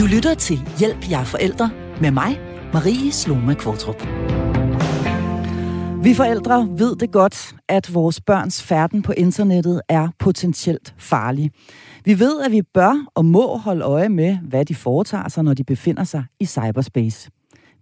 Du 0.00 0.06
lytter 0.06 0.34
til 0.34 0.60
Hjælp 0.78 1.10
jer 1.10 1.24
forældre 1.24 1.70
med 2.00 2.10
mig, 2.10 2.40
Marie 2.72 3.12
Sloma 3.12 3.54
Kvartrup. 3.54 4.02
Vi 6.04 6.14
forældre 6.14 6.68
ved 6.78 6.96
det 6.96 7.12
godt, 7.12 7.54
at 7.68 7.94
vores 7.94 8.20
børns 8.20 8.62
færden 8.62 9.02
på 9.02 9.12
internettet 9.12 9.80
er 9.88 10.08
potentielt 10.18 10.94
farlig. 10.98 11.50
Vi 12.04 12.18
ved, 12.18 12.40
at 12.40 12.52
vi 12.52 12.62
bør 12.74 13.06
og 13.14 13.24
må 13.24 13.56
holde 13.56 13.84
øje 13.84 14.08
med, 14.08 14.38
hvad 14.48 14.64
de 14.64 14.74
foretager 14.74 15.28
sig, 15.28 15.44
når 15.44 15.54
de 15.54 15.64
befinder 15.64 16.04
sig 16.04 16.24
i 16.40 16.44
cyberspace. 16.44 17.30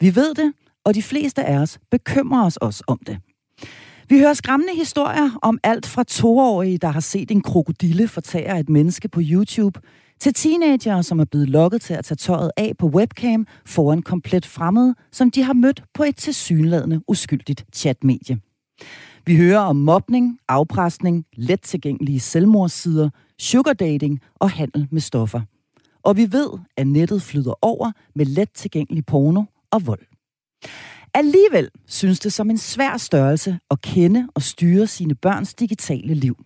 Vi 0.00 0.16
ved 0.16 0.34
det, 0.34 0.52
og 0.84 0.94
de 0.94 1.02
fleste 1.02 1.44
af 1.44 1.58
os 1.58 1.78
bekymrer 1.90 2.46
os 2.46 2.56
også 2.56 2.84
om 2.86 2.98
det. 3.06 3.18
Vi 4.08 4.18
hører 4.18 4.34
skræmmende 4.34 4.74
historier 4.74 5.38
om 5.42 5.58
alt 5.62 5.86
fra 5.86 6.04
toårige, 6.04 6.78
der 6.78 6.88
har 6.88 7.00
set 7.00 7.30
en 7.30 7.40
krokodille 7.40 8.08
fortære 8.08 8.60
et 8.60 8.68
menneske 8.68 9.08
på 9.08 9.20
YouTube, 9.24 9.80
til 10.20 10.34
teenagere, 10.34 11.02
som 11.02 11.20
er 11.20 11.24
blevet 11.24 11.48
lokket 11.48 11.82
til 11.82 11.94
at 11.94 12.04
tage 12.04 12.16
tøjet 12.16 12.50
af 12.56 12.72
på 12.78 12.86
webcam 12.86 13.46
foran 13.66 14.02
komplet 14.02 14.46
fremmede, 14.46 14.94
som 15.12 15.30
de 15.30 15.42
har 15.42 15.52
mødt 15.52 15.84
på 15.94 16.02
et 16.02 16.16
tilsyneladende 16.16 17.00
uskyldigt 17.08 17.64
chatmedie. 17.74 18.40
Vi 19.26 19.36
hører 19.36 19.58
om 19.58 19.76
mobning, 19.76 20.38
afpresning, 20.48 21.24
let 21.32 21.60
tilgængelige 21.60 22.20
selvmordssider, 22.20 23.10
sugardating 23.38 24.20
og 24.34 24.50
handel 24.50 24.88
med 24.90 25.00
stoffer. 25.00 25.40
Og 26.02 26.16
vi 26.16 26.32
ved, 26.32 26.50
at 26.76 26.86
nettet 26.86 27.22
flyder 27.22 27.64
over 27.64 27.92
med 28.14 28.26
let 28.26 28.50
tilgængelig 28.50 29.06
porno 29.06 29.42
og 29.70 29.86
vold. 29.86 30.06
Alligevel 31.14 31.68
synes 31.86 32.20
det 32.20 32.32
som 32.32 32.50
en 32.50 32.58
svær 32.58 32.96
størrelse 32.96 33.58
at 33.70 33.80
kende 33.82 34.28
og 34.34 34.42
styre 34.42 34.86
sine 34.86 35.14
børns 35.14 35.54
digitale 35.54 36.14
liv. 36.14 36.36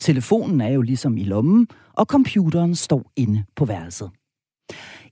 Telefonen 0.00 0.60
er 0.60 0.68
jo 0.68 0.82
ligesom 0.82 1.16
i 1.16 1.24
lommen, 1.24 1.68
og 1.92 2.06
computeren 2.06 2.74
står 2.74 3.12
inde 3.16 3.44
på 3.56 3.64
værelset. 3.64 4.10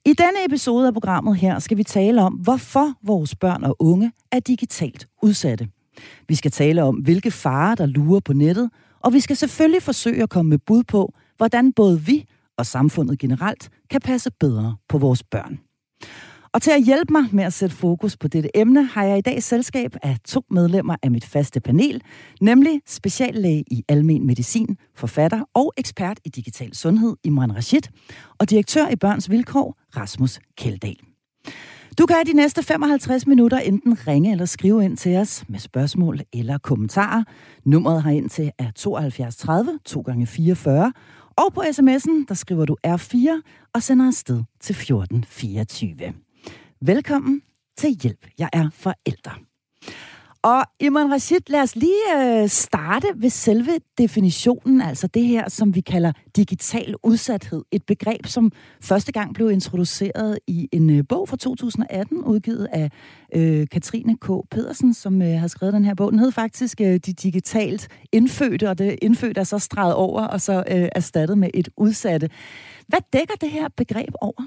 I 0.05 0.13
denne 0.13 0.45
episode 0.47 0.87
af 0.87 0.93
programmet 0.93 1.37
her 1.37 1.59
skal 1.59 1.77
vi 1.77 1.83
tale 1.83 2.23
om, 2.23 2.33
hvorfor 2.33 2.93
vores 3.03 3.35
børn 3.35 3.65
og 3.65 3.77
unge 3.79 4.13
er 4.33 4.41
digitalt 4.41 5.09
udsatte. 5.23 5.69
Vi 6.29 6.35
skal 6.35 6.51
tale 6.51 6.83
om, 6.83 6.97
hvilke 6.97 7.31
farer 7.31 7.75
der 7.75 7.87
lurer 7.87 8.21
på 8.21 8.33
nettet, 8.33 8.71
og 9.01 9.13
vi 9.13 9.21
skal 9.21 9.37
selvfølgelig 9.37 9.83
forsøge 9.83 10.23
at 10.23 10.31
komme 10.31 10.49
med 10.49 10.59
bud 10.59 10.85
på, 10.85 11.13
hvordan 11.37 11.73
både 11.73 12.01
vi 12.01 12.25
og 12.59 12.67
samfundet 12.67 13.19
generelt 13.19 13.69
kan 13.91 14.01
passe 14.01 14.31
bedre 14.41 14.77
på 14.89 14.99
vores 14.99 15.23
børn. 15.23 15.59
Og 16.57 16.63
til 16.63 16.71
at 16.71 16.83
hjælpe 16.83 17.13
mig 17.13 17.25
med 17.33 17.45
at 17.45 17.53
sætte 17.53 17.77
fokus 17.77 18.17
på 18.17 18.29
dette 18.29 18.57
emne, 18.57 18.85
har 18.87 19.05
jeg 19.05 19.19
i 19.19 19.21
dag 19.21 19.43
selskab 19.43 19.97
af 20.03 20.17
to 20.25 20.43
medlemmer 20.51 20.97
af 21.03 21.11
mit 21.11 21.25
faste 21.25 21.61
panel, 21.61 22.03
nemlig 22.41 22.81
speciallæge 22.87 23.65
i 23.71 23.85
almen 23.89 24.27
medicin, 24.27 24.77
forfatter 24.95 25.41
og 25.55 25.73
ekspert 25.77 26.21
i 26.25 26.29
digital 26.29 26.75
sundhed 26.75 27.17
Imran 27.25 27.57
Rashid, 27.57 27.81
og 28.39 28.51
direktør 28.51 28.89
i 28.89 28.97
Børns 28.97 29.31
Vilkår, 29.31 29.77
Rasmus 29.97 30.41
Keldal. 30.59 30.97
Du 31.99 32.07
kan 32.07 32.17
de 32.27 32.33
næste 32.33 32.63
55 32.63 33.27
minutter 33.27 33.59
enten 33.59 34.07
ringe 34.07 34.33
eller 34.33 34.45
skrive 34.45 34.85
ind 34.85 34.97
til 34.97 35.17
os 35.17 35.45
med 35.49 35.59
spørgsmål 35.59 36.21
eller 36.33 36.59
kommentarer. 36.59 37.25
Nummeret 37.65 38.03
har 38.03 38.11
ind 38.11 38.31
til 38.31 38.51
er 38.59 38.71
72 38.71 39.37
30 39.37 39.79
2 39.85 40.01
gange 40.01 40.27
44 40.27 40.93
og 41.37 41.53
på 41.55 41.61
sms'en, 41.61 42.25
der 42.29 42.35
skriver 42.35 42.65
du 42.65 42.77
R4 42.87 43.43
og 43.75 43.83
sender 43.83 44.07
afsted 44.07 44.43
til 44.61 44.73
1424. 44.73 46.26
Velkommen 46.81 47.43
til 47.79 47.91
Hjælp. 48.03 48.27
Jeg 48.39 48.49
er 48.53 48.71
forælder. 48.73 49.41
Og 50.43 50.63
Iman 50.81 51.13
Rashid, 51.13 51.41
lad 51.47 51.63
os 51.63 51.77
lige 51.77 52.43
øh, 52.43 52.49
starte 52.49 53.07
ved 53.17 53.31
selve 53.31 53.71
definitionen, 53.99 54.81
altså 54.81 55.07
det 55.07 55.25
her, 55.25 55.49
som 55.49 55.75
vi 55.75 55.81
kalder 55.81 56.13
digital 56.37 56.95
udsathed. 57.03 57.63
Et 57.73 57.87
begreb, 57.87 58.27
som 58.27 58.53
første 58.83 59.13
gang 59.13 59.35
blev 59.35 59.51
introduceret 59.51 60.39
i 60.47 60.69
en 60.73 60.91
øh, 60.91 61.05
bog 61.09 61.29
fra 61.29 61.37
2018, 61.37 62.25
udgivet 62.25 62.69
af 62.73 62.91
øh, 63.35 63.67
Katrine 63.73 64.17
K. 64.17 64.29
Pedersen, 64.51 64.95
som 64.95 65.23
øh, 65.23 65.41
har 65.41 65.49
skrevet 65.49 65.75
den 65.75 65.85
her 65.85 65.95
bog. 65.95 66.13
Den 66.13 66.19
hed 66.19 66.33
faktisk 66.33 66.81
øh, 66.81 66.95
De 66.95 67.13
Digitalt 67.13 67.89
Indfødte, 68.13 68.71
og 68.71 68.79
det 68.79 68.99
indfødte 69.03 69.41
er 69.41 69.45
så 69.45 69.59
streget 69.59 69.95
over 69.95 70.23
og 70.23 70.41
så 70.41 70.65
øh, 70.71 70.89
erstattet 70.93 71.39
med 71.39 71.51
et 71.55 71.69
udsatte. 71.77 72.31
Hvad 72.87 73.01
dækker 73.13 73.35
det 73.35 73.51
her 73.51 73.69
begreb 73.77 74.15
over? 74.21 74.43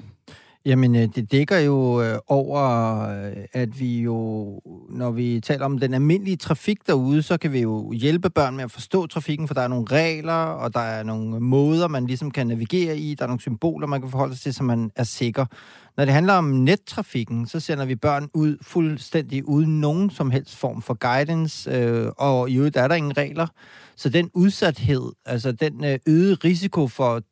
Jamen, 0.64 0.96
øh, 0.96 1.08
det 1.14 1.32
dækker 1.32 1.58
jo 1.58 2.02
øh, 2.02 2.18
over, 2.26 2.62
øh, 3.08 3.44
at 3.52 3.80
vi 3.80 4.00
jo, 4.00 4.60
når 4.90 5.10
vi 5.10 5.40
taler 5.40 5.64
om 5.64 5.78
den 5.78 5.94
almindelige 5.94 6.36
trafik 6.36 6.86
derude, 6.86 7.22
så 7.22 7.38
kan 7.38 7.52
vi 7.52 7.60
jo 7.60 7.92
hjælpe 7.92 8.30
børn 8.30 8.56
med 8.56 8.64
at 8.64 8.70
forstå 8.70 9.06
trafikken, 9.06 9.46
for 9.48 9.54
der 9.54 9.60
er 9.60 9.68
nogle 9.68 9.86
regler, 9.90 10.32
og 10.32 10.74
der 10.74 10.80
er 10.80 11.02
nogle 11.02 11.40
måder, 11.40 11.88
man 11.88 12.06
ligesom 12.06 12.30
kan 12.30 12.46
navigere 12.46 12.98
i, 12.98 13.14
der 13.14 13.22
er 13.22 13.26
nogle 13.26 13.40
symboler, 13.40 13.86
man 13.86 14.00
kan 14.00 14.10
forholde 14.10 14.34
sig 14.34 14.42
til, 14.42 14.54
så 14.54 14.62
man 14.62 14.90
er 14.96 15.04
sikker. 15.04 15.46
Når 15.96 16.04
det 16.04 16.14
handler 16.14 16.34
om 16.34 16.44
nettrafikken, 16.44 17.46
så 17.46 17.60
sender 17.60 17.84
vi 17.84 17.96
børn 17.96 18.28
ud 18.34 18.56
fuldstændig 18.62 19.48
uden 19.48 19.80
nogen 19.80 20.10
som 20.10 20.30
helst 20.30 20.56
form 20.56 20.82
for 20.82 20.94
guidance, 20.94 22.12
og 22.12 22.50
i 22.50 22.56
øvrigt 22.56 22.76
er 22.76 22.88
der 22.88 22.94
ingen 22.94 23.16
regler. 23.16 23.46
Så 23.96 24.08
den 24.08 24.30
udsathed, 24.34 25.12
altså 25.26 25.52
den 25.52 25.84
øgede 26.06 26.34
risiko 26.34 26.88
for 26.88 27.22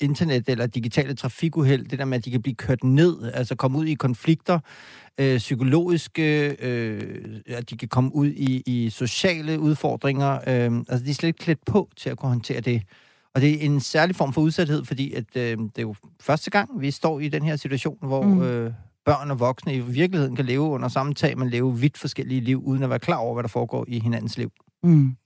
internet 0.00 0.48
eller 0.48 0.66
digitale 0.66 1.14
trafikuheld, 1.14 1.86
det 1.86 1.98
der 1.98 2.04
med, 2.04 2.18
at 2.18 2.24
de 2.24 2.30
kan 2.30 2.42
blive 2.42 2.54
kørt 2.54 2.84
ned, 2.84 3.32
altså 3.34 3.54
komme 3.54 3.78
ud 3.78 3.86
i 3.86 3.94
konflikter, 3.94 4.58
øh, 5.20 5.38
psykologiske, 5.38 6.56
øh, 6.62 7.40
at 7.46 7.70
de 7.70 7.76
kan 7.76 7.88
komme 7.88 8.14
ud 8.14 8.26
i, 8.26 8.62
i 8.66 8.90
sociale 8.90 9.60
udfordringer. 9.60 10.32
Øh, 10.32 10.78
altså, 10.88 11.04
de 11.04 11.10
er 11.10 11.14
slet 11.14 11.28
ikke 11.28 11.38
klædt 11.38 11.64
på 11.66 11.88
til 11.96 12.10
at 12.10 12.18
kunne 12.18 12.28
håndtere 12.28 12.60
det. 12.60 12.82
Og 13.34 13.40
det 13.40 13.50
er 13.54 13.66
en 13.66 13.80
særlig 13.80 14.16
form 14.16 14.32
for 14.32 14.40
udsathed, 14.40 14.84
fordi 14.84 15.12
at, 15.12 15.36
øh, 15.36 15.58
det 15.58 15.78
er 15.78 15.82
jo 15.82 15.94
første 16.20 16.50
gang, 16.50 16.80
vi 16.80 16.90
står 16.90 17.20
i 17.20 17.28
den 17.28 17.42
her 17.42 17.56
situation, 17.56 17.98
hvor 18.00 18.22
mm. 18.22 18.42
øh, 18.42 18.72
børn 19.04 19.30
og 19.30 19.40
voksne 19.40 19.74
i 19.74 19.80
virkeligheden 19.80 20.36
kan 20.36 20.44
leve 20.44 20.62
under 20.62 20.88
samme 20.88 21.14
tag, 21.14 21.38
men 21.38 21.50
leve 21.50 21.78
vidt 21.78 21.98
forskellige 21.98 22.40
liv, 22.40 22.62
uden 22.64 22.82
at 22.82 22.90
være 22.90 22.98
klar 22.98 23.16
over, 23.16 23.34
hvad 23.34 23.42
der 23.42 23.48
foregår 23.48 23.84
i 23.88 23.98
hinandens 23.98 24.38
liv. 24.38 24.50
Mm. 24.82 25.16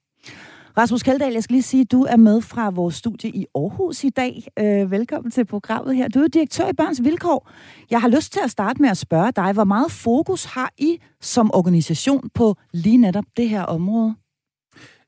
Rasmus 0.79 1.03
Kaldal, 1.03 1.33
jeg 1.33 1.43
skal 1.43 1.55
lige 1.55 1.63
sige, 1.63 1.81
at 1.81 1.93
du 1.93 2.03
er 2.03 2.17
med 2.17 2.41
fra 2.41 2.71
vores 2.71 2.95
studie 2.95 3.31
i 3.31 3.47
Aarhus 3.55 4.05
i 4.05 4.11
dag. 4.11 4.47
Øh, 4.59 4.91
velkommen 4.91 5.31
til 5.31 5.45
programmet 5.45 5.97
her. 5.97 6.09
Du 6.09 6.19
er 6.19 6.29
direktør 6.29 6.69
i 6.69 6.73
Børns 6.73 7.05
Vilkår. 7.05 7.51
Jeg 7.91 8.01
har 8.01 8.09
lyst 8.09 8.33
til 8.33 8.41
at 8.45 8.51
starte 8.51 8.83
med 8.83 8.91
at 8.91 8.97
spørge 8.97 9.33
dig, 9.37 9.53
hvor 9.53 9.65
meget 9.65 9.91
fokus 9.91 10.45
har 10.45 10.73
I 10.79 10.99
som 11.21 11.51
organisation 11.55 12.31
på 12.35 12.57
lige 12.73 12.97
netop 12.97 13.25
det 13.37 13.49
her 13.49 13.63
område? 13.63 14.15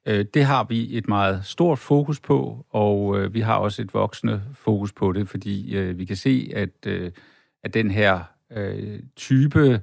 Øh, 0.07 0.25
det 0.35 0.45
har 0.45 0.65
vi 0.65 0.97
et 0.97 1.09
meget 1.09 1.45
stort 1.45 1.79
fokus 1.79 2.21
på, 2.21 2.67
og 2.71 3.19
øh, 3.19 3.35
vi 3.35 3.41
har 3.41 3.57
også 3.57 3.83
et 3.83 3.95
voksende 3.95 4.43
fokus 4.55 4.93
på 4.93 5.13
det, 5.13 5.29
fordi 5.29 5.77
øh, 5.77 5.99
vi 5.99 6.05
kan 6.05 6.17
se, 6.17 6.51
at, 6.55 6.87
at 7.65 7.75
den 7.75 7.91
her 7.91 8.21
type 9.17 9.81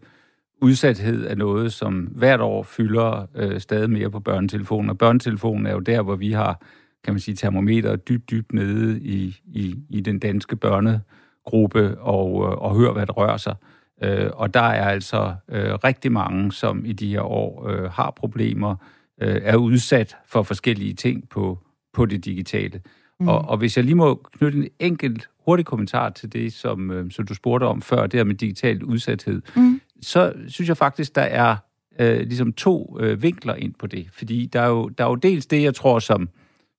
udsathed 0.62 1.28
er 1.28 1.36
noget, 1.36 1.74
som 1.74 1.94
hvert 1.96 2.42
år 2.42 2.64
fylder 2.64 3.28
øh, 3.36 3.60
stadig 3.60 3.90
mere 3.90 4.10
på 4.10 4.20
børnetelefonen. 4.20 4.90
Og 4.90 4.98
børnetelefonen 4.98 5.66
er 5.66 5.72
jo 5.72 5.80
der, 5.80 6.02
hvor 6.02 6.16
vi 6.16 6.32
har, 6.32 6.62
kan 7.04 7.14
man 7.14 7.20
sige, 7.20 7.36
termometer 7.36 7.96
dybt, 7.96 8.30
dybt 8.32 8.54
nede 8.54 9.00
i, 9.00 9.38
i, 9.46 9.76
i 9.90 10.02
den 10.02 10.20
danske 10.20 10.56
børnegruppe 10.56 11.98
og, 11.98 12.28
øh, 12.46 12.58
og 12.58 12.76
hører, 12.76 12.94
hvad 12.94 13.06
der 13.06 13.14
rører 13.14 13.38
sig. 13.38 13.56
Øh, 14.04 14.30
og 14.34 14.54
der 14.54 14.62
er 14.62 14.90
altså 14.90 15.34
øh, 15.50 15.74
rigtig 15.74 16.12
mange, 16.12 16.52
som 16.52 16.86
i 16.86 16.94
de 16.94 17.12
her 17.12 17.22
år 17.22 17.70
øh, 17.70 17.92
har 17.92 18.12
problemer, 18.12 18.76
øh, 19.22 19.42
er 19.44 19.56
udsat 19.56 20.18
for 20.28 20.44
forskellige 20.44 20.94
ting 20.94 21.30
på, 21.30 21.60
på 21.94 22.06
det 22.06 22.26
digitale. 22.26 22.82
Mm. 23.20 23.28
Og, 23.28 23.40
og 23.40 23.58
hvis 23.58 23.78
jeg 23.78 23.86
lige 23.86 23.96
må 23.96 24.16
knytte 24.34 24.58
en 24.58 24.68
enkelt 24.80 25.30
hurtig 25.46 25.66
kommentar 25.66 26.10
til 26.10 26.34
det, 26.34 26.54
som, 26.54 26.92
øh, 26.92 27.12
som 27.12 27.26
du 27.26 27.34
spurgte 27.34 27.64
om 27.64 27.82
før, 27.82 28.08
det 28.08 28.20
her 28.20 28.24
med 28.24 28.36
digital 28.36 28.84
udsathed, 28.84 29.42
mm 29.56 29.81
så 30.02 30.34
synes 30.48 30.70
jeg 30.70 30.78
faktisk, 30.78 31.16
der 31.16 31.22
er 31.22 31.56
øh, 32.00 32.20
ligesom 32.20 32.54
to 32.54 32.98
øh, 33.00 33.24
vinkler 33.24 33.56
ind 33.56 33.74
på 33.80 33.88
det. 33.88 34.08
Fordi 34.14 34.46
der 34.46 34.62
er, 34.62 34.68
jo, 34.68 34.90
der 34.90 35.04
er 35.04 35.10
jo 35.10 35.16
dels 35.16 35.46
det, 35.46 35.64
jeg 35.64 35.76
tror, 35.76 36.00
som, 36.00 36.30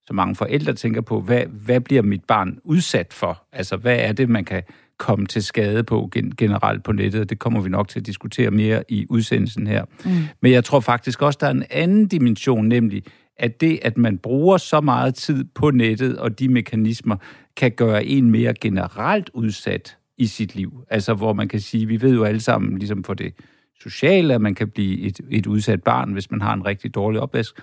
som 0.06 0.16
mange 0.16 0.34
forældre 0.34 0.72
tænker 0.72 1.00
på, 1.00 1.21
hvad, 1.21 1.43
hvad 1.47 1.81
bliver 1.81 2.03
mit 2.03 2.25
barn 2.25 2.59
udsat 2.65 3.12
for? 3.12 3.43
Altså, 3.53 3.77
hvad 3.77 3.97
er 3.99 4.12
det, 4.12 4.28
man 4.28 4.44
kan 4.44 4.62
komme 4.99 5.26
til 5.26 5.43
skade 5.43 5.85
på 5.85 6.08
gen, 6.12 6.32
generelt 6.37 6.85
på 6.85 6.93
nettet? 6.93 7.31
Det 7.31 7.38
kommer 7.38 7.61
vi 7.61 7.69
nok 7.69 7.88
til 7.88 8.00
at 8.00 8.06
diskutere 8.06 8.50
mere 8.50 8.85
i 8.88 9.06
udsendelsen 9.08 9.67
her. 9.67 9.85
Mm. 10.05 10.11
Men 10.41 10.52
jeg 10.52 10.64
tror 10.64 10.81
faktisk 10.81 11.23
også, 11.23 11.38
der 11.41 11.46
er 11.46 11.50
en 11.50 11.64
anden 11.70 12.06
dimension, 12.06 12.69
nemlig 12.69 13.02
at 13.37 13.61
det, 13.61 13.79
at 13.82 13.99
man 13.99 14.19
bruger 14.19 14.56
så 14.56 14.81
meget 14.81 15.14
tid 15.14 15.44
på 15.55 15.70
nettet 15.70 16.19
og 16.19 16.38
de 16.38 16.49
mekanismer, 16.49 17.17
kan 17.56 17.70
gøre 17.70 18.05
en 18.05 18.31
mere 18.31 18.55
generelt 18.61 19.31
udsat 19.35 19.96
i 20.19 20.26
sit 20.26 20.55
liv. 20.55 20.85
Altså, 20.91 21.14
hvor 21.14 21.32
man 21.32 21.49
kan 21.49 21.61
sige, 21.61 21.87
vi 21.87 22.03
ved 22.03 22.14
jo 22.14 22.25
alle 22.25 22.41
sammen, 22.41 22.79
ligesom 22.79 23.05
for 23.05 23.14
det 23.14 23.35
sociale, 23.81 24.35
at 24.35 24.41
man 24.41 24.55
kan 24.55 24.69
blive 24.69 25.00
et, 25.00 25.20
et 25.31 25.47
udsat 25.47 25.82
barn, 25.82 26.12
hvis 26.12 26.31
man 26.31 26.41
har 26.41 26.55
en 26.55 26.67
rigtig 26.67 26.94
dårlig 26.94 27.20
opvækst. 27.20 27.56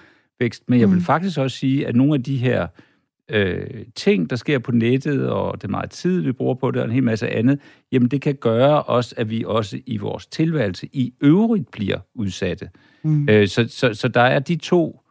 Men 0.68 0.80
jeg 0.80 0.90
vil 0.90 0.98
mm. 0.98 1.04
faktisk 1.04 1.38
også 1.38 1.58
sige, 1.58 1.88
at 1.88 1.96
nogle 1.96 2.14
af 2.14 2.24
de 2.24 2.38
her 2.38 2.68
øh, 3.30 3.86
ting, 3.96 4.30
der 4.30 4.36
sker 4.36 4.60
på 4.60 4.72
nettet, 4.72 5.30
og 5.30 5.62
det 5.62 5.70
meget 5.70 5.90
tid, 5.90 6.22
vi 6.22 6.32
bruger 6.32 6.56
på 6.56 6.72
det, 6.72 6.82
og 6.82 6.86
en 6.86 6.94
hel 6.94 7.04
masse 7.04 7.30
andet, 7.30 7.60
jamen 7.92 8.08
det 8.08 8.22
kan 8.22 8.36
gøre 8.36 8.84
også, 8.84 9.16
at 9.18 9.30
vi 9.30 9.44
også 9.48 9.80
i 9.86 9.98
vores 9.98 10.28
tilværelse 10.28 10.88
i 10.94 11.14
øvrigt 11.22 11.72
bliver 11.72 11.98
udsatte. 12.16 12.70
Mm. 13.04 13.30
Øh, 13.30 13.48
så, 13.48 13.66
så, 13.68 13.94
så 13.94 14.08
der 14.08 14.22
er 14.22 14.40
de 14.40 14.56
to 14.56 15.02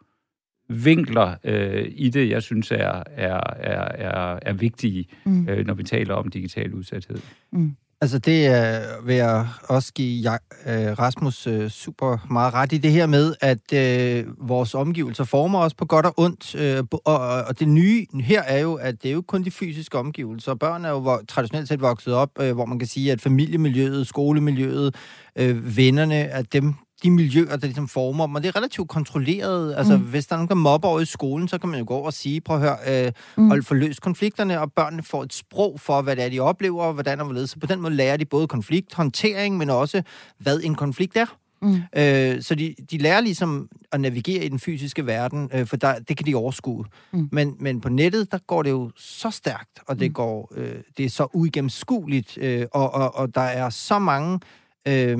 vinkler 0.69 1.35
øh, 1.43 1.85
i 1.91 2.09
det, 2.09 2.29
jeg 2.29 2.41
synes 2.41 2.71
er, 2.71 3.03
er, 3.15 3.39
er, 3.59 3.91
er, 3.91 4.39
er 4.41 4.53
vigtige, 4.53 5.05
mm. 5.25 5.49
øh, 5.49 5.65
når 5.65 5.73
vi 5.73 5.83
taler 5.83 6.13
om 6.13 6.27
digital 6.27 6.73
udsathed. 6.73 7.17
Mm. 7.51 7.75
Altså 8.01 8.19
det 8.19 8.49
uh, 8.49 9.07
vil 9.07 9.15
jeg 9.15 9.47
også 9.63 9.93
give 9.93 10.29
uh, 10.29 10.99
Rasmus 10.99 11.47
uh, 11.47 11.67
super 11.67 12.27
meget 12.31 12.53
ret 12.53 12.73
i 12.73 12.77
det 12.77 12.91
her 12.91 13.05
med, 13.05 13.35
at 13.41 13.59
uh, 13.73 14.49
vores 14.49 14.75
omgivelser 14.75 15.23
former 15.23 15.59
os 15.59 15.73
på 15.73 15.85
godt 15.85 16.05
og 16.05 16.13
ondt. 16.17 16.55
Uh, 16.55 16.99
og, 17.05 17.43
og 17.43 17.59
det 17.59 17.67
nye 17.67 18.05
her 18.21 18.41
er 18.41 18.59
jo, 18.59 18.73
at 18.73 19.03
det 19.03 19.09
er 19.09 19.13
jo 19.13 19.21
kun 19.21 19.43
de 19.43 19.51
fysiske 19.51 19.97
omgivelser. 19.97 20.53
Børn 20.55 20.85
er 20.85 20.89
jo 20.89 21.21
traditionelt 21.27 21.67
set 21.67 21.81
vokset 21.81 22.13
op, 22.13 22.29
uh, 22.39 22.51
hvor 22.51 22.65
man 22.65 22.79
kan 22.79 22.87
sige, 22.87 23.11
at 23.11 23.21
familiemiljøet, 23.21 24.07
skolemiljøet, 24.07 24.95
uh, 25.41 25.77
vennerne, 25.77 26.15
at 26.15 26.53
dem 26.53 26.73
de 27.03 27.11
miljøer, 27.11 27.55
der 27.55 27.67
ligesom 27.67 27.87
former 27.87 28.25
dem, 28.25 28.35
og 28.35 28.43
det 28.43 28.49
er 28.49 28.55
relativt 28.55 28.89
kontrolleret. 28.89 29.75
Altså, 29.77 29.97
mm. 29.97 30.03
hvis 30.03 30.27
der 30.27 30.33
er 30.35 30.37
nogen, 30.37 30.49
der 30.49 30.55
mobber 30.55 30.87
over 30.87 30.99
i 30.99 31.05
skolen, 31.05 31.47
så 31.47 31.57
kan 31.57 31.69
man 31.69 31.79
jo 31.79 31.85
gå 31.87 31.93
over 31.93 32.05
og 32.05 32.13
sige, 32.13 32.41
prøv 32.41 32.55
at 32.55 32.61
høre, 32.61 33.05
øh, 33.05 33.11
mm. 33.37 33.51
og 33.51 33.57
få 33.63 33.73
løst 33.73 34.01
konflikterne, 34.01 34.61
og 34.61 34.71
børnene 34.73 35.03
får 35.03 35.23
et 35.23 35.33
sprog 35.33 35.79
for, 35.79 36.01
hvad 36.01 36.15
det 36.15 36.25
er, 36.25 36.29
de 36.29 36.39
oplever, 36.39 36.83
og 36.83 36.93
hvordan 36.93 37.19
og 37.19 37.25
hvorledes. 37.25 37.49
Så 37.49 37.59
på 37.59 37.67
den 37.67 37.81
måde 37.81 37.93
lærer 37.93 38.17
de 38.17 38.25
både 38.25 38.47
konflikthåndtering, 38.47 39.57
men 39.57 39.69
også, 39.69 40.03
hvad 40.37 40.59
en 40.63 40.75
konflikt 40.75 41.17
er. 41.17 41.25
Mm. 41.61 41.81
Øh, 41.95 42.41
så 42.41 42.55
de, 42.55 42.75
de 42.91 42.97
lærer 42.97 43.21
ligesom 43.21 43.69
at 43.91 44.01
navigere 44.01 44.45
i 44.45 44.49
den 44.49 44.59
fysiske 44.59 45.05
verden, 45.05 45.49
øh, 45.53 45.67
for 45.67 45.77
der, 45.77 45.99
det 45.99 46.17
kan 46.17 46.25
de 46.25 46.35
overskue. 46.35 46.85
Mm. 47.13 47.29
Men, 47.31 47.55
men 47.59 47.81
på 47.81 47.89
nettet, 47.89 48.31
der 48.31 48.37
går 48.47 48.63
det 48.63 48.69
jo 48.69 48.91
så 48.97 49.31
stærkt, 49.31 49.79
og 49.87 49.99
det, 49.99 50.09
mm. 50.09 50.13
går, 50.13 50.51
øh, 50.55 50.75
det 50.97 51.05
er 51.05 51.09
så 51.09 51.27
uigennemskueligt, 51.33 52.37
øh, 52.37 52.65
og, 52.71 52.93
og, 52.93 53.15
og 53.15 53.35
der 53.35 53.41
er 53.41 53.69
så 53.69 53.99
mange 53.99 54.39
øh, 54.87 55.17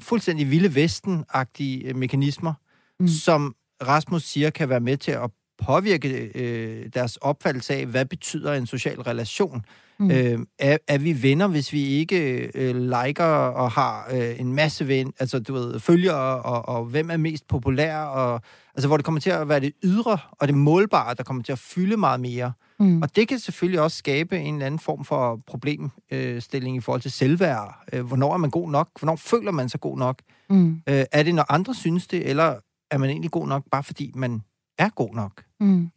fuldstændig 0.00 0.50
vilde 0.50 0.74
vesten-agtige 0.74 1.88
øh, 1.88 1.96
mekanismer, 1.96 2.54
mm. 3.00 3.08
som 3.08 3.54
Rasmus 3.86 4.22
siger 4.22 4.50
kan 4.50 4.68
være 4.68 4.80
med 4.80 4.96
til 4.96 5.12
at 5.12 5.30
påvirke 5.64 6.30
øh, 6.34 6.86
deres 6.94 7.16
opfattelse 7.16 7.74
af, 7.74 7.86
hvad 7.86 8.04
betyder 8.04 8.54
en 8.54 8.66
social 8.66 9.00
relation. 9.00 9.64
Mm. 9.98 10.10
Øh, 10.10 10.38
er, 10.58 10.78
er 10.88 10.98
vi 10.98 11.22
venner, 11.22 11.46
hvis 11.46 11.72
vi 11.72 11.84
ikke 11.84 12.50
øh, 12.54 12.76
liker 12.76 13.24
og 13.24 13.70
har 13.70 14.08
øh, 14.12 14.40
en 14.40 14.52
masse 14.54 14.88
ven, 14.88 15.12
altså 15.18 15.38
du 15.38 15.52
ved, 15.52 15.80
følgere, 15.80 16.42
og, 16.42 16.68
og 16.76 16.84
hvem 16.84 17.10
er 17.10 17.16
mest 17.16 17.48
populær, 17.48 17.98
og, 17.98 18.40
altså 18.74 18.88
hvor 18.88 18.96
det 18.96 19.04
kommer 19.04 19.20
til 19.20 19.30
at 19.30 19.48
være 19.48 19.60
det 19.60 19.72
ydre 19.84 20.18
og 20.32 20.48
det 20.48 20.56
målbare, 20.56 21.14
der 21.14 21.22
kommer 21.22 21.42
til 21.42 21.52
at 21.52 21.58
fylde 21.58 21.96
meget 21.96 22.20
mere. 22.20 22.52
Mm. 22.80 23.02
Og 23.02 23.16
det 23.16 23.28
kan 23.28 23.38
selvfølgelig 23.38 23.80
også 23.80 23.96
skabe 23.96 24.38
en 24.38 24.54
eller 24.54 24.66
anden 24.66 24.78
form 24.78 25.04
for 25.04 25.40
problemstilling 25.46 26.76
i 26.76 26.80
forhold 26.80 27.00
til 27.02 27.10
selvværd. 27.10 27.84
Øh, 27.92 28.06
hvornår 28.06 28.34
er 28.34 28.36
man 28.36 28.50
god 28.50 28.70
nok? 28.70 28.88
Hvornår 28.98 29.16
føler 29.16 29.50
man 29.50 29.68
sig 29.68 29.80
god 29.80 29.98
nok? 29.98 30.22
Mm. 30.50 30.82
Øh, 30.88 31.04
er 31.12 31.22
det, 31.22 31.34
når 31.34 31.52
andre 31.52 31.74
synes 31.74 32.06
det, 32.06 32.30
eller 32.30 32.54
er 32.90 32.98
man 32.98 33.10
egentlig 33.10 33.30
god 33.30 33.48
nok, 33.48 33.64
bare 33.70 33.82
fordi 33.82 34.12
man 34.14 34.42
er 34.78 34.88
god 34.88 35.14
nok? 35.14 35.44
Mm. 35.60 35.90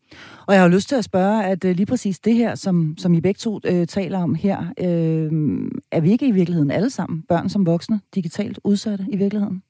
Og 0.47 0.53
jeg 0.53 0.61
har 0.61 0.67
lyst 0.67 0.89
til 0.89 0.95
at 0.95 1.03
spørge, 1.03 1.43
at 1.43 1.63
uh, 1.63 1.71
lige 1.71 1.85
præcis 1.85 2.19
det 2.19 2.35
her, 2.35 2.55
som, 2.55 2.95
som 2.97 3.13
I 3.13 3.21
begge 3.21 3.37
to 3.37 3.55
uh, 3.55 3.85
taler 3.85 4.19
om 4.19 4.35
her, 4.35 4.59
uh, 4.59 5.69
er 5.91 5.99
vi 5.99 6.11
ikke 6.11 6.27
i 6.27 6.31
virkeligheden 6.31 6.71
alle 6.71 6.89
sammen, 6.89 7.21
børn 7.21 7.49
som 7.49 7.65
voksne, 7.65 8.01
digitalt 8.15 8.59
udsatte 8.63 9.05
i 9.09 9.17
virkeligheden? 9.17 9.63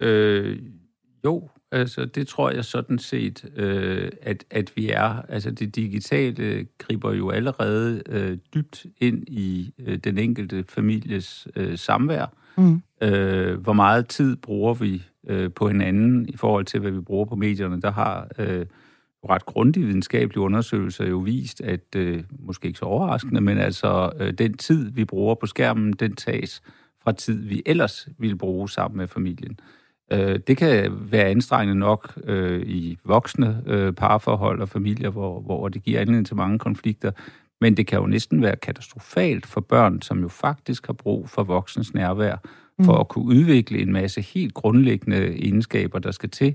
Øh, 0.00 0.62
jo, 1.24 1.48
Altså, 1.72 2.04
det 2.04 2.28
tror 2.28 2.50
jeg 2.50 2.64
sådan 2.64 2.98
set, 2.98 3.44
øh, 3.56 4.10
at, 4.22 4.44
at 4.50 4.72
vi 4.76 4.90
er. 4.90 5.22
Altså, 5.28 5.50
det 5.50 5.76
digitale 5.76 6.66
griber 6.78 7.12
jo 7.12 7.30
allerede 7.30 8.02
øh, 8.08 8.38
dybt 8.54 8.86
ind 8.98 9.28
i 9.28 9.72
øh, 9.78 9.98
den 9.98 10.18
enkelte 10.18 10.64
families 10.68 11.48
øh, 11.56 11.78
samvær. 11.78 12.26
Mm. 12.58 12.82
Øh, 13.02 13.60
hvor 13.60 13.72
meget 13.72 14.08
tid 14.08 14.36
bruger 14.36 14.74
vi 14.74 15.02
øh, 15.28 15.50
på 15.52 15.68
hinanden 15.68 16.28
i 16.28 16.36
forhold 16.36 16.64
til, 16.64 16.80
hvad 16.80 16.90
vi 16.90 17.00
bruger 17.00 17.24
på 17.24 17.36
medierne? 17.36 17.80
Der 17.80 17.90
har 17.90 18.28
øh, 18.38 18.66
ret 19.28 19.46
grundige 19.46 19.86
videnskabelige 19.86 20.40
undersøgelser 20.40 21.06
jo 21.06 21.18
vist, 21.18 21.60
at, 21.60 21.96
øh, 21.96 22.22
måske 22.38 22.66
ikke 22.66 22.78
så 22.78 22.84
overraskende, 22.84 23.40
men 23.40 23.58
altså, 23.58 24.12
øh, 24.20 24.32
den 24.32 24.56
tid, 24.56 24.90
vi 24.90 25.04
bruger 25.04 25.34
på 25.34 25.46
skærmen, 25.46 25.92
den 25.92 26.16
tages 26.16 26.62
fra 27.02 27.12
tid, 27.12 27.42
vi 27.42 27.62
ellers 27.66 28.08
ville 28.18 28.38
bruge 28.38 28.68
sammen 28.68 28.96
med 28.98 29.08
familien. 29.08 29.60
Øh, 30.12 30.38
det 30.46 30.56
kan 30.56 30.92
være 31.10 31.24
anstrengende 31.24 31.78
nok 31.78 32.18
øh, 32.24 32.62
i 32.66 32.98
voksne 33.04 33.62
øh, 33.66 33.92
parforhold 33.92 34.60
og 34.60 34.68
familier, 34.68 35.10
hvor, 35.10 35.40
hvor 35.40 35.68
det 35.68 35.82
giver 35.82 36.00
anledning 36.00 36.26
til 36.26 36.36
mange 36.36 36.58
konflikter, 36.58 37.10
men 37.60 37.76
det 37.76 37.86
kan 37.86 37.98
jo 37.98 38.06
næsten 38.06 38.42
være 38.42 38.56
katastrofalt 38.56 39.46
for 39.46 39.60
børn, 39.60 40.02
som 40.02 40.20
jo 40.20 40.28
faktisk 40.28 40.86
har 40.86 40.92
brug 40.92 41.28
for 41.28 41.42
voksens 41.42 41.94
nærvær, 41.94 42.36
for 42.84 42.92
mm. 42.94 43.00
at 43.00 43.08
kunne 43.08 43.24
udvikle 43.24 43.78
en 43.78 43.92
masse 43.92 44.20
helt 44.20 44.54
grundlæggende 44.54 45.44
egenskaber, 45.44 45.98
der 45.98 46.10
skal 46.10 46.30
til, 46.30 46.54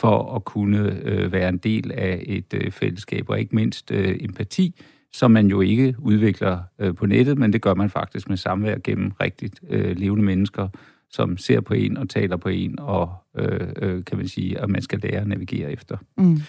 for 0.00 0.36
at 0.36 0.44
kunne 0.44 1.00
øh, 1.02 1.32
være 1.32 1.48
en 1.48 1.58
del 1.58 1.92
af 1.92 2.22
et 2.26 2.54
øh, 2.54 2.70
fællesskab, 2.70 3.28
og 3.28 3.40
ikke 3.40 3.54
mindst 3.54 3.90
øh, 3.90 4.16
empati, 4.20 4.80
som 5.12 5.30
man 5.30 5.46
jo 5.46 5.60
ikke 5.60 5.94
udvikler 5.98 6.58
øh, 6.78 6.94
på 6.94 7.06
nettet, 7.06 7.38
men 7.38 7.52
det 7.52 7.62
gør 7.62 7.74
man 7.74 7.90
faktisk 7.90 8.28
med 8.28 8.36
samvær 8.36 8.78
gennem 8.84 9.12
rigtigt 9.20 9.60
øh, 9.68 9.96
levende 9.96 10.24
mennesker, 10.24 10.68
som 11.10 11.38
ser 11.38 11.60
på 11.60 11.74
en 11.74 11.96
og 11.96 12.08
taler 12.08 12.36
på 12.36 12.48
en, 12.48 12.78
og 12.78 13.12
øh, 13.38 13.68
øh, 13.76 14.04
kan 14.04 14.18
man 14.18 14.28
sige, 14.28 14.60
at 14.60 14.70
man 14.70 14.82
skal 14.82 15.00
lære 15.02 15.20
at 15.20 15.28
navigere 15.28 15.72
efter. 15.72 15.96
Mm. 16.16 16.42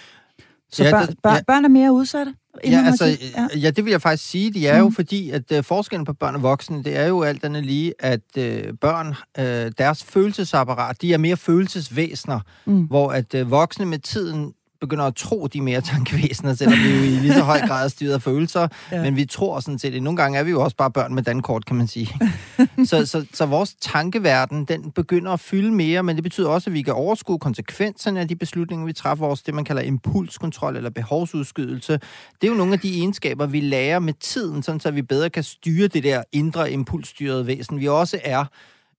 Så 0.71 0.83
ja, 0.83 0.91
børn, 0.91 1.07
børn, 1.23 1.35
ja. 1.35 1.41
børn 1.47 1.65
er 1.65 1.69
mere 1.69 1.91
udsatte? 1.91 2.33
Ja, 2.65 2.83
altså, 2.85 3.05
ja. 3.05 3.59
ja, 3.59 3.69
det 3.69 3.85
vil 3.85 3.91
jeg 3.91 4.01
faktisk 4.01 4.29
sige. 4.29 4.53
De 4.53 4.67
er 4.67 4.77
mm. 4.77 4.85
jo 4.85 4.89
fordi, 4.89 5.29
at 5.29 5.51
uh, 5.51 5.63
forskellen 5.63 6.05
på 6.05 6.13
børn 6.13 6.35
og 6.35 6.43
voksne, 6.43 6.83
det 6.83 6.97
er 6.97 7.07
jo 7.07 7.21
alt 7.21 7.43
andet 7.43 7.65
lige, 7.65 7.93
at 7.99 8.21
uh, 8.37 8.43
børn, 8.81 9.07
uh, 9.39 9.71
deres 9.77 10.03
følelsesapparat, 10.03 11.01
de 11.01 11.13
er 11.13 11.17
mere 11.17 11.37
følelsesvæsener, 11.37 12.39
mm. 12.65 12.83
hvor 12.83 13.11
at 13.11 13.33
uh, 13.33 13.51
voksne 13.51 13.85
med 13.85 13.99
tiden 13.99 14.53
begynder 14.81 15.05
at 15.05 15.15
tro, 15.15 15.47
de 15.47 15.57
er 15.61 15.61
mere 15.61 15.81
tankevæsener, 15.81 16.53
selvom 16.53 16.77
vi 16.79 16.89
jo 16.89 17.03
i 17.03 17.07
lige 17.07 17.33
så 17.33 17.43
høj 17.43 17.59
grad 17.59 17.89
styret 17.89 18.13
af 18.13 18.21
følelser. 18.21 18.67
Ja. 18.91 19.01
Men 19.01 19.15
vi 19.15 19.25
tror 19.25 19.59
sådan 19.59 19.79
set, 19.79 19.95
at 19.95 20.03
nogle 20.03 20.17
gange 20.17 20.39
er 20.39 20.43
vi 20.43 20.51
jo 20.51 20.61
også 20.61 20.75
bare 20.75 20.91
børn 20.91 21.15
med 21.15 21.23
dankort, 21.23 21.65
kan 21.65 21.75
man 21.75 21.87
sige. 21.87 22.09
så, 22.89 23.05
så, 23.05 23.25
så 23.33 23.45
vores 23.45 23.75
tankeverden, 23.81 24.65
den 24.65 24.91
begynder 24.91 25.31
at 25.31 25.39
fylde 25.39 25.71
mere, 25.71 26.03
men 26.03 26.15
det 26.15 26.23
betyder 26.23 26.49
også, 26.49 26.69
at 26.69 26.73
vi 26.73 26.81
kan 26.81 26.93
overskue 26.93 27.39
konsekvenserne 27.39 28.19
af 28.19 28.27
de 28.27 28.35
beslutninger, 28.35 28.85
vi 28.85 28.93
træffer, 28.93 29.25
vores 29.25 29.41
det, 29.41 29.53
man 29.53 29.65
kalder 29.65 29.81
impulskontrol 29.81 30.75
eller 30.75 30.89
behovsudskydelse. 30.89 31.93
Det 32.41 32.47
er 32.47 32.51
jo 32.51 32.57
nogle 32.57 32.73
af 32.73 32.79
de 32.79 32.97
egenskaber, 32.97 33.45
vi 33.45 33.59
lærer 33.59 33.99
med 33.99 34.13
tiden, 34.13 34.63
sådan 34.63 34.79
så 34.79 34.91
vi 34.91 35.01
bedre 35.01 35.29
kan 35.29 35.43
styre 35.43 35.87
det 35.87 36.03
der 36.03 36.23
indre 36.31 36.71
impulsstyrede 36.71 37.47
væsen, 37.47 37.79
vi 37.79 37.87
også 37.87 38.19
er. 38.23 38.45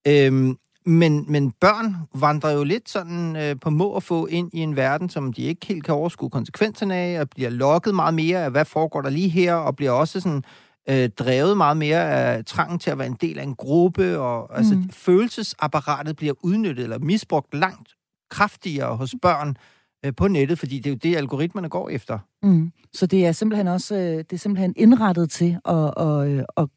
Øhm, 0.09 0.57
men, 0.85 1.25
men 1.29 1.51
børn 1.51 1.97
vandrer 2.15 2.51
jo 2.51 2.65
lidt 2.65 2.89
sådan 2.89 3.37
øh, 3.37 3.57
på 3.61 3.71
må 3.71 3.97
at 3.97 4.03
få 4.03 4.27
ind 4.27 4.51
i 4.53 4.59
en 4.59 4.77
verden, 4.77 5.09
som 5.09 5.33
de 5.33 5.43
ikke 5.43 5.67
helt 5.67 5.85
kan 5.85 5.95
overskue 5.95 6.31
konsekvenserne 6.31 6.95
af, 6.95 7.21
og 7.21 7.31
bliver 7.31 7.51
lokket 7.51 7.95
meget 7.95 8.15
mere 8.15 8.45
af, 8.45 8.51
hvad 8.51 8.65
foregår 8.65 9.01
der 9.01 9.11
lige 9.11 9.29
her, 9.29 9.55
og 9.55 9.77
bliver 9.77 9.91
også 9.91 10.21
sådan 10.21 10.45
øh, 10.89 11.09
drevet 11.09 11.57
meget 11.57 11.77
mere 11.77 12.11
af 12.11 12.45
trangen 12.45 12.79
til 12.79 12.91
at 12.91 12.99
være 12.99 13.07
en 13.07 13.19
del 13.21 13.39
af 13.39 13.43
en 13.43 13.55
gruppe, 13.55 14.19
og 14.19 14.57
altså, 14.57 14.75
mm. 14.75 14.83
altså 14.83 14.99
følelsesapparatet 14.99 16.17
bliver 16.17 16.35
udnyttet 16.43 16.83
eller 16.83 16.99
misbrugt 16.99 17.55
langt 17.55 17.89
kraftigere 18.31 18.97
hos 18.97 19.15
børn 19.23 19.57
øh, 20.05 20.15
på 20.17 20.29
nettet, 20.29 20.59
fordi 20.59 20.79
det 20.79 20.87
er 20.87 20.91
jo 20.91 20.99
det, 21.03 21.17
algoritmerne 21.17 21.69
går 21.69 21.89
efter. 21.89 22.19
Mm. 22.43 22.73
Så 22.93 23.07
det 23.07 23.27
er 23.27 23.33
simpelthen 23.33 23.69
også 23.69 23.95
øh, 23.95 24.19
det 24.19 24.33
er 24.33 24.37
simpelthen 24.37 24.75
indrettet 24.77 25.31
til 25.31 25.59
at, 25.65 25.95
at, 25.97 26.29
øh, 26.29 26.43
at 26.57 26.69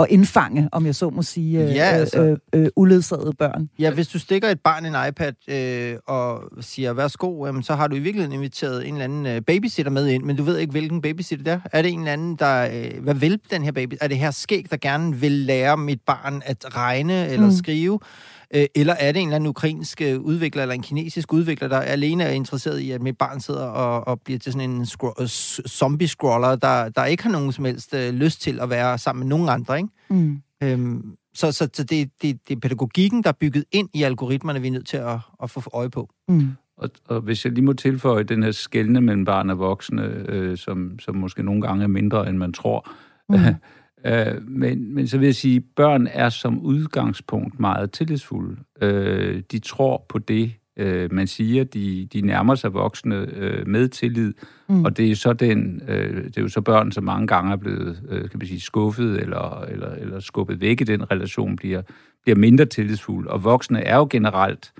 at 0.00 0.06
indfange, 0.10 0.68
om 0.72 0.86
jeg 0.86 0.94
så 0.94 1.10
må 1.10 1.22
sige, 1.22 1.64
ja, 1.64 1.94
øh, 1.94 2.00
altså, 2.00 2.22
øh, 2.22 2.38
øh, 2.52 2.68
uledsagede 2.76 3.32
børn. 3.38 3.68
Ja, 3.78 3.90
hvis 3.90 4.08
du 4.08 4.18
stikker 4.18 4.48
et 4.48 4.60
barn 4.60 4.86
en 4.86 4.94
iPad 5.08 5.32
øh, 5.48 5.96
og 6.06 6.42
siger, 6.60 6.92
værsgo, 6.92 7.46
øh, 7.46 7.62
så 7.62 7.74
har 7.74 7.86
du 7.86 7.96
i 7.96 7.98
virkeligheden 7.98 8.32
inviteret 8.32 8.88
en 8.88 8.94
eller 8.94 9.04
anden 9.04 9.26
øh, 9.26 9.40
babysitter 9.40 9.92
med 9.92 10.08
ind, 10.08 10.22
men 10.24 10.36
du 10.36 10.42
ved 10.42 10.58
ikke, 10.58 10.70
hvilken 10.70 11.02
babysitter 11.02 11.44
det 11.44 11.52
er. 11.52 11.60
Er 11.72 11.82
det 11.82 11.92
en 11.92 11.98
eller 11.98 12.12
anden, 12.12 12.36
der... 12.36 12.68
Øh, 12.72 13.02
hvad 13.02 13.14
vil 13.14 13.40
den 13.50 13.64
her 13.64 13.72
baby? 13.72 13.94
Er 14.00 14.08
det 14.08 14.18
her 14.18 14.30
skæg, 14.30 14.66
der 14.70 14.76
gerne 14.76 15.16
vil 15.16 15.32
lære 15.32 15.76
mit 15.76 16.00
barn 16.06 16.42
at 16.44 16.76
regne 16.76 17.28
eller 17.28 17.46
mm. 17.46 17.52
skrive? 17.52 18.00
Øh, 18.54 18.66
eller 18.74 18.94
er 18.94 19.12
det 19.12 19.22
en 19.22 19.28
eller 19.28 19.36
anden 19.36 19.48
ukrainsk 19.48 20.02
øh, 20.02 20.20
udvikler 20.20 20.62
eller 20.62 20.74
en 20.74 20.82
kinesisk 20.82 21.32
udvikler, 21.32 21.68
der 21.68 21.78
alene 21.78 22.24
er 22.24 22.30
interesseret 22.30 22.80
i, 22.80 22.90
at 22.90 23.02
mit 23.02 23.18
barn 23.18 23.40
sidder 23.40 23.64
og, 23.66 24.08
og 24.08 24.20
bliver 24.20 24.38
til 24.38 24.52
sådan 24.52 24.70
en 24.70 24.82
scro- 24.82 25.26
zombie-scroller, 25.68 26.56
der, 26.56 26.88
der 26.88 27.04
ikke 27.04 27.22
har 27.22 27.30
nogen 27.30 27.52
som 27.52 27.64
helst 27.64 27.94
øh, 27.94 28.14
lyst 28.14 28.42
til 28.42 28.60
at 28.60 28.70
være 28.70 28.98
sammen 28.98 29.20
med 29.20 29.28
nogen 29.28 29.48
andre, 29.48 29.76
ikke? 29.76 29.88
Mm. 30.10 30.42
Øhm, 30.62 31.16
så 31.34 31.52
så, 31.52 31.68
så 31.72 31.84
det, 31.84 32.10
det, 32.22 32.48
det 32.48 32.56
er 32.56 32.60
pædagogikken, 32.60 33.22
der 33.22 33.28
er 33.28 33.36
bygget 33.40 33.64
ind 33.72 33.88
i 33.94 34.02
algoritmerne, 34.02 34.60
vi 34.60 34.66
er 34.66 34.72
nødt 34.72 34.86
til 34.86 34.96
at, 34.96 35.18
at 35.42 35.50
få 35.50 35.62
øje 35.74 35.90
på. 35.90 36.08
Mm. 36.28 36.48
Og, 36.76 36.90
og 37.08 37.20
hvis 37.20 37.44
jeg 37.44 37.52
lige 37.52 37.64
må 37.64 37.72
tilføje 37.72 38.22
den 38.22 38.42
her 38.42 38.50
skældne 38.50 39.00
mellem 39.00 39.24
barn 39.24 39.50
og 39.50 39.58
voksne, 39.58 40.02
øh, 40.28 40.58
som, 40.58 40.98
som 40.98 41.16
måske 41.16 41.42
nogle 41.42 41.62
gange 41.62 41.82
er 41.82 41.88
mindre, 41.88 42.28
end 42.28 42.36
man 42.36 42.52
tror, 42.52 42.90
mm. 43.28 43.36
Øh, 44.06 44.48
men, 44.48 44.94
men 44.94 45.06
så 45.06 45.18
vil 45.18 45.26
jeg 45.26 45.34
sige, 45.34 45.56
at 45.56 45.62
børn 45.76 46.08
er 46.12 46.28
som 46.28 46.60
udgangspunkt 46.60 47.60
meget 47.60 47.92
tillidsfulde. 47.92 48.56
Øh, 48.82 49.42
de 49.52 49.58
tror 49.58 50.06
på 50.08 50.18
det, 50.18 50.52
øh, 50.76 51.12
man 51.12 51.26
siger. 51.26 51.64
De, 51.64 52.08
de 52.12 52.20
nærmer 52.20 52.54
sig 52.54 52.74
voksne 52.74 53.16
øh, 53.16 53.68
med 53.68 53.88
tillid. 53.88 54.34
Mm. 54.68 54.84
Og 54.84 54.96
det 54.96 55.10
er, 55.10 55.14
så 55.14 55.32
den, 55.32 55.82
øh, 55.88 56.24
det 56.24 56.38
er 56.38 56.42
jo 56.42 56.48
så 56.48 56.60
børn, 56.60 56.92
som 56.92 57.04
mange 57.04 57.26
gange 57.26 57.52
er 57.52 57.56
blevet 57.56 58.02
øh, 58.08 58.30
kan 58.30 58.38
man 58.38 58.46
sige, 58.46 58.60
skuffet 58.60 59.20
eller, 59.20 59.60
eller, 59.60 59.90
eller 59.90 60.20
skubbet 60.20 60.60
væk 60.60 60.80
i 60.80 60.84
den 60.84 61.10
relation, 61.10 61.56
bliver, 61.56 61.82
bliver 62.22 62.36
mindre 62.36 62.64
tillidsfulde. 62.64 63.30
Og 63.30 63.44
voksne 63.44 63.80
er 63.80 63.96
jo 63.96 64.06
generelt 64.10 64.72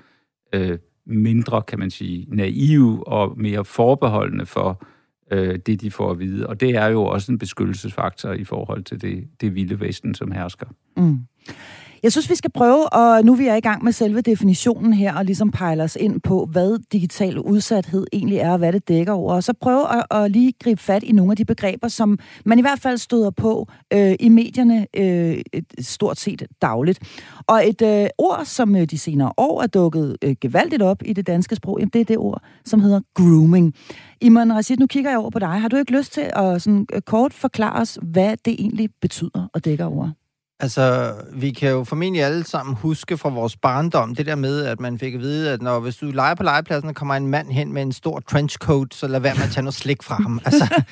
øh, 0.54 0.78
mindre, 1.06 1.62
kan 1.62 1.78
man 1.78 1.90
sige, 1.90 2.26
naive 2.28 3.08
og 3.08 3.34
mere 3.36 3.64
forbeholdende 3.64 4.46
for 4.46 4.84
øh, 5.30 5.58
det, 5.66 5.80
de 5.80 5.90
får 5.90 6.10
at 6.10 6.18
vide. 6.18 6.46
Og 6.46 6.60
det 6.60 6.70
er 6.70 6.86
jo 6.86 7.04
også 7.04 7.32
en 7.32 7.38
beskyttelsesfaktor 7.38 8.32
i 8.32 8.44
forhold 8.44 8.84
til 8.84 9.02
det, 9.02 9.28
det 9.40 9.54
vilde 9.54 9.80
vesten, 9.80 10.14
som 10.14 10.30
hersker. 10.30 10.66
Mm. 10.96 11.18
Jeg 12.02 12.12
synes, 12.12 12.30
vi 12.30 12.34
skal 12.34 12.50
prøve, 12.50 12.92
og 12.92 13.24
nu 13.24 13.34
vi 13.34 13.46
er 13.46 13.54
i 13.54 13.60
gang 13.60 13.84
med 13.84 13.92
selve 13.92 14.20
definitionen 14.20 14.92
her, 14.92 15.14
og 15.14 15.24
ligesom 15.24 15.50
pejler 15.50 15.84
os 15.84 15.96
ind 16.00 16.20
på, 16.20 16.46
hvad 16.46 16.78
digital 16.92 17.38
udsathed 17.38 18.06
egentlig 18.12 18.38
er, 18.38 18.52
og 18.52 18.58
hvad 18.58 18.72
det 18.72 18.88
dækker 18.88 19.12
over. 19.12 19.34
Og 19.34 19.44
så 19.44 19.52
prøve 19.60 19.96
at, 19.96 20.04
at 20.10 20.30
lige 20.30 20.52
gribe 20.60 20.80
fat 20.80 21.02
i 21.02 21.12
nogle 21.12 21.32
af 21.32 21.36
de 21.36 21.44
begreber, 21.44 21.88
som 21.88 22.18
man 22.44 22.58
i 22.58 22.60
hvert 22.60 22.80
fald 22.80 22.98
støder 22.98 23.30
på 23.30 23.68
øh, 23.92 24.14
i 24.20 24.28
medierne 24.28 24.86
øh, 24.96 25.38
stort 25.80 26.18
set 26.20 26.42
dagligt. 26.62 26.98
Og 27.46 27.68
et 27.68 27.82
øh, 27.82 28.08
ord, 28.18 28.44
som 28.44 28.76
øh, 28.76 28.84
de 28.84 28.98
senere 28.98 29.32
år 29.36 29.62
er 29.62 29.66
dukket 29.66 30.16
øh, 30.22 30.36
gevaldigt 30.40 30.82
op 30.82 31.02
i 31.04 31.12
det 31.12 31.26
danske 31.26 31.56
sprog, 31.56 31.78
jamen, 31.78 31.90
det 31.92 32.00
er 32.00 32.04
det 32.04 32.18
ord, 32.18 32.42
som 32.64 32.80
hedder 32.80 33.00
grooming. 33.14 33.74
Iman 34.20 34.52
Rashid, 34.52 34.76
nu 34.76 34.86
kigger 34.86 35.10
jeg 35.10 35.18
over 35.18 35.30
på 35.30 35.38
dig. 35.38 35.60
Har 35.60 35.68
du 35.68 35.76
ikke 35.76 35.96
lyst 35.96 36.12
til 36.12 36.30
at 36.36 36.62
sådan, 36.62 36.86
øh, 36.92 37.00
kort 37.00 37.32
forklare 37.32 37.80
os, 37.80 37.98
hvad 38.02 38.36
det 38.44 38.52
egentlig 38.58 38.90
betyder 39.00 39.48
og 39.54 39.64
dækker 39.64 39.84
over? 39.84 40.21
Altså, 40.62 41.14
vi 41.32 41.50
kan 41.50 41.70
jo 41.70 41.84
formentlig 41.84 42.24
alle 42.24 42.44
sammen 42.44 42.76
huske 42.76 43.18
fra 43.18 43.28
vores 43.28 43.56
barndom, 43.56 44.14
det 44.14 44.26
der 44.26 44.34
med, 44.34 44.64
at 44.64 44.80
man 44.80 44.98
fik 44.98 45.14
at 45.14 45.20
vide, 45.20 45.50
at 45.50 45.62
når 45.62 45.80
hvis 45.80 45.96
du 45.96 46.06
leger 46.06 46.34
på 46.34 46.42
legepladsen, 46.42 46.88
og 46.88 46.94
kommer 46.94 47.14
en 47.14 47.26
mand 47.26 47.50
hen 47.50 47.72
med 47.72 47.82
en 47.82 47.92
stor 47.92 48.20
trenchcoat, 48.30 48.94
så 48.94 49.06
lad 49.06 49.20
være 49.20 49.34
med 49.34 49.42
at 49.42 49.50
tage 49.50 49.64
noget 49.64 49.74
slik 49.74 50.02
fra 50.02 50.14
ham. 50.14 50.40
Altså, 50.52 50.82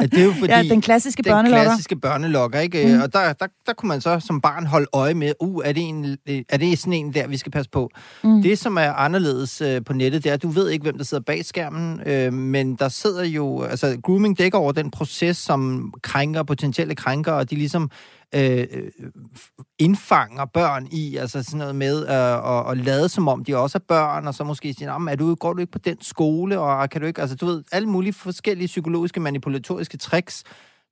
det 0.00 0.20
er 0.20 0.24
jo 0.24 0.32
fordi... 0.32 0.52
Ja, 0.52 0.62
den 0.62 0.80
klassiske 0.80 1.22
børnelokker. 1.22 1.58
Den 1.58 1.66
klassiske 1.66 1.96
børnelokker, 1.96 2.60
ikke? 2.60 2.86
Mm. 2.86 3.00
Og 3.00 3.12
der, 3.12 3.32
der, 3.32 3.46
der 3.66 3.72
kunne 3.72 3.88
man 3.88 4.00
så 4.00 4.20
som 4.20 4.40
barn 4.40 4.66
holde 4.66 4.86
øje 4.92 5.14
med, 5.14 5.32
uh, 5.40 5.62
er 5.64 5.72
det, 5.72 5.88
en, 5.88 6.16
er 6.48 6.56
det 6.56 6.78
sådan 6.78 6.92
en 6.92 7.14
der, 7.14 7.26
vi 7.26 7.36
skal 7.36 7.52
passe 7.52 7.70
på? 7.70 7.90
Mm. 8.24 8.42
Det, 8.42 8.58
som 8.58 8.76
er 8.76 8.92
anderledes 8.92 9.62
uh, 9.62 9.84
på 9.86 9.92
nettet, 9.92 10.24
det 10.24 10.30
er, 10.30 10.34
at 10.34 10.42
du 10.42 10.48
ved 10.48 10.68
ikke, 10.70 10.82
hvem 10.82 10.96
der 10.96 11.04
sidder 11.04 11.22
bag 11.26 11.44
skærmen, 11.44 12.00
uh, 12.06 12.32
men 12.32 12.74
der 12.74 12.88
sidder 12.88 13.24
jo... 13.24 13.62
Altså, 13.62 13.98
grooming 14.02 14.38
dækker 14.38 14.58
over 14.58 14.72
den 14.72 14.90
proces, 14.90 15.36
som 15.36 15.92
krænker, 16.02 16.42
potentielle 16.42 16.94
krænker, 16.94 17.32
og 17.32 17.50
de 17.50 17.54
ligesom 17.54 17.90
øh, 18.34 18.66
indfanger 19.78 20.44
børn 20.44 20.88
i, 20.92 21.16
altså 21.16 21.42
sådan 21.42 21.58
noget 21.58 21.74
med 21.74 22.02
øh, 22.08 22.58
at, 22.58 22.70
at 22.70 22.84
lade 22.84 23.08
som 23.08 23.28
om 23.28 23.44
de 23.44 23.56
også 23.56 23.78
er 23.78 23.84
børn, 23.88 24.26
og 24.26 24.34
så 24.34 24.44
måske 24.44 24.74
sige, 24.74 24.88
er 24.88 25.16
du, 25.18 25.34
går 25.34 25.52
du 25.52 25.60
ikke 25.60 25.72
på 25.72 25.78
den 25.78 25.96
skole, 26.00 26.58
og 26.58 26.90
kan 26.90 27.00
du 27.00 27.06
ikke, 27.06 27.20
altså 27.20 27.36
du 27.36 27.46
ved, 27.46 27.64
alle 27.72 27.88
mulige 27.88 28.12
forskellige 28.12 28.66
psykologiske 28.66 29.20
manipulatoriske 29.20 29.98
tricks, 29.98 30.44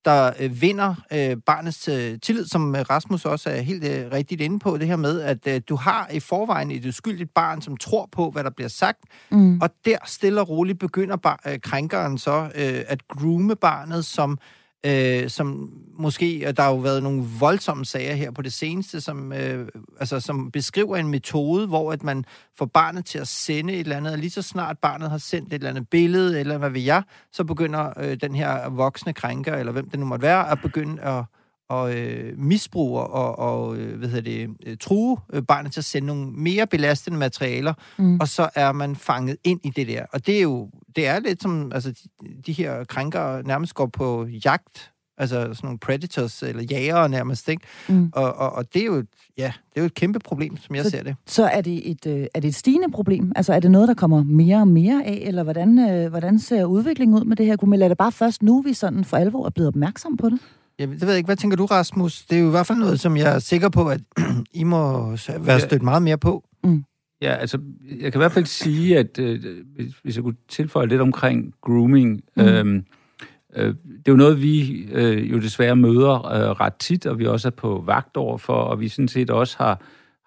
der 0.04 0.32
øh, 0.40 0.62
vinder 0.62 0.94
øh, 1.12 1.36
barnets 1.46 1.88
øh, 1.88 2.18
tillid, 2.22 2.46
som 2.46 2.74
Rasmus 2.90 3.24
også 3.24 3.50
er 3.50 3.60
helt 3.60 3.84
øh, 3.84 4.12
rigtigt 4.12 4.40
inde 4.40 4.58
på, 4.58 4.76
det 4.78 4.86
her 4.86 4.96
med, 4.96 5.20
at 5.20 5.46
øh, 5.46 5.60
du 5.68 5.76
har 5.76 6.08
i 6.12 6.20
forvejen 6.20 6.70
et 6.70 6.86
uskyldigt 6.86 7.34
barn, 7.34 7.62
som 7.62 7.76
tror 7.76 8.08
på, 8.12 8.30
hvad 8.30 8.44
der 8.44 8.50
bliver 8.50 8.68
sagt, 8.68 8.98
mm. 9.30 9.60
og 9.60 9.70
der 9.84 9.98
stille 10.06 10.40
og 10.40 10.48
roligt 10.48 10.78
begynder 10.78 11.16
bar- 11.16 11.42
øh, 11.46 11.60
krænkeren 11.60 12.18
så 12.18 12.50
øh, 12.54 12.84
at 12.86 13.08
groome 13.08 13.56
barnet, 13.56 14.04
som 14.04 14.32
øh, 14.32 14.57
Øh, 14.86 15.30
som 15.30 15.72
måske, 15.98 16.44
og 16.46 16.56
der 16.56 16.62
har 16.62 16.70
jo 16.70 16.76
været 16.76 17.02
nogle 17.02 17.24
voldsomme 17.38 17.84
sager 17.84 18.14
her 18.14 18.30
på 18.30 18.42
det 18.42 18.52
seneste, 18.52 19.00
som, 19.00 19.32
øh, 19.32 19.68
altså, 20.00 20.20
som 20.20 20.50
beskriver 20.50 20.96
en 20.96 21.08
metode, 21.08 21.66
hvor 21.66 21.92
at 21.92 22.02
man 22.02 22.24
får 22.58 22.66
barnet 22.66 23.06
til 23.06 23.18
at 23.18 23.28
sende 23.28 23.72
et 23.72 23.80
eller 23.80 23.96
andet, 23.96 24.12
og 24.12 24.18
lige 24.18 24.30
så 24.30 24.42
snart 24.42 24.78
barnet 24.78 25.10
har 25.10 25.18
sendt 25.18 25.48
et 25.48 25.54
eller 25.54 25.70
andet 25.70 25.88
billede, 25.88 26.40
eller 26.40 26.58
hvad 26.58 26.70
ved 26.70 26.80
jeg, 26.80 27.02
så 27.32 27.44
begynder 27.44 27.92
øh, 27.96 28.16
den 28.20 28.34
her 28.34 28.68
voksne 28.68 29.12
krænker, 29.12 29.54
eller 29.54 29.72
hvem 29.72 29.90
det 29.90 30.00
nu 30.00 30.06
måtte 30.06 30.22
være, 30.22 30.50
at 30.50 30.58
begynde 30.62 31.02
at 31.02 31.24
og 31.68 31.96
øh, 31.96 32.38
misbruge 32.38 33.00
og, 33.00 33.38
og 33.38 33.76
øh, 33.76 33.98
hvad 33.98 34.08
hedder 34.08 34.30
det, 34.30 34.56
øh, 34.66 34.76
true 34.76 35.18
øh, 35.32 35.42
barnet 35.42 35.72
til 35.72 35.80
at 35.80 35.84
sende 35.84 36.06
nogle 36.06 36.30
mere 36.32 36.66
belastende 36.66 37.18
materialer, 37.18 37.74
mm. 37.98 38.20
og 38.20 38.28
så 38.28 38.50
er 38.54 38.72
man 38.72 38.96
fanget 38.96 39.36
ind 39.44 39.60
i 39.64 39.70
det 39.70 39.88
der. 39.88 40.04
Og 40.12 40.26
det 40.26 40.38
er 40.38 40.42
jo 40.42 40.70
det 40.96 41.06
er 41.06 41.20
lidt 41.20 41.42
som, 41.42 41.72
altså 41.74 41.90
de, 41.90 42.28
de 42.46 42.52
her 42.52 42.84
krænker 42.84 43.42
nærmest 43.42 43.74
går 43.74 43.86
på 43.86 44.26
jagt, 44.44 44.92
altså 45.18 45.40
sådan 45.40 45.54
nogle 45.62 45.78
predators, 45.78 46.42
eller 46.42 46.62
jægere 46.62 47.08
nærmest, 47.08 47.48
ikke? 47.48 47.62
Mm. 47.88 48.10
Og, 48.14 48.34
og, 48.34 48.52
og 48.52 48.74
det 48.74 48.82
er 48.82 48.86
jo, 48.86 49.04
ja, 49.38 49.52
det 49.68 49.76
er 49.76 49.80
jo 49.80 49.86
et 49.86 49.94
kæmpe 49.94 50.18
problem, 50.18 50.56
som 50.56 50.74
jeg 50.74 50.84
så, 50.84 50.90
ser 50.90 51.02
det. 51.02 51.16
Så 51.26 51.44
er 51.44 51.60
det, 51.60 51.90
et, 51.90 52.06
øh, 52.06 52.26
er 52.34 52.40
det 52.40 52.48
et 52.48 52.54
stigende 52.54 52.90
problem? 52.92 53.32
Altså 53.36 53.52
er 53.52 53.60
det 53.60 53.70
noget, 53.70 53.88
der 53.88 53.94
kommer 53.94 54.22
mere 54.22 54.56
og 54.56 54.68
mere 54.68 55.04
af, 55.04 55.22
eller 55.26 55.42
hvordan, 55.42 55.78
øh, 55.78 56.10
hvordan 56.10 56.38
ser 56.38 56.64
udviklingen 56.64 57.18
ud 57.18 57.24
med 57.24 57.36
det 57.36 57.46
her? 57.46 57.56
Kunne 57.56 57.84
er 57.84 57.88
det 57.88 57.98
bare 57.98 58.12
først 58.12 58.42
nu, 58.42 58.62
vi 58.62 58.72
sådan 58.72 59.04
for 59.04 59.16
alvor 59.16 59.46
er 59.46 59.50
blevet 59.50 59.68
opmærksom 59.68 60.16
på 60.16 60.28
det? 60.28 60.38
Ja, 60.78 60.86
det 60.86 61.00
ved 61.00 61.08
jeg 61.08 61.16
ikke. 61.16 61.28
Hvad 61.28 61.36
tænker 61.36 61.56
du, 61.56 61.64
Rasmus? 61.64 62.22
Det 62.22 62.36
er 62.36 62.40
jo 62.42 62.46
i 62.46 62.50
hvert 62.50 62.66
fald 62.66 62.78
noget, 62.78 63.00
som 63.00 63.16
jeg 63.16 63.34
er 63.34 63.38
sikker 63.38 63.68
på, 63.68 63.88
at 63.88 64.00
I 64.60 64.64
må 64.64 65.10
være 65.38 65.60
stødt 65.60 65.82
meget 65.82 66.02
mere 66.02 66.18
på. 66.18 66.44
Mm. 66.64 66.84
Ja, 67.22 67.34
altså, 67.34 67.58
jeg 68.00 68.12
kan 68.12 68.18
i 68.18 68.22
hvert 68.22 68.32
fald 68.32 68.44
sige, 68.44 68.98
at 68.98 69.18
øh, 69.18 69.40
hvis 70.02 70.16
jeg 70.16 70.24
kunne 70.24 70.36
tilføje 70.48 70.86
lidt 70.86 71.00
omkring 71.00 71.54
grooming, 71.60 72.20
mm. 72.36 72.42
øh, 72.42 72.82
øh, 73.56 73.66
det 73.66 74.08
er 74.08 74.12
jo 74.12 74.16
noget, 74.16 74.42
vi 74.42 74.84
øh, 74.92 75.30
jo 75.32 75.38
desværre 75.38 75.76
møder 75.76 76.26
øh, 76.26 76.50
ret 76.50 76.74
tit, 76.74 77.06
og 77.06 77.18
vi 77.18 77.26
også 77.26 77.48
er 77.48 77.52
på 77.52 77.82
vagt 77.86 78.16
over 78.16 78.38
for, 78.38 78.54
og 78.54 78.80
vi 78.80 78.88
sådan 78.88 79.08
set 79.08 79.30
også 79.30 79.56
har, 79.58 79.80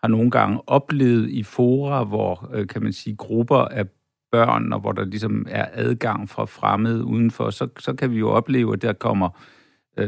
har 0.04 0.08
nogle 0.08 0.32
gange 0.32 0.60
oplevet 0.68 1.30
i 1.30 1.44
fora, 1.44 2.04
hvor, 2.04 2.50
øh, 2.54 2.68
kan 2.68 2.84
man 2.84 2.94
sige, 2.94 3.16
grupper 3.16 3.58
af 3.58 3.86
børn, 4.32 4.74
og 4.74 4.80
hvor 4.80 4.92
der 4.92 5.06
ligesom 5.06 5.46
er 5.50 5.66
adgang 5.74 6.30
fra 6.30 6.46
fremmede 6.46 7.04
udenfor, 7.04 7.50
så, 7.50 7.68
så 7.80 7.94
kan 7.94 8.12
vi 8.12 8.18
jo 8.18 8.30
opleve, 8.30 8.74
at 8.74 8.82
der 8.82 8.94
kommer 8.94 9.28
øh, 9.28 9.61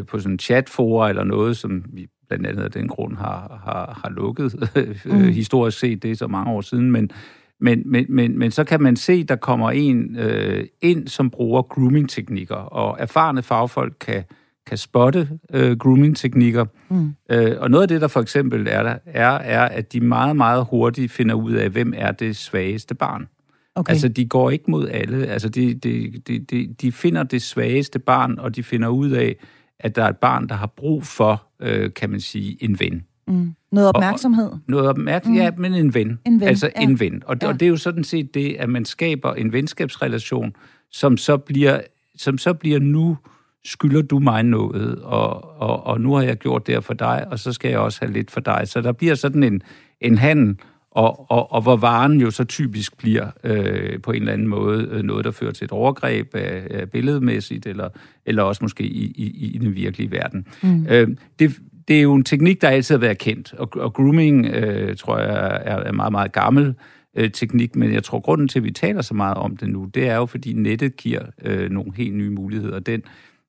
på 0.07 0.19
sådan 0.19 0.31
en 0.31 0.39
chatfora 0.39 1.09
eller 1.09 1.23
noget, 1.23 1.57
som 1.57 1.83
vi 1.93 2.07
blandt 2.27 2.47
andet 2.47 2.63
af 2.63 2.71
den 2.71 2.87
grund 2.87 3.17
har, 3.17 3.61
har, 3.65 3.99
har 4.03 4.09
lukket 4.09 4.69
mm. 5.05 5.21
historisk 5.21 5.79
set, 5.79 6.03
det 6.03 6.11
er 6.11 6.15
så 6.15 6.27
mange 6.27 6.51
år 6.51 6.61
siden, 6.61 6.91
men, 6.91 7.11
men, 7.59 7.83
men, 7.85 8.05
men, 8.09 8.37
men 8.39 8.51
så 8.51 8.63
kan 8.63 8.81
man 8.81 8.95
se, 8.95 9.23
der 9.23 9.35
kommer 9.35 9.71
en 9.71 10.15
øh, 10.15 10.67
ind, 10.81 11.07
som 11.07 11.29
bruger 11.29 11.61
grooming-teknikker, 11.61 12.55
og 12.55 12.97
erfarne 12.99 13.43
fagfolk 13.43 13.93
kan, 13.99 14.23
kan 14.67 14.77
spotte 14.77 15.29
øh, 15.53 15.77
grooming-teknikker. 15.77 16.65
Mm. 16.89 17.15
Øh, 17.31 17.55
og 17.59 17.71
noget 17.71 17.81
af 17.81 17.87
det, 17.87 18.01
der 18.01 18.07
for 18.07 18.21
eksempel 18.21 18.67
er 18.67 18.83
der, 18.83 18.97
er, 19.05 19.29
er, 19.29 19.61
at 19.65 19.93
de 19.93 20.01
meget, 20.01 20.35
meget 20.35 20.67
hurtigt 20.69 21.11
finder 21.11 21.35
ud 21.35 21.51
af, 21.51 21.69
hvem 21.69 21.93
er 21.95 22.11
det 22.11 22.35
svageste 22.35 22.95
barn. 22.95 23.27
Okay. 23.75 23.91
Altså, 23.91 24.07
de 24.07 24.25
går 24.25 24.51
ikke 24.51 24.71
mod 24.71 24.87
alle. 24.87 25.27
Altså, 25.27 25.49
de, 25.49 25.73
de, 25.73 26.13
de, 26.27 26.39
de, 26.39 26.75
de 26.81 26.91
finder 26.91 27.23
det 27.23 27.41
svageste 27.41 27.99
barn, 27.99 28.39
og 28.39 28.55
de 28.55 28.63
finder 28.63 28.87
ud 28.87 29.09
af, 29.09 29.35
at 29.83 29.95
der 29.95 30.03
er 30.03 30.09
et 30.09 30.17
barn, 30.17 30.49
der 30.49 30.55
har 30.55 30.67
brug 30.67 31.03
for, 31.03 31.43
øh, 31.59 31.93
kan 31.93 32.09
man 32.09 32.19
sige, 32.19 32.63
en 32.63 32.79
ven. 32.79 33.03
Mm. 33.27 33.53
Noget 33.71 33.89
opmærksomhed? 33.89 34.49
Og, 34.49 34.59
noget 34.67 34.87
opmærksomhed, 34.87 35.41
mm. 35.41 35.45
ja, 35.45 35.51
men 35.57 35.73
en 35.73 35.93
ven. 35.93 36.19
En 36.25 36.39
ven, 36.39 36.49
Altså 36.49 36.71
ja. 36.75 36.81
en 36.81 36.99
ven. 36.99 37.23
Og, 37.25 37.37
ja. 37.41 37.47
og 37.47 37.53
det 37.59 37.65
er 37.65 37.69
jo 37.69 37.77
sådan 37.77 38.03
set 38.03 38.33
det, 38.33 38.55
at 38.59 38.69
man 38.69 38.85
skaber 38.85 39.33
en 39.33 39.53
venskabsrelation, 39.53 40.55
som 40.91 41.17
så 41.17 41.37
bliver, 41.37 41.81
som 42.15 42.37
så 42.37 42.53
bliver 42.53 42.79
nu 42.79 43.17
skylder 43.65 44.01
du 44.01 44.19
mig 44.19 44.43
noget, 44.43 44.99
og, 45.01 45.59
og, 45.61 45.85
og 45.85 46.01
nu 46.01 46.13
har 46.13 46.21
jeg 46.21 46.37
gjort 46.37 46.67
det 46.67 46.83
for 46.83 46.93
dig, 46.93 47.27
og 47.31 47.39
så 47.39 47.53
skal 47.53 47.69
jeg 47.69 47.79
også 47.79 47.99
have 48.01 48.13
lidt 48.13 48.31
for 48.31 48.39
dig. 48.39 48.61
Så 48.65 48.81
der 48.81 48.91
bliver 48.91 49.15
sådan 49.15 49.43
en, 49.43 49.61
en 50.01 50.17
handel, 50.17 50.57
og, 50.93 51.31
og, 51.31 51.51
og 51.51 51.61
hvor 51.61 51.75
varen 51.75 52.21
jo 52.21 52.31
så 52.31 52.43
typisk 52.43 52.97
bliver 52.97 53.27
øh, 53.43 54.01
på 54.01 54.11
en 54.11 54.21
eller 54.21 54.33
anden 54.33 54.47
måde 54.47 54.87
øh, 54.91 55.03
noget, 55.03 55.25
der 55.25 55.31
fører 55.31 55.51
til 55.51 55.65
et 55.65 55.71
overgreb 55.71 56.35
af, 56.35 56.67
af 56.69 56.91
billedmæssigt, 56.91 57.65
eller, 57.65 57.89
eller 58.25 58.43
også 58.43 58.63
måske 58.63 58.83
i, 58.83 59.13
i, 59.15 59.51
i 59.55 59.57
den 59.57 59.75
virkelige 59.75 60.11
verden. 60.11 60.47
Mm. 60.63 60.87
Øh, 60.89 61.07
det, 61.39 61.51
det 61.87 61.97
er 61.97 62.01
jo 62.01 62.13
en 62.13 62.23
teknik, 62.23 62.61
der 62.61 62.69
altid 62.69 62.95
har 62.95 62.99
været 62.99 63.17
kendt, 63.17 63.53
og, 63.53 63.69
og 63.75 63.93
grooming, 63.93 64.45
øh, 64.45 64.95
tror 64.95 65.19
jeg, 65.19 65.61
er, 65.65 65.75
er 65.75 65.91
meget, 65.91 66.11
meget 66.11 66.31
gammel 66.31 66.75
øh, 67.17 67.31
teknik, 67.31 67.75
men 67.75 67.93
jeg 67.93 68.03
tror, 68.03 68.19
grunden 68.19 68.47
til, 68.47 68.59
at 68.59 68.63
vi 68.63 68.71
taler 68.71 69.01
så 69.01 69.13
meget 69.13 69.37
om 69.37 69.57
det 69.57 69.69
nu, 69.69 69.89
det 69.93 70.07
er 70.07 70.15
jo, 70.15 70.25
fordi 70.25 70.53
nettet 70.53 70.97
giver 70.97 71.21
øh, 71.45 71.69
nogle 71.69 71.91
helt 71.95 72.15
nye 72.15 72.29
muligheder. 72.29 72.79
Den, 72.79 73.03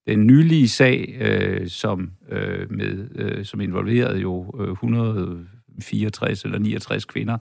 den 0.07 0.27
nylige 0.27 0.69
sag, 0.69 1.17
øh, 1.21 1.69
som, 1.69 2.11
øh, 2.31 2.73
med, 2.73 3.09
øh, 3.15 3.45
som 3.45 3.61
involverede 3.61 4.19
jo 4.19 4.55
øh, 4.61 4.73
100 4.73 5.47
64 5.81 6.45
eller 6.45 6.59
69 6.59 7.04
kvinder 7.04 7.38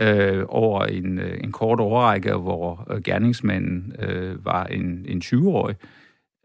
øh, 0.00 0.44
over 0.48 0.84
en, 0.84 1.18
øh, 1.18 1.38
en 1.44 1.52
kort 1.52 1.80
overrække, 1.80 2.34
hvor 2.34 2.86
øh, 2.90 3.02
gerningsmanden 3.02 3.92
øh, 3.98 4.44
var 4.44 4.64
en, 4.64 5.04
en 5.08 5.22
20-årig. 5.24 5.76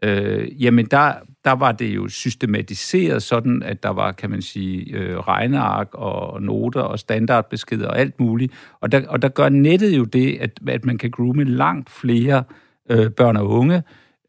Øh, 0.04 0.62
jamen, 0.64 0.86
der, 0.86 1.14
der 1.44 1.52
var 1.52 1.72
det 1.72 1.96
jo 1.96 2.08
systematiseret 2.08 3.22
sådan, 3.22 3.62
at 3.62 3.82
der 3.82 3.88
var, 3.88 4.12
kan 4.12 4.30
man 4.30 4.42
sige, 4.42 4.96
øh, 4.96 5.18
regneark 5.18 5.88
og 5.92 6.42
noter 6.42 6.80
og 6.80 6.98
standardbeskeder 6.98 7.88
og 7.88 7.98
alt 7.98 8.20
muligt. 8.20 8.52
Og 8.80 8.92
der, 8.92 9.08
og 9.08 9.22
der 9.22 9.28
gør 9.28 9.48
nettet 9.48 9.96
jo 9.96 10.04
det, 10.04 10.38
at, 10.40 10.60
at 10.68 10.84
man 10.84 10.98
kan 10.98 11.10
groome 11.10 11.44
langt 11.44 11.90
flere 11.90 12.44
øh, 12.90 13.10
børn 13.10 13.36
og 13.36 13.48
unge, 13.48 13.82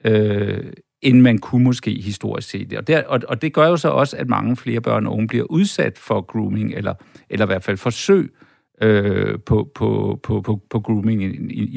øh, 0.06 0.74
end 1.01 1.22
man 1.22 1.38
kunne 1.38 1.63
måske 1.63 2.01
historisk 2.01 2.50
set. 2.50 2.74
Og, 2.74 2.88
der, 2.88 3.04
og, 3.04 3.20
og 3.27 3.42
det 3.42 3.54
gør 3.54 3.68
jo 3.68 3.77
så 3.77 3.89
også, 3.89 4.18
at 4.18 4.27
mange 4.27 4.58
flere 4.58 4.82
børn 4.82 5.08
og 5.08 5.13
unge 5.13 5.27
bliver 5.27 5.46
udsat 5.50 5.98
for 5.98 6.22
grooming, 6.22 6.74
eller, 6.74 6.94
eller 7.30 7.46
i 7.46 7.48
hvert 7.48 7.63
fald 7.63 7.77
forsøg 7.77 8.32
øh, 8.82 9.39
på, 9.46 9.72
på, 9.75 10.20
på, 10.24 10.42
på, 10.42 10.62
på 10.70 10.80
grooming 10.80 11.24
i, 11.24 11.27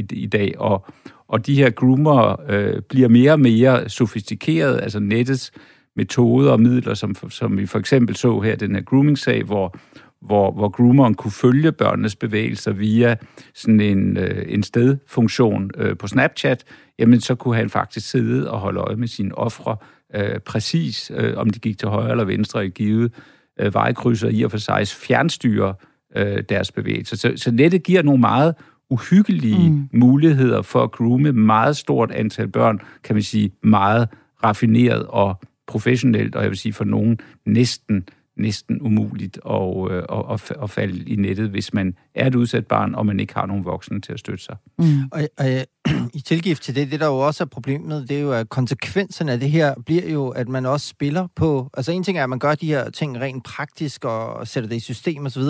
i, 0.00 0.06
i 0.12 0.26
dag. 0.26 0.54
Og, 0.58 0.86
og 1.28 1.46
de 1.46 1.54
her 1.54 1.70
groomer 1.70 2.36
øh, 2.48 2.82
bliver 2.88 3.08
mere 3.08 3.32
og 3.32 3.40
mere 3.40 3.88
sofistikerede, 3.88 4.80
altså 4.80 5.00
nettets 5.00 5.52
metoder 5.96 6.52
og 6.52 6.60
midler, 6.60 6.94
som, 6.94 7.14
som 7.30 7.58
vi 7.58 7.66
for 7.66 7.78
eksempel 7.78 8.16
så 8.16 8.40
her, 8.40 8.56
den 8.56 8.74
her 8.74 8.82
grooming-sag, 8.82 9.42
hvor, 9.42 9.76
hvor, 10.22 10.52
hvor 10.52 10.68
groomeren 10.68 11.14
kunne 11.14 11.30
følge 11.30 11.72
børnenes 11.72 12.16
bevægelser 12.16 12.72
via 12.72 13.16
sådan 13.54 13.80
en, 13.80 14.16
øh, 14.16 14.44
en 14.48 14.62
stedfunktion 14.62 15.70
øh, 15.76 15.96
på 15.96 16.06
Snapchat, 16.06 16.64
jamen 16.98 17.20
så 17.20 17.34
kunne 17.34 17.56
han 17.56 17.70
faktisk 17.70 18.10
sidde 18.10 18.50
og 18.50 18.58
holde 18.58 18.80
øje 18.80 18.96
med 18.96 19.08
sine 19.08 19.38
ofre 19.38 19.76
øh, 20.14 20.38
præcis, 20.38 21.12
øh, 21.14 21.36
om 21.36 21.50
de 21.50 21.58
gik 21.58 21.78
til 21.78 21.88
højre 21.88 22.10
eller 22.10 22.24
venstre 22.24 22.66
i 22.66 22.68
givet 22.68 23.12
øh, 23.60 23.74
vejkrydser 23.74 24.28
i 24.28 24.42
og 24.42 24.50
for 24.50 24.58
sig 24.58 24.88
fjernstyre 24.88 25.74
øh, 26.16 26.42
deres 26.48 26.72
bevægelser. 26.72 27.16
Så, 27.16 27.32
så 27.36 27.50
nettet 27.50 27.82
giver 27.82 28.02
nogle 28.02 28.20
meget 28.20 28.54
uhyggelige 28.90 29.70
mm. 29.70 29.88
muligheder 29.92 30.62
for 30.62 30.82
at 30.82 30.92
groome 30.92 31.32
meget 31.32 31.76
stort 31.76 32.10
antal 32.10 32.48
børn, 32.48 32.80
kan 33.04 33.16
man 33.16 33.22
sige, 33.22 33.50
meget 33.62 34.08
raffineret 34.44 35.06
og 35.06 35.40
professionelt, 35.66 36.36
og 36.36 36.42
jeg 36.42 36.50
vil 36.50 36.58
sige 36.58 36.72
for 36.72 36.84
nogen 36.84 37.18
næsten 37.46 38.04
næsten 38.40 38.82
umuligt 38.82 39.38
at, 39.50 39.90
øh, 39.90 40.02
at, 40.32 40.52
at 40.62 40.70
falde 40.70 41.04
i 41.04 41.16
nettet, 41.16 41.50
hvis 41.50 41.74
man 41.74 41.94
er 42.14 42.26
et 42.26 42.34
udsat 42.34 42.66
barn, 42.66 42.94
og 42.94 43.06
man 43.06 43.20
ikke 43.20 43.34
har 43.34 43.46
nogen 43.46 43.64
voksne 43.64 44.00
til 44.00 44.12
at 44.12 44.18
støtte 44.18 44.44
sig. 44.44 44.56
Mm. 44.78 44.84
Og, 45.12 45.28
og 45.38 45.46
i 46.14 46.20
tilgift 46.20 46.62
til 46.62 46.74
det, 46.74 46.90
det 46.90 47.00
der 47.00 47.06
jo 47.06 47.18
også 47.18 47.44
er 47.44 47.48
problemet, 47.48 48.08
det 48.08 48.16
er 48.16 48.20
jo, 48.20 48.32
at 48.32 48.48
konsekvenserne 48.48 49.32
af 49.32 49.40
det 49.40 49.50
her 49.50 49.74
bliver 49.86 50.10
jo, 50.10 50.28
at 50.28 50.48
man 50.48 50.66
også 50.66 50.88
spiller 50.88 51.28
på... 51.36 51.70
Altså 51.76 51.92
en 51.92 52.02
ting 52.02 52.18
er, 52.18 52.22
at 52.22 52.30
man 52.30 52.38
gør 52.38 52.54
de 52.54 52.66
her 52.66 52.90
ting 52.90 53.20
rent 53.20 53.44
praktisk 53.44 54.04
og 54.04 54.48
sætter 54.48 54.68
det 54.68 54.76
i 54.76 54.80
system 54.80 55.26
osv., 55.26 55.42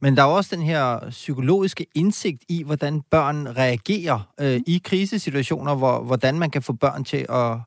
men 0.00 0.16
der 0.16 0.22
er 0.22 0.26
også 0.26 0.56
den 0.56 0.64
her 0.64 1.10
psykologiske 1.10 1.86
indsigt 1.94 2.42
i, 2.48 2.62
hvordan 2.62 3.02
børn 3.10 3.48
reagerer 3.48 4.28
øh, 4.40 4.60
i 4.66 4.80
krisesituationer, 4.84 5.74
hvor, 5.74 6.02
hvordan 6.02 6.38
man 6.38 6.50
kan 6.50 6.62
få 6.62 6.72
børn 6.72 7.04
til 7.04 7.26
at 7.28 7.58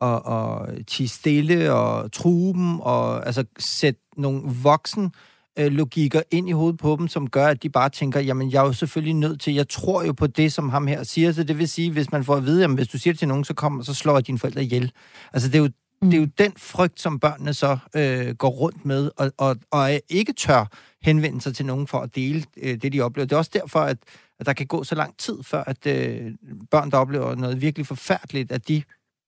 og, 0.00 0.26
og 0.26 0.68
tige 0.86 1.08
stille 1.08 1.72
og 1.72 2.12
true 2.12 2.52
dem, 2.52 2.80
og 2.80 3.26
altså 3.26 3.44
sætte 3.58 4.00
nogle 4.16 4.42
voksen 4.62 5.12
øh, 5.58 5.72
logikker 5.72 6.22
ind 6.30 6.48
i 6.48 6.52
hovedet 6.52 6.80
på 6.80 6.96
dem, 6.98 7.08
som 7.08 7.30
gør, 7.30 7.46
at 7.46 7.62
de 7.62 7.70
bare 7.70 7.88
tænker, 7.88 8.20
jamen 8.20 8.52
jeg 8.52 8.60
er 8.60 8.66
jo 8.66 8.72
selvfølgelig 8.72 9.14
nødt 9.14 9.40
til, 9.40 9.54
jeg 9.54 9.68
tror 9.68 10.02
jo 10.02 10.12
på 10.12 10.26
det, 10.26 10.52
som 10.52 10.68
ham 10.68 10.86
her 10.86 11.02
siger, 11.02 11.32
så 11.32 11.42
det 11.42 11.58
vil 11.58 11.68
sige, 11.68 11.90
hvis 11.90 12.12
man 12.12 12.24
får 12.24 12.36
at 12.36 12.44
vide, 12.44 12.60
jamen 12.60 12.76
hvis 12.76 12.88
du 12.88 12.98
siger 12.98 13.12
det 13.14 13.18
til 13.18 13.28
nogen, 13.28 13.44
så 13.44 13.54
kommer, 13.54 13.82
så 13.82 13.94
slår 13.94 14.14
jeg 14.14 14.26
dine 14.26 14.38
forældre 14.38 14.62
ihjel. 14.62 14.92
Altså 15.32 15.48
det 15.48 15.54
er 15.54 15.58
jo, 15.58 15.68
mm. 16.02 16.10
det 16.10 16.16
er 16.16 16.20
jo 16.20 16.28
den 16.38 16.52
frygt, 16.56 17.00
som 17.00 17.20
børnene 17.20 17.54
så 17.54 17.78
øh, 17.96 18.34
går 18.34 18.48
rundt 18.48 18.84
med, 18.84 19.10
og, 19.16 19.32
og, 19.38 19.56
og 19.70 19.90
ikke 20.08 20.32
tør 20.32 20.64
henvende 21.02 21.40
sig 21.40 21.54
til 21.54 21.66
nogen 21.66 21.86
for 21.86 21.98
at 21.98 22.14
dele 22.14 22.44
øh, 22.62 22.82
det, 22.82 22.92
de 22.92 23.00
oplever. 23.00 23.26
Det 23.26 23.32
er 23.32 23.38
også 23.38 23.50
derfor, 23.54 23.80
at, 23.80 23.98
at 24.40 24.46
der 24.46 24.52
kan 24.52 24.66
gå 24.66 24.84
så 24.84 24.94
lang 24.94 25.16
tid, 25.16 25.42
før 25.42 25.64
at 25.66 25.86
øh, 25.86 26.32
børn, 26.70 26.90
der 26.90 26.96
oplever 26.96 27.34
noget 27.34 27.60
virkelig 27.60 27.86
forfærdeligt, 27.86 28.52
at 28.52 28.68
de 28.68 28.82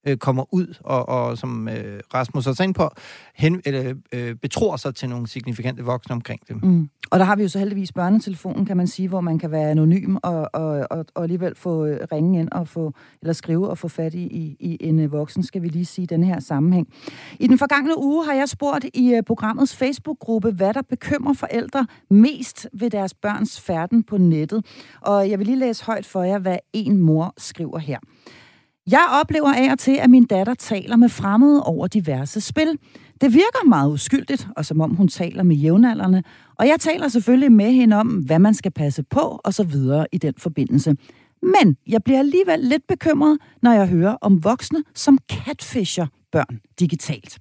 øh, 0.07 0.17
kommer 0.17 0.53
ud, 0.53 0.75
og, 0.79 1.09
og 1.09 1.37
som 1.37 1.67
øh, 1.69 1.99
Rasmus 2.13 2.45
har 2.45 2.63
ind 2.63 2.73
på, 2.73 2.89
hen, 3.35 3.61
eller, 3.65 3.93
øh, 4.13 4.35
betror 4.35 4.75
sig 4.75 4.95
til 4.95 5.09
nogle 5.09 5.27
signifikante 5.27 5.83
voksne 5.83 6.13
omkring 6.15 6.41
dem. 6.47 6.59
Mm. 6.63 6.89
Og 7.11 7.19
der 7.19 7.25
har 7.25 7.35
vi 7.35 7.41
jo 7.41 7.49
så 7.49 7.59
heldigvis 7.59 7.91
børnetelefonen, 7.91 8.65
kan 8.65 8.77
man 8.77 8.87
sige, 8.87 9.07
hvor 9.07 9.21
man 9.21 9.39
kan 9.39 9.51
være 9.51 9.69
anonym 9.69 10.15
og, 10.23 10.49
og, 10.53 10.87
og, 10.89 11.05
og 11.15 11.23
alligevel 11.23 11.55
få 11.55 11.85
øh, 11.85 11.99
ringe 12.11 12.39
ind 12.39 12.49
og 12.51 12.67
få, 12.67 12.93
eller 13.21 13.33
skrive 13.33 13.69
og 13.69 13.77
få 13.77 13.87
fat 13.87 14.13
i, 14.13 14.23
i, 14.23 14.57
i 14.59 14.77
en 14.79 14.99
øh, 14.99 15.11
voksen, 15.11 15.43
skal 15.43 15.61
vi 15.61 15.67
lige 15.67 15.85
sige, 15.85 16.07
den 16.07 16.23
her 16.23 16.39
sammenhæng. 16.39 16.87
I 17.39 17.47
den 17.47 17.57
forgangne 17.57 17.97
uge 17.97 18.25
har 18.25 18.33
jeg 18.33 18.49
spurgt 18.49 18.85
i 18.93 19.13
øh, 19.13 19.23
programmets 19.23 19.75
Facebook-gruppe, 19.75 20.51
hvad 20.51 20.73
der 20.73 20.81
bekymrer 20.81 21.33
forældre 21.33 21.87
mest 22.09 22.67
ved 22.73 22.89
deres 22.89 23.13
børns 23.13 23.61
færden 23.61 24.03
på 24.03 24.17
nettet. 24.17 24.65
Og 25.01 25.29
jeg 25.29 25.39
vil 25.39 25.47
lige 25.47 25.59
læse 25.59 25.85
højt 25.85 26.05
for 26.05 26.23
jer, 26.23 26.39
hvad 26.39 26.57
en 26.73 26.97
mor 26.97 27.33
skriver 27.37 27.77
her. 27.77 27.99
Jeg 28.91 29.07
oplever 29.21 29.53
af 29.53 29.71
og 29.71 29.79
til, 29.79 29.97
at 30.01 30.09
min 30.09 30.25
datter 30.25 30.53
taler 30.53 30.95
med 30.95 31.09
fremmede 31.09 31.63
over 31.63 31.87
diverse 31.87 32.41
spil. 32.41 32.77
Det 33.21 33.33
virker 33.33 33.67
meget 33.67 33.91
uskyldigt, 33.91 34.47
og 34.57 34.65
som 34.65 34.81
om 34.81 34.95
hun 34.95 35.07
taler 35.07 35.43
med 35.43 35.55
jævnaldrende, 35.55 36.23
og 36.55 36.67
jeg 36.67 36.79
taler 36.79 37.07
selvfølgelig 37.07 37.51
med 37.51 37.71
hende 37.71 37.95
om, 37.95 38.07
hvad 38.07 38.39
man 38.39 38.53
skal 38.53 38.71
passe 38.71 39.03
på, 39.03 39.39
og 39.43 39.53
så 39.53 39.63
videre 39.63 40.05
i 40.11 40.17
den 40.17 40.33
forbindelse. 40.37 40.95
Men 41.41 41.77
jeg 41.87 42.03
bliver 42.03 42.19
alligevel 42.19 42.59
lidt 42.59 42.87
bekymret, 42.87 43.37
når 43.61 43.71
jeg 43.73 43.87
hører 43.87 44.17
om 44.21 44.43
voksne, 44.43 44.83
som 44.95 45.17
catfisher 45.31 46.07
børn 46.31 46.59
digitalt. 46.79 47.39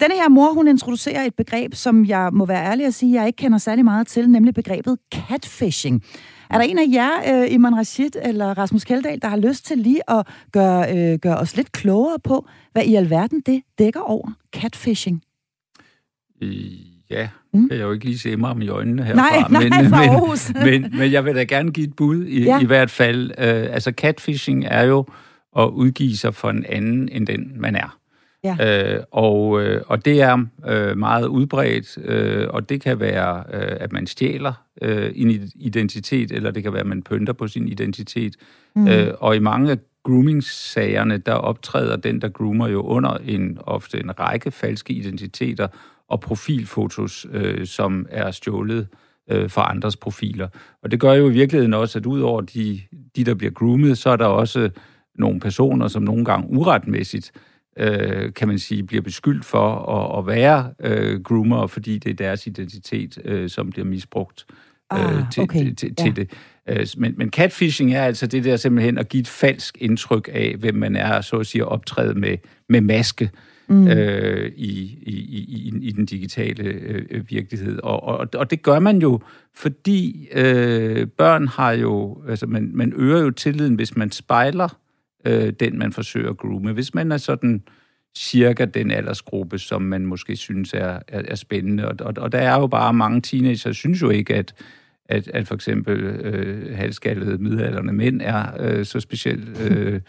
Denne 0.00 0.14
her 0.14 0.28
mor, 0.28 0.52
hun 0.52 0.68
introducerer 0.68 1.22
et 1.24 1.34
begreb, 1.34 1.74
som 1.74 2.04
jeg 2.04 2.30
må 2.32 2.46
være 2.46 2.64
ærlig 2.64 2.86
at 2.86 2.94
sige, 2.94 3.14
jeg 3.20 3.26
ikke 3.26 3.36
kender 3.36 3.58
særlig 3.58 3.84
meget 3.84 4.06
til, 4.06 4.30
nemlig 4.30 4.54
begrebet 4.54 4.98
catfishing. 5.14 6.02
Er 6.50 6.58
der 6.58 6.64
en 6.64 6.78
af 6.78 6.86
jer, 6.92 7.42
uh, 7.42 7.52
Iman 7.52 7.76
Rashid 7.76 8.10
eller 8.22 8.58
Rasmus 8.58 8.84
Kjeldahl, 8.84 9.22
der 9.22 9.28
har 9.28 9.36
lyst 9.36 9.66
til 9.66 9.78
lige 9.78 10.10
at 10.10 10.26
gøre, 10.52 11.12
uh, 11.12 11.18
gøre 11.20 11.36
os 11.36 11.56
lidt 11.56 11.72
klogere 11.72 12.18
på, 12.24 12.46
hvad 12.72 12.84
i 12.84 12.94
alverden 12.94 13.42
det 13.46 13.62
dækker 13.78 14.00
over? 14.00 14.32
Catfishing. 14.56 15.22
Ja, 17.10 17.28
mm. 17.52 17.68
kan 17.68 17.78
jeg 17.78 17.84
jo 17.84 17.92
ikke 17.92 18.04
lige 18.04 18.18
se 18.18 18.36
mig 18.36 18.50
om 18.50 18.62
i 18.62 18.68
øjnene 18.68 19.04
herfra. 19.04 19.30
Nej, 19.30 19.48
nej, 19.50 19.82
men, 19.82 19.90
fra 19.90 20.04
Aarhus. 20.04 20.52
men, 20.54 20.64
men, 20.82 20.98
men 20.98 21.12
jeg 21.12 21.24
vil 21.24 21.34
da 21.34 21.44
gerne 21.44 21.72
give 21.72 21.86
et 21.86 21.96
bud 21.96 22.24
i, 22.24 22.44
ja. 22.44 22.60
i 22.60 22.64
hvert 22.64 22.90
fald. 22.90 23.30
Uh, 23.30 23.74
altså 23.74 23.90
catfishing 23.90 24.64
er 24.64 24.82
jo 24.82 25.06
at 25.58 25.68
udgive 25.68 26.16
sig 26.16 26.34
for 26.34 26.50
en 26.50 26.64
anden 26.68 27.08
end 27.08 27.26
den, 27.26 27.52
man 27.60 27.76
er. 27.76 27.98
Ja. 28.44 28.56
Øh, 28.94 29.02
og, 29.10 29.62
øh, 29.62 29.82
og 29.86 30.04
det 30.04 30.22
er 30.22 30.44
øh, 30.68 30.98
meget 30.98 31.26
udbredt, 31.26 31.98
øh, 32.04 32.46
og 32.50 32.68
det 32.68 32.80
kan 32.80 33.00
være, 33.00 33.44
øh, 33.52 33.76
at 33.80 33.92
man 33.92 34.06
stjæler 34.06 34.52
øh, 34.82 35.12
en 35.14 35.50
identitet, 35.54 36.32
eller 36.32 36.50
det 36.50 36.62
kan 36.62 36.72
være, 36.72 36.80
at 36.80 36.86
man 36.86 37.02
pynter 37.02 37.32
på 37.32 37.48
sin 37.48 37.68
identitet. 37.68 38.36
Mm. 38.76 38.88
Øh, 38.88 39.14
og 39.20 39.36
i 39.36 39.38
mange 39.38 39.70
af 39.70 39.78
grooming-sagerne, 40.02 41.18
der 41.18 41.32
optræder 41.32 41.96
den, 41.96 42.20
der 42.20 42.28
groomer 42.28 42.68
jo 42.68 42.82
under 42.82 43.16
en 43.24 43.58
ofte 43.60 44.00
en 44.00 44.20
række 44.20 44.50
falske 44.50 44.92
identiteter 44.92 45.68
og 46.08 46.20
profilfotos, 46.20 47.26
øh, 47.32 47.66
som 47.66 48.06
er 48.10 48.30
stjålet 48.30 48.86
øh, 49.30 49.50
fra 49.50 49.70
andres 49.70 49.96
profiler. 49.96 50.48
Og 50.82 50.90
det 50.90 51.00
gør 51.00 51.12
jo 51.12 51.28
i 51.28 51.32
virkeligheden 51.32 51.74
også, 51.74 51.98
at 51.98 52.06
udover 52.06 52.40
de, 52.40 52.80
de, 53.16 53.24
der 53.24 53.34
bliver 53.34 53.52
groomet, 53.52 53.98
så 53.98 54.10
er 54.10 54.16
der 54.16 54.26
også 54.26 54.70
nogle 55.18 55.40
personer, 55.40 55.88
som 55.88 56.02
nogle 56.02 56.24
gange 56.24 56.50
uretmæssigt 56.50 57.32
øh, 57.76 58.32
kan 58.32 58.48
man 58.48 58.58
sige, 58.58 58.82
bliver 58.82 59.02
beskyldt 59.02 59.44
for 59.44 59.76
at, 59.76 60.18
at 60.18 60.26
være 60.26 60.72
øh, 60.80 61.22
groomer, 61.22 61.66
fordi 61.66 61.98
det 61.98 62.10
er 62.10 62.14
deres 62.14 62.46
identitet, 62.46 63.18
øh, 63.24 63.50
som 63.50 63.70
bliver 63.70 63.86
misbrugt 63.86 64.46
øh, 64.92 65.18
ah, 65.18 65.30
til, 65.32 65.42
okay. 65.42 65.64
til, 65.64 65.76
til, 65.76 65.94
ja. 65.98 66.04
til 66.04 66.16
det. 66.16 66.30
Øh, 66.68 66.86
men, 66.96 67.14
men 67.16 67.30
catfishing 67.30 67.94
er 67.94 68.02
altså 68.02 68.26
det 68.26 68.44
der 68.44 68.56
simpelthen 68.56 68.98
at 68.98 69.08
give 69.08 69.20
et 69.20 69.28
falsk 69.28 69.78
indtryk 69.80 70.28
af, 70.32 70.54
hvem 70.58 70.74
man 70.74 70.96
er, 70.96 71.20
så 71.20 71.36
at 71.36 71.46
sige, 71.46 71.64
optræde 71.64 72.14
med, 72.14 72.38
med 72.68 72.80
maske 72.80 73.30
mm. 73.68 73.88
øh, 73.88 74.52
i, 74.56 74.98
i, 75.02 75.12
i, 75.12 75.78
i 75.82 75.92
den 75.92 76.06
digitale 76.06 76.64
øh, 77.10 77.30
virkelighed. 77.30 77.80
Og, 77.82 78.02
og, 78.02 78.28
og 78.34 78.50
det 78.50 78.62
gør 78.62 78.78
man 78.78 78.98
jo, 78.98 79.20
fordi 79.54 80.28
øh, 80.32 81.06
børn 81.06 81.48
har 81.48 81.72
jo, 81.72 82.22
altså 82.28 82.46
man, 82.46 82.70
man 82.74 82.92
øger 82.96 83.20
jo 83.20 83.30
tilliden, 83.30 83.74
hvis 83.74 83.96
man 83.96 84.10
spejler 84.10 84.68
øh, 85.24 85.52
den, 85.60 85.78
man 85.78 85.92
forsøger 85.92 86.30
at 86.30 86.36
groome. 86.36 86.72
Hvis 86.72 86.94
man 86.94 87.12
er 87.12 87.16
sådan 87.16 87.62
cirka 88.16 88.64
den 88.64 88.90
aldersgruppe, 88.90 89.58
som 89.58 89.82
man 89.82 90.06
måske 90.06 90.36
synes 90.36 90.72
er, 90.72 90.98
er, 91.08 91.22
er 91.28 91.34
spændende. 91.34 91.88
Og, 91.88 91.94
og, 92.00 92.14
og 92.16 92.32
der 92.32 92.38
er 92.38 92.60
jo 92.60 92.66
bare 92.66 92.94
mange 92.94 93.20
teenager, 93.20 93.72
synes 93.72 94.02
jo 94.02 94.10
ikke, 94.10 94.34
at, 94.34 94.54
at, 95.08 95.28
at 95.28 95.46
for 95.46 95.54
eksempel 95.54 96.02
øh, 96.02 96.76
halvskaldede 96.76 97.38
midalderne 97.38 97.92
mænd 97.92 98.20
er 98.24 98.46
øh, 98.60 98.84
så 98.84 99.00
specielt 99.00 99.60
øh, 99.60 100.00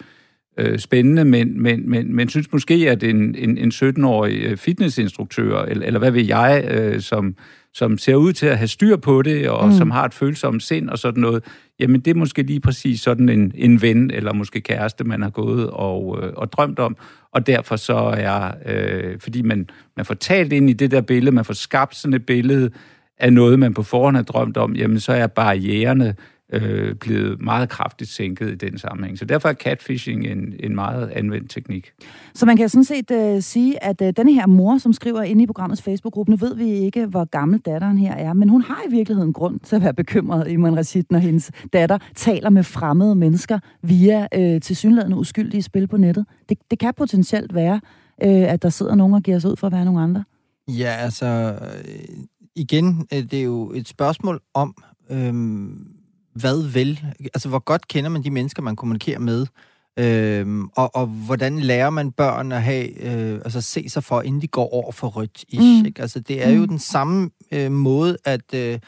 øh, 0.57 0.79
spændende, 0.79 1.25
men, 1.25 1.61
men, 1.61 1.89
men, 1.89 2.15
men 2.15 2.29
synes 2.29 2.51
måske, 2.51 2.73
at 2.73 3.03
en, 3.03 3.35
en, 3.35 3.57
en 3.57 3.71
17-årig 3.71 4.43
øh, 4.43 4.57
fitnessinstruktør, 4.57 5.61
eller, 5.61 5.85
eller 5.85 5.99
hvad 5.99 6.11
ved 6.11 6.25
jeg, 6.25 6.67
øh, 6.71 7.01
som, 7.01 7.35
som 7.73 7.97
ser 7.97 8.15
ud 8.15 8.33
til 8.33 8.45
at 8.45 8.57
have 8.57 8.67
styr 8.67 8.95
på 8.95 9.21
det, 9.21 9.49
og 9.49 9.67
mm. 9.67 9.73
som 9.73 9.91
har 9.91 10.05
et 10.05 10.13
følsomt 10.13 10.63
sind 10.63 10.89
og 10.89 10.97
sådan 10.97 11.21
noget, 11.21 11.43
jamen 11.79 12.01
det 12.01 12.11
er 12.11 12.15
måske 12.15 12.43
lige 12.43 12.59
præcis 12.59 13.01
sådan 13.01 13.29
en, 13.29 13.51
en 13.55 13.81
ven, 13.81 14.11
eller 14.11 14.33
måske 14.33 14.61
kæreste, 14.61 15.03
man 15.03 15.21
har 15.21 15.29
gået 15.29 15.69
og, 15.69 16.19
øh, 16.23 16.33
og 16.35 16.51
drømt 16.51 16.79
om, 16.79 16.97
og 17.31 17.47
derfor 17.47 17.75
så 17.75 17.95
er, 18.17 18.51
øh, 18.65 19.19
fordi 19.19 19.41
man, 19.41 19.69
man 19.95 20.05
får 20.05 20.13
talt 20.13 20.53
ind 20.53 20.69
i 20.69 20.73
det 20.73 20.91
der 20.91 21.01
billede, 21.01 21.35
man 21.35 21.45
får 21.45 21.53
skabt 21.53 21.95
sådan 21.95 22.13
et 22.13 22.25
billede 22.25 22.71
af 23.19 23.33
noget, 23.33 23.59
man 23.59 23.73
på 23.73 23.83
forhånd 23.83 24.15
har 24.15 24.23
drømt 24.23 24.57
om, 24.57 24.75
jamen 24.75 24.99
så 24.99 25.13
er 25.13 25.27
barriererne 25.27 26.15
øh, 26.53 26.95
blevet 26.95 27.41
meget 27.41 27.69
kraftigt 27.69 28.09
sænket 28.09 28.51
i 28.51 28.55
den 28.55 28.77
sammenhæng. 28.77 29.17
Så 29.17 29.25
derfor 29.25 29.49
er 29.49 29.53
catfishing 29.53 30.27
en, 30.27 30.53
en 30.59 30.75
meget 30.75 31.09
anvendt 31.09 31.51
teknik. 31.51 31.91
Så 32.33 32.45
man 32.45 32.57
kan 32.57 32.69
sådan 32.69 32.83
set 32.83 33.11
uh, 33.11 33.41
sige, 33.41 33.83
at 33.83 34.01
uh, 34.01 34.07
denne 34.17 34.33
her 34.33 34.47
mor, 34.47 34.77
som 34.77 34.93
skriver 34.93 35.21
ind 35.21 35.41
i 35.41 35.45
programmets 35.45 35.81
Facebook-gruppe, 35.81 36.31
nu 36.31 36.37
ved 36.37 36.55
vi 36.55 36.69
ikke, 36.69 37.05
hvor 37.05 37.25
gammel 37.25 37.59
datteren 37.59 37.97
her 37.97 38.13
er, 38.13 38.33
men 38.33 38.49
hun 38.49 38.61
har 38.61 38.81
i 38.87 38.91
virkeligheden 38.91 39.33
grund 39.33 39.59
til 39.59 39.75
at 39.75 39.81
være 39.81 39.93
bekymret, 39.93 40.51
i 40.51 40.57
Rashid, 40.57 41.03
når 41.09 41.19
hendes 41.19 41.51
datter 41.73 41.97
taler 42.15 42.49
med 42.49 42.63
fremmede 42.63 43.15
mennesker 43.15 43.59
via 43.81 44.27
uh, 44.37 44.61
tilsyneladende 44.61 45.17
uskyldige 45.17 45.61
spil 45.61 45.87
på 45.87 45.97
nettet. 45.97 46.25
Det, 46.49 46.57
det 46.71 46.79
kan 46.79 46.93
potentielt 46.97 47.55
være, 47.55 47.81
uh, 48.25 48.29
at 48.29 48.63
der 48.63 48.69
sidder 48.69 48.95
nogen 48.95 49.13
og 49.13 49.21
giver 49.21 49.39
sig 49.39 49.51
ud 49.51 49.55
for 49.55 49.67
at 49.67 49.73
være 49.73 49.85
nogen 49.85 50.01
andre. 50.01 50.23
Ja, 50.67 50.95
altså 50.99 51.59
igen, 52.55 53.07
det 53.11 53.33
er 53.33 53.43
jo 53.43 53.71
et 53.71 53.87
spørgsmål 53.87 54.39
om, 54.53 54.75
øhm, 55.09 55.94
hvad 56.35 56.63
vil, 56.73 56.99
altså 57.33 57.49
hvor 57.49 57.59
godt 57.59 57.87
kender 57.87 58.09
man 58.09 58.23
de 58.23 58.31
mennesker, 58.31 58.61
man 58.61 58.75
kommunikerer 58.75 59.19
med, 59.19 59.45
Øhm, 59.99 60.65
og, 60.75 60.95
og 60.95 61.07
hvordan 61.07 61.59
lærer 61.59 61.89
man 61.89 62.11
børn 62.11 62.51
at 62.51 62.61
have, 62.63 63.01
øh, 63.03 63.33
altså 63.45 63.61
se 63.61 63.89
sig 63.89 64.03
for, 64.03 64.21
inden 64.21 64.41
de 64.41 64.47
går 64.47 64.73
over 64.73 64.91
for 64.91 65.07
rødt 65.07 65.43
ish, 65.49 65.79
Mm. 65.81 65.85
ikke? 65.85 66.01
Altså, 66.01 66.19
det 66.19 66.45
er 66.45 66.49
jo 66.51 66.61
Mm. 66.61 66.67
den 66.67 66.79
samme 66.79 67.29
øh, 67.51 67.71
måde 67.71 68.17
at 68.25 68.53
øh, 68.53 68.79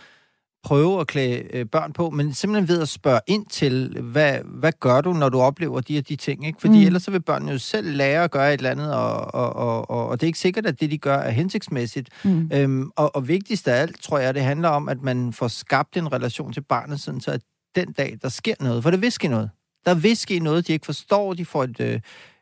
prøve 0.64 1.00
at 1.02 1.08
klæde 1.08 1.44
øh, 1.54 1.66
børn 1.66 1.94
på, 1.94 2.10
men 2.10 2.34
simpelthen 2.34 2.68
ved 2.68 2.82
at 2.82 2.90
spørge 2.90 3.20
ind 3.28 3.46
til, 3.46 3.98
hvad, 4.02 4.40
hvad 4.46 4.72
gør 4.80 5.02
du, 5.02 5.14
når 5.14 5.30
du 5.30 5.40
oplever 5.42 5.82
de 5.82 5.98
og 5.98 6.10
de 6.10 6.16
ting, 6.16 6.48
ikke? 6.48 6.62
Fordi 6.62 6.74
Mm. 6.74 6.80
mm. 6.80 6.86
ellers 6.86 7.04
så 7.04 7.12
vil 7.12 7.22
børnene 7.22 7.52
jo 7.52 7.58
selv 7.58 7.96
lære 7.96 8.24
at 8.24 8.32
gøre 8.32 8.54
et 8.54 8.58
eller 8.58 8.72
andet, 8.72 8.94
og, 8.96 9.34
og, 9.36 9.56
og, 9.56 9.90
og, 9.90 10.08
og 10.08 10.22
det 10.22 10.26
er 10.26 10.28
ikke 10.28 10.40
sikkert, 10.40 10.66
at 10.66 10.80
det, 10.80 10.92
de 10.92 10.98
gør, 10.98 11.18
er 11.18 11.30
hensigtsmæssigt. 11.32 12.10
Mm. 12.24 12.50
Øhm, 12.54 12.92
og, 12.96 13.16
og 13.16 13.28
vigtigst 13.28 13.68
af 13.68 13.82
alt, 13.82 14.02
tror 14.02 14.18
jeg, 14.18 14.34
det 14.34 14.44
handler 14.44 14.70
om, 14.70 14.90
at 14.90 15.02
man 15.02 15.34
får 15.34 15.48
skabt 15.48 15.98
en 15.98 16.14
relation 16.14 16.54
til 16.54 16.62
barnet, 16.62 17.00
sådan 17.00 17.22
så 17.22 17.32
at 17.32 17.42
den 17.76 17.92
dag, 17.92 18.18
der 18.22 18.30
sker 18.30 18.54
noget, 18.60 18.84
for 18.84 18.92
det 18.92 19.02
vil 19.02 19.12
ske 19.12 19.28
noget. 19.28 19.50
Der 19.86 19.94
vil 19.94 20.18
ske 20.18 20.40
noget, 20.40 20.68
de 20.68 20.74
ikke 20.74 20.86
forstår, 20.86 21.34
de 21.34 21.46
får 21.46 21.64
et, 21.64 21.80
øh, 21.80 22.00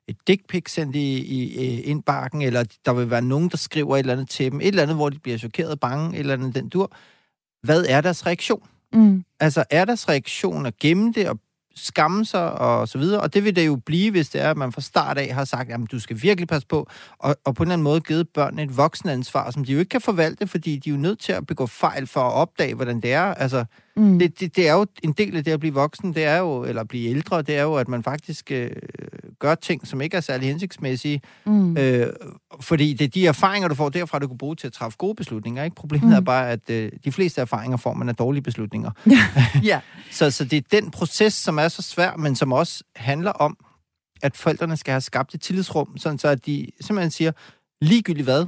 et 0.08 0.16
dick 0.28 0.42
pic 0.50 0.64
sendt 0.72 0.96
i, 0.96 1.18
i, 1.18 1.62
i 1.66 1.82
indbakken, 1.82 2.42
eller 2.42 2.64
der 2.86 2.94
vil 2.94 3.10
være 3.10 3.22
nogen, 3.22 3.50
der 3.50 3.58
skriver 3.58 3.96
et 3.96 4.00
eller 4.00 4.14
andet 4.14 4.30
til 4.30 4.52
dem, 4.52 4.62
et 4.62 4.68
eller 4.68 4.84
andet, 4.84 4.96
hvor 4.96 5.10
de 5.10 5.20
bliver 5.20 5.38
chokeret, 5.38 5.80
bange, 5.80 6.14
et 6.14 6.20
eller 6.20 6.34
andet 6.34 6.56
den 6.56 6.70
dur. 6.70 6.92
Hvad 7.66 7.86
er 7.90 8.02
deres 8.02 8.26
reaktion? 8.26 8.64
Mm. 8.94 9.24
Altså, 9.40 9.64
er 9.70 9.86
deres 9.86 10.10
reaktion 10.10 10.66
at 10.66 10.78
gemme 10.80 11.14
det 11.16 11.30
og 11.30 11.40
skamme 11.76 12.26
sig 12.26 12.52
og 12.52 12.88
så 12.88 12.98
videre? 12.98 13.22
Og 13.22 13.34
det 13.34 13.44
vil 13.44 13.56
det 13.56 13.66
jo 13.66 13.76
blive, 13.76 14.12
hvis 14.12 14.30
det 14.30 14.42
er, 14.42 14.50
at 14.52 14.58
man 14.58 14.72
fra 14.72 14.82
start 14.82 15.18
af 15.18 15.34
har 15.34 15.46
sagt, 15.46 15.72
at 15.72 15.80
du 15.92 16.00
skal 16.00 16.22
virkelig 16.22 16.48
passe 16.48 16.68
på, 16.68 16.90
og, 17.20 17.36
og 17.46 17.56
på 17.56 17.64
en 17.64 17.68
eller 17.68 17.74
anden 17.74 17.84
måde 17.84 18.02
givet 18.02 18.30
børnene 18.30 18.64
et 18.64 18.78
voksenansvar, 18.78 19.52
som 19.52 19.66
de 19.66 19.74
jo 19.74 19.80
ikke 19.80 19.90
kan 19.90 20.02
forvalte, 20.02 20.48
fordi 20.48 20.78
de 20.78 20.90
er 20.90 20.94
jo 20.94 21.00
nødt 21.00 21.20
til 21.20 21.32
at 21.32 21.48
begå 21.48 21.66
fejl 21.66 22.08
for 22.08 22.20
at 22.20 22.34
opdage, 22.34 22.74
hvordan 22.76 23.02
det 23.02 23.14
er. 23.14 23.34
Altså, 23.34 23.66
Mm. 23.98 24.20
det, 24.20 24.40
det, 24.40 24.56
det 24.56 24.68
er 24.68 24.74
jo 24.74 24.86
en 25.04 25.12
del 25.12 25.38
af 25.38 25.44
det 25.44 25.52
at 25.52 25.60
blive 25.60 25.74
voksen, 25.74 26.14
det 26.16 26.24
er 26.24 26.38
jo, 26.38 26.64
eller 26.64 26.84
blive 26.84 27.10
ældre, 27.10 27.42
det 27.42 27.58
er 27.58 27.62
jo, 27.64 27.76
at 27.76 27.88
man 27.88 28.04
faktisk 28.04 28.52
øh, 28.52 28.72
gør 29.40 29.56
ting, 29.56 29.88
som 29.88 30.02
ikke 30.02 30.18
er 30.18 30.22
særlig 30.22 30.48
hensigtsmæssige, 30.50 31.22
Mm. 31.46 31.78
Øh, 31.78 32.14
fordi 32.62 32.94
det 32.94 33.06
er 33.06 33.10
de 33.10 33.28
erfaringer, 33.28 33.68
du 33.70 33.76
får 33.76 33.90
derfra, 33.90 34.20
du 34.20 34.28
kan 34.28 34.38
bruge 34.38 34.56
til 34.56 34.68
at 34.68 34.74
træffe 34.74 34.98
gode 34.98 35.16
beslutninger. 35.16 35.64
Ikke? 35.64 35.76
Problemet 35.76 36.08
Mm. 36.10 36.14
er 36.14 36.20
bare, 36.20 36.50
at 36.52 36.70
øh, 36.70 36.92
de 37.06 37.12
fleste 37.12 37.42
erfaringer 37.42 37.78
får 37.78 37.94
man 37.94 38.10
af 38.10 38.16
dårlige 38.16 38.42
beslutninger. 38.44 38.92
ja. 39.64 39.80
Så, 40.12 40.32
så 40.32 40.46
det 40.46 40.58
er 40.58 40.82
den 40.82 40.92
proces, 40.92 41.34
som 41.34 41.58
er 41.60 41.68
så 41.68 41.82
svær, 41.82 42.16
men 42.16 42.36
som 42.36 42.52
også 42.54 42.84
handler 42.96 43.32
om, 43.32 43.58
at 44.22 44.38
forældrene 44.38 44.78
skal 44.78 44.92
have 44.92 45.02
skabt 45.02 45.34
et 45.36 45.42
tillidsrum, 45.42 45.98
sådan 45.98 46.20
så 46.20 46.28
at 46.28 46.46
de 46.46 46.68
simpelthen 46.82 47.12
siger, 47.12 47.32
ligegyldigt 47.82 48.26
hvad, 48.26 48.46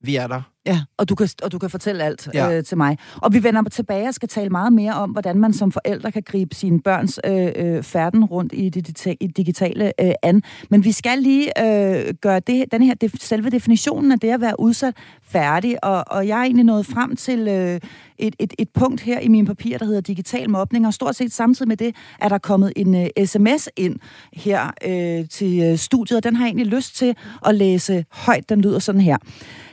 vi 0.00 0.16
er 0.16 0.26
der. 0.26 0.42
Ja, 0.66 0.80
og 0.96 1.08
du 1.08 1.14
kan, 1.14 1.28
og 1.42 1.52
du 1.52 1.58
kan 1.58 1.70
fortælle 1.70 2.04
alt 2.04 2.28
ja. 2.34 2.56
Øh, 2.56 2.64
til 2.64 2.76
mig. 2.76 2.98
Og 3.16 3.32
vi 3.32 3.42
vender 3.42 3.62
tilbage 3.62 4.08
og 4.08 4.14
skal 4.14 4.28
tale 4.28 4.50
meget 4.50 4.72
mere 4.72 4.94
om, 4.94 5.10
hvordan 5.10 5.38
man 5.38 5.52
som 5.52 5.72
forældre 5.72 6.12
kan 6.12 6.22
gribe 6.22 6.54
sine 6.54 6.80
børns 6.80 7.20
øh, 7.24 7.48
øh, 7.56 7.82
færden 7.82 8.24
rundt 8.24 8.52
i 8.56 8.68
det 8.68 8.88
dita- 8.88 9.16
i 9.20 9.26
digitale 9.26 9.92
øh, 10.00 10.12
an. 10.22 10.42
Men 10.70 10.84
vi 10.84 10.92
skal 10.92 11.18
lige 11.18 11.64
øh, 11.64 12.14
gøre 12.20 12.40
det, 12.40 12.64
den 12.72 12.82
her, 12.82 12.94
det, 12.94 13.22
selve 13.22 13.50
definitionen 13.50 14.12
af 14.12 14.18
det 14.20 14.30
at 14.30 14.40
være 14.40 14.60
udsat 14.60 14.94
færdig, 15.22 15.84
og, 15.84 16.04
og 16.06 16.28
jeg 16.28 16.38
er 16.38 16.42
egentlig 16.42 16.64
nået 16.64 16.86
frem 16.86 17.16
til 17.16 17.48
øh, 17.48 17.80
et, 18.18 18.36
et, 18.38 18.54
et 18.58 18.68
punkt 18.74 19.00
her 19.00 19.20
i 19.20 19.28
mine 19.28 19.46
papirer, 19.46 19.78
der 19.78 19.86
hedder 19.86 20.00
digital 20.00 20.50
mobning, 20.50 20.86
og 20.86 20.94
stort 20.94 21.16
set 21.16 21.32
samtidig 21.32 21.68
med 21.68 21.76
det 21.76 21.94
er 22.20 22.28
der 22.28 22.38
kommet 22.38 22.72
en 22.76 22.94
øh, 22.94 23.26
sms 23.26 23.68
ind 23.76 23.96
her 24.32 24.70
øh, 24.86 25.28
til 25.28 25.62
øh, 25.62 25.78
studiet, 25.78 26.16
og 26.16 26.24
den 26.24 26.36
har 26.36 26.44
jeg 26.44 26.48
egentlig 26.48 26.66
lyst 26.66 26.96
til 26.96 27.14
at 27.46 27.54
læse 27.54 28.04
højt. 28.10 28.48
Den 28.48 28.60
lyder 28.60 28.78
sådan 28.78 29.00
her. 29.00 29.16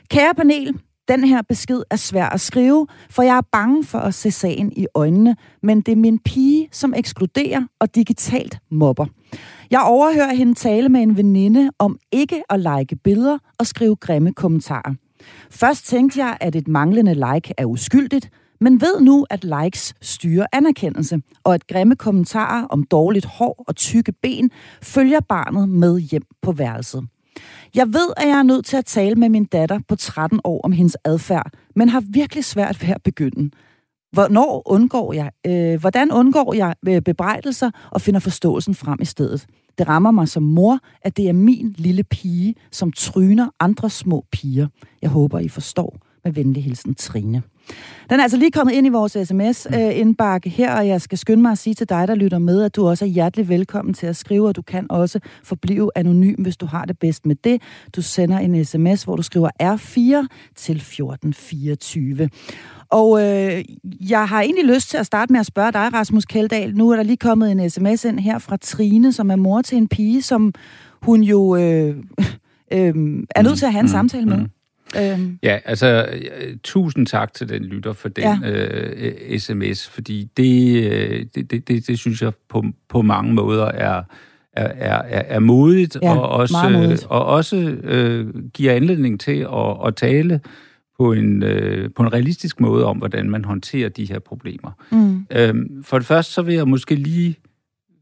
Kære 0.09 0.33
panel, 0.35 0.79
den 1.07 1.23
her 1.23 1.41
besked 1.41 1.81
er 1.89 1.95
svær 1.95 2.29
at 2.29 2.41
skrive, 2.41 2.87
for 3.09 3.23
jeg 3.23 3.37
er 3.37 3.47
bange 3.51 3.83
for 3.83 3.99
at 3.99 4.13
se 4.13 4.31
sagen 4.31 4.71
i 4.75 4.87
øjnene, 4.95 5.35
men 5.63 5.81
det 5.81 5.91
er 5.91 5.95
min 5.95 6.19
pige, 6.19 6.69
som 6.71 6.93
ekskluderer 6.97 7.61
og 7.79 7.95
digitalt 7.95 8.59
mobber. 8.71 9.05
Jeg 9.71 9.81
overhører 9.81 10.33
hende 10.33 10.53
tale 10.53 10.89
med 10.89 11.01
en 11.01 11.17
veninde 11.17 11.71
om 11.79 11.97
ikke 12.11 12.43
at 12.49 12.59
like 12.59 12.95
billeder 12.95 13.37
og 13.59 13.67
skrive 13.67 13.95
grimme 13.95 14.33
kommentarer. 14.33 14.93
Først 15.51 15.85
tænkte 15.85 16.19
jeg, 16.19 16.37
at 16.41 16.55
et 16.55 16.67
manglende 16.67 17.13
like 17.13 17.53
er 17.57 17.65
uskyldigt, 17.65 18.29
men 18.61 18.81
ved 18.81 19.01
nu, 19.01 19.25
at 19.29 19.43
likes 19.43 19.93
styrer 20.01 20.45
anerkendelse, 20.53 21.21
og 21.43 21.53
at 21.53 21.67
grimme 21.67 21.95
kommentarer 21.95 22.65
om 22.65 22.83
dårligt 22.83 23.25
hår 23.25 23.63
og 23.67 23.75
tykke 23.75 24.11
ben 24.11 24.51
følger 24.81 25.19
barnet 25.19 25.69
med 25.69 25.99
hjem 25.99 26.23
på 26.41 26.51
værelset. 26.51 27.07
Jeg 27.75 27.87
ved, 27.93 28.13
at 28.17 28.27
jeg 28.27 28.39
er 28.39 28.43
nødt 28.43 28.65
til 28.65 28.77
at 28.77 28.85
tale 28.85 29.15
med 29.15 29.29
min 29.29 29.45
datter 29.45 29.79
på 29.87 29.95
13 29.95 30.39
år 30.43 30.61
om 30.61 30.71
hendes 30.71 30.97
adfærd, 31.03 31.51
men 31.75 31.89
har 31.89 32.03
virkelig 32.09 32.45
svært 32.45 32.81
ved 32.81 32.89
at 32.89 33.03
begynde. 33.03 33.51
Hvornår 34.11 34.61
undgår 34.65 35.13
jeg, 35.13 35.31
øh, 35.47 35.79
hvordan 35.79 36.11
undgår 36.11 36.53
jeg 36.53 36.75
øh, 36.87 37.01
bebrejdelser 37.01 37.71
og 37.91 38.01
finder 38.01 38.19
forståelsen 38.19 38.75
frem 38.75 38.97
i 39.01 39.05
stedet? 39.05 39.45
Det 39.77 39.87
rammer 39.87 40.11
mig 40.11 40.27
som 40.27 40.43
mor, 40.43 40.79
at 41.01 41.17
det 41.17 41.29
er 41.29 41.33
min 41.33 41.75
lille 41.77 42.03
pige, 42.03 42.55
som 42.71 42.91
tryner 42.91 43.49
andre 43.59 43.89
små 43.89 44.25
piger. 44.31 44.67
Jeg 45.01 45.09
håber, 45.09 45.39
I 45.39 45.47
forstår. 45.47 45.97
Med 46.23 46.33
venlig 46.33 46.63
hilsen, 46.63 46.95
Trine. 46.95 47.43
Den 48.09 48.19
er 48.19 48.23
altså 48.23 48.37
lige 48.37 48.51
kommet 48.51 48.73
ind 48.73 48.87
i 48.87 48.89
vores 48.89 49.17
sms-indbakke 49.27 50.49
her, 50.49 50.75
og 50.77 50.87
jeg 50.87 51.01
skal 51.01 51.17
skynde 51.17 51.41
mig 51.41 51.51
at 51.51 51.57
sige 51.57 51.73
til 51.73 51.89
dig, 51.89 52.07
der 52.07 52.15
lytter 52.15 52.39
med, 52.39 52.63
at 52.63 52.75
du 52.75 52.87
også 52.87 53.05
er 53.05 53.09
hjertelig 53.09 53.49
velkommen 53.49 53.93
til 53.93 54.07
at 54.07 54.15
skrive, 54.15 54.47
og 54.47 54.55
du 54.55 54.61
kan 54.61 54.85
også 54.89 55.19
forblive 55.43 55.91
anonym, 55.95 56.41
hvis 56.41 56.57
du 56.57 56.65
har 56.65 56.85
det 56.85 56.99
bedst 56.99 57.25
med 57.25 57.35
det. 57.43 57.61
Du 57.95 58.01
sender 58.01 58.37
en 58.39 58.65
sms, 58.65 59.03
hvor 59.03 59.15
du 59.15 59.21
skriver 59.21 59.49
R4 59.63 60.27
til 60.55 60.75
1424. 60.75 62.29
Og 62.89 63.21
øh, 63.21 63.63
jeg 64.09 64.27
har 64.29 64.41
egentlig 64.41 64.65
lyst 64.65 64.89
til 64.89 64.97
at 64.97 65.05
starte 65.05 65.31
med 65.33 65.39
at 65.39 65.45
spørge 65.45 65.71
dig, 65.71 65.93
Rasmus 65.93 66.25
Keldahl. 66.25 66.75
Nu 66.77 66.89
er 66.89 66.95
der 66.95 67.03
lige 67.03 67.17
kommet 67.17 67.51
en 67.51 67.69
sms 67.69 68.05
ind 68.05 68.19
her 68.19 68.39
fra 68.39 68.57
Trine, 68.57 69.13
som 69.13 69.29
er 69.31 69.35
mor 69.35 69.61
til 69.61 69.77
en 69.77 69.87
pige, 69.87 70.21
som 70.21 70.53
hun 71.01 71.21
jo 71.23 71.55
øh, 71.55 71.95
øh, 72.73 72.93
er 73.35 73.41
nødt 73.41 73.57
til 73.59 73.65
at 73.65 73.71
have 73.71 73.79
en 73.79 73.85
Mm, 73.85 73.91
samtale 73.91 74.25
med. 74.25 74.37
mm. 74.37 74.49
Øhm, 75.01 75.39
Ja, 75.43 75.59
altså, 75.65 76.07
tusind 76.63 77.07
tak 77.07 77.33
til 77.33 77.49
den 77.49 77.63
lytter 77.63 77.93
for 77.93 78.09
den 78.09 78.23
Ja. 78.43 78.51
øh, 78.51 79.39
sms, 79.39 79.89
fordi 79.89 80.29
det, 80.37 80.83
øh, 80.93 81.25
det, 81.35 81.51
det, 81.51 81.67
det, 81.67 81.87
det 81.87 81.99
synes 81.99 82.21
jeg 82.21 82.33
på, 82.49 82.63
på 82.89 83.01
mange 83.01 83.33
måder 83.33 83.65
er, 83.65 84.03
er, 84.53 84.67
er, 84.67 85.01
er 85.35 85.39
modigt, 85.39 85.97
Ja, 86.01 86.17
og 86.17 86.29
også, 86.29 86.55
modigt. 86.73 87.03
øh, 87.03 87.09
og 87.11 87.25
også 87.25 87.55
øh, 87.83 88.27
giver 88.53 88.73
anledning 88.73 89.19
til 89.19 89.47
at, 89.53 89.87
at 89.87 89.95
tale 89.95 90.39
på 90.99 91.13
en, 91.13 91.43
øh, 91.43 91.89
på 91.95 92.03
en 92.03 92.13
realistisk 92.13 92.59
måde 92.59 92.85
om, 92.85 92.97
hvordan 92.97 93.29
man 93.29 93.45
håndterer 93.45 93.89
de 93.89 94.05
her 94.05 94.19
problemer. 94.19 94.71
mm, 94.91 95.25
Øhm, 95.31 95.83
for 95.83 95.97
det 95.99 96.07
første, 96.07 96.33
så 96.33 96.41
vil 96.41 96.55
jeg 96.55 96.67
måske 96.67 96.95
lige 96.95 97.35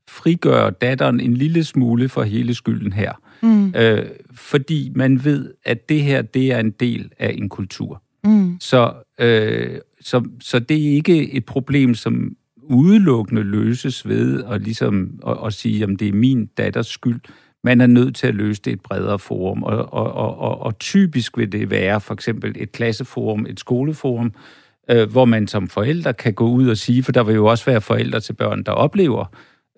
frigøre 0.10 0.72
datteren 0.72 1.20
en 1.20 1.34
lille 1.34 1.64
smule 1.64 2.10
for 2.10 2.24
hele 2.24 2.54
skylden 2.54 2.94
her. 2.94 3.12
Mm, 3.44 3.74
Øh, 3.76 4.06
fordi 4.32 4.92
man 4.96 5.24
ved, 5.26 5.54
at 5.66 5.90
det 5.90 6.02
her, 6.02 6.22
det 6.22 6.52
er 6.52 6.60
en 6.60 6.72
del 6.72 7.12
af 7.20 7.36
en 7.38 7.50
kultur. 7.50 8.02
mm, 8.24 8.58
Så, 8.60 8.94
øh, 9.20 9.80
så, 10.02 10.24
så 10.42 10.60
det 10.60 10.78
er 10.88 10.92
ikke 10.92 11.34
et 11.34 11.46
problem, 11.46 11.96
som 11.96 12.36
udelukkende 12.64 13.44
løses 13.44 14.08
ved 14.08 14.44
at, 14.44 14.62
ligesom, 14.62 15.20
at, 15.28 15.38
at 15.46 15.54
sige, 15.54 15.84
at 15.84 15.90
det 16.00 16.08
er 16.08 16.14
min 16.14 16.46
datters 16.46 16.88
skyld. 16.88 17.20
Man 17.64 17.82
er 17.82 17.88
nødt 17.88 18.16
til 18.16 18.28
at 18.28 18.36
løse 18.36 18.62
det 18.62 18.72
i 18.72 18.74
et 18.74 18.82
bredere 18.82 19.20
forum, 19.20 19.64
og, 19.64 19.94
og, 19.94 20.14
og, 20.14 20.38
og, 20.38 20.62
og 20.62 20.80
typisk 20.80 21.38
vil 21.38 21.52
det 21.52 21.70
være 21.70 22.02
for 22.02 22.14
eksempel 22.14 22.56
et 22.56 22.72
klasseforum, 22.72 23.46
et 23.50 23.60
skoleforum, 23.60 24.32
øh, 24.92 25.12
hvor 25.12 25.26
man 25.26 25.48
som 25.48 25.68
forældre 25.68 26.14
kan 26.14 26.34
gå 26.34 26.48
ud 26.50 26.68
og 26.68 26.78
sige, 26.78 27.04
for 27.04 27.12
der 27.12 27.24
vil 27.24 27.36
jo 27.36 27.46
også 27.46 27.66
være 27.66 27.82
forældre 27.82 28.20
til 28.20 28.34
børn, 28.34 28.64
der 28.64 28.72
oplever 28.72 29.26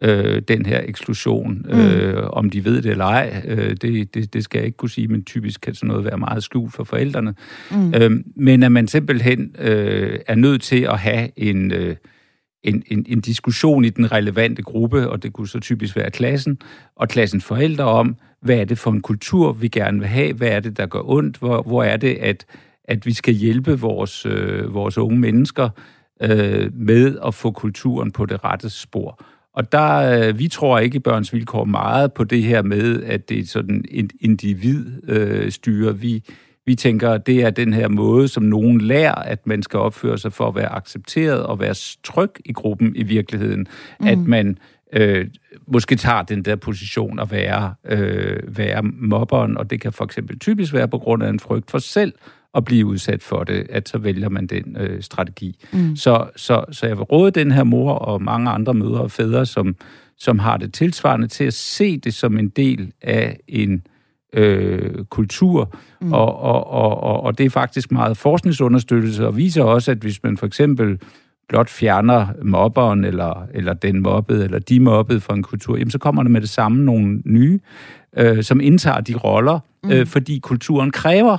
øh, 0.02 0.42
den 0.48 0.66
her 0.66 0.82
eksklusion, 0.88 1.66
øh, 1.70 2.24
om 2.30 2.50
de 2.50 2.66
ved 2.66 2.82
det 2.82 2.92
eller 2.92 3.06
ej, 3.06 3.42
øh, 3.48 3.76
det, 3.82 4.14
det, 4.14 4.34
det 4.34 4.44
skal 4.44 4.60
jeg 4.60 4.66
ikke 4.66 4.78
kunne 4.78 4.90
sige, 4.90 5.08
men 5.08 5.24
typisk 5.24 5.62
kan 5.62 5.76
sådan 5.76 5.88
noget 5.88 6.06
være 6.06 6.18
meget 6.18 6.44
skjult 6.44 6.74
for 6.74 6.84
forældrene. 6.84 7.36
mm, 7.72 7.94
Øh, 7.94 8.12
men 8.36 8.64
at 8.64 8.72
man 8.72 8.88
simpelthen 8.88 9.56
øh, 9.60 10.20
er 10.28 10.36
nødt 10.36 10.62
til 10.62 10.82
at 10.82 11.00
have 11.00 11.30
en, 11.38 11.72
øh, 11.72 11.96
en, 12.64 12.84
en, 12.88 13.06
en 13.10 13.22
diskussion 13.22 13.86
i 13.86 13.90
den 13.90 14.12
relevante 14.12 14.62
gruppe, 14.62 15.10
og 15.10 15.24
det 15.24 15.34
kunne 15.34 15.48
så 15.48 15.60
typisk 15.60 15.96
være 15.96 16.12
klassen, 16.12 16.58
og 16.96 17.10
klassens 17.10 17.46
forældre 17.46 17.84
om, 17.84 18.16
hvad 18.42 18.58
er 18.58 18.66
det 18.66 18.78
for 18.78 18.92
en 18.92 19.02
kultur, 19.02 19.54
vi 19.54 19.68
gerne 19.68 20.00
vil 20.00 20.08
have, 20.08 20.34
hvad 20.34 20.48
er 20.48 20.60
det, 20.60 20.78
der 20.78 20.86
gør 20.86 21.02
ondt, 21.10 21.38
hvor, 21.38 21.62
hvor 21.62 21.84
er 21.84 21.98
det, 21.98 22.16
at, 22.16 22.46
at 22.84 23.06
vi 23.06 23.14
skal 23.14 23.34
hjælpe 23.34 23.80
vores, 23.80 24.26
øh, 24.26 24.74
vores 24.74 24.98
unge 24.98 25.20
mennesker 25.20 25.70
øh, 26.22 26.74
med 26.74 27.18
at 27.28 27.34
få 27.34 27.52
kulturen 27.52 28.12
på 28.12 28.26
det 28.26 28.44
rette 28.44 28.70
spor. 28.70 29.22
Og 29.56 29.72
der, 29.72 30.20
øh, 30.28 30.40
vi 30.40 30.48
tror 30.48 30.80
ikke 30.80 31.00
børns 31.00 31.34
vilkår 31.34 31.64
meget 31.64 32.14
på 32.14 32.24
det 32.24 32.44
her 32.44 32.62
med, 32.62 33.04
at 33.04 33.30
det 33.30 33.40
er 33.40 33.46
sådan 33.46 33.86
en 33.92 34.10
individstyre. 34.22 35.02
Øh, 35.08 35.52
styre. 35.52 36.00
vi, 36.00 36.24
vi 36.66 36.76
tænker, 36.76 37.12
at 37.12 37.28
det 37.28 37.44
er 37.44 37.50
den 37.50 37.74
her 37.74 37.88
måde, 37.88 38.28
som 38.28 38.44
nogen 38.44 38.82
lærer, 38.82 39.16
at 39.16 39.48
man 39.48 39.64
skal 39.64 39.80
opføre 39.80 40.18
sig 40.18 40.34
for 40.34 40.48
at 40.48 40.56
være 40.56 40.76
accepteret 40.76 41.44
og 41.44 41.60
være 41.60 41.76
tryg 42.04 42.30
i 42.46 42.52
gruppen 42.52 42.96
i 42.96 43.04
virkeligheden. 43.04 43.68
Mm. 44.00 44.08
At 44.08 44.18
man 44.18 44.58
øh, 44.94 45.28
måske 45.68 45.96
tager 45.96 46.22
den 46.22 46.46
der 46.46 46.56
position 46.56 47.20
at 47.20 47.32
være, 47.32 47.74
øh, 47.86 48.58
være 48.58 48.84
mobberen, 48.84 49.58
og 49.58 49.70
det 49.70 49.82
kan 49.82 49.94
for 49.94 50.06
eksempel 50.06 50.40
typisk 50.40 50.74
være 50.74 50.88
på 50.88 50.98
grund 50.98 51.24
af 51.24 51.30
en 51.30 51.40
frygt 51.40 51.72
for 51.72 51.80
selv 51.80 52.14
at 52.56 52.66
blive 52.66 52.86
udsat 52.86 53.24
for 53.24 53.44
det, 53.44 53.68
at 53.70 53.90
så 53.90 53.98
vælger 53.98 54.30
man 54.30 54.48
den 54.48 54.78
øh, 54.80 55.02
strategi. 55.02 55.60
Mm. 55.74 55.96
Så, 55.96 56.28
så, 56.36 56.66
så 56.72 56.88
jeg 56.88 56.98
vil 56.98 57.04
råde 57.04 57.32
den 57.32 57.52
her 57.52 57.64
mor 57.64 57.94
og 57.94 58.22
mange 58.22 58.50
andre 58.50 58.74
mødre 58.74 59.02
og 59.02 59.12
fædre, 59.12 59.46
som, 59.46 59.76
som 60.18 60.40
har 60.40 60.58
det 60.58 60.74
tilsvarende 60.74 61.28
til 61.28 61.44
at 61.44 61.54
se 61.54 61.98
det 61.98 62.14
som 62.14 62.38
en 62.38 62.50
del 62.50 62.92
af 63.02 63.40
en 63.48 63.84
øh, 64.34 65.06
kultur, 65.06 65.76
mm. 66.02 66.14
og, 66.14 66.40
og, 66.40 66.68
og, 66.68 67.24
og 67.24 67.38
det 67.38 67.46
er 67.46 67.50
faktisk 67.50 67.92
meget 67.92 68.18
forskningsunderstøttelse, 68.18 69.28
og 69.28 69.38
viser 69.38 69.64
også, 69.64 69.92
at 69.92 69.98
hvis 69.98 70.24
man 70.24 70.38
for 70.38 70.46
eksempel 70.46 71.00
blot 71.50 71.70
fjerner 71.70 72.28
mobberen, 72.44 73.04
eller, 73.04 73.48
eller 73.54 73.74
den 73.74 74.02
mobbede, 74.02 74.44
eller 74.44 74.60
de 74.60 74.80
mobbede 74.80 75.20
fra 75.20 75.34
en 75.34 75.44
kultur, 75.44 75.78
jamen 75.78 75.92
så 75.92 75.98
kommer 75.98 76.24
der 76.24 76.30
med 76.30 76.42
det 76.42 76.50
samme 76.50 76.86
nogle 76.86 77.22
nye, 77.26 77.60
øh, 78.18 78.44
som 78.44 78.62
indtager 78.62 79.02
de 79.02 79.16
roller, 79.16 79.60
mm. 79.84 79.92
øh, 79.92 80.06
fordi 80.06 80.40
kulturen 80.40 80.92
kræver, 80.92 81.38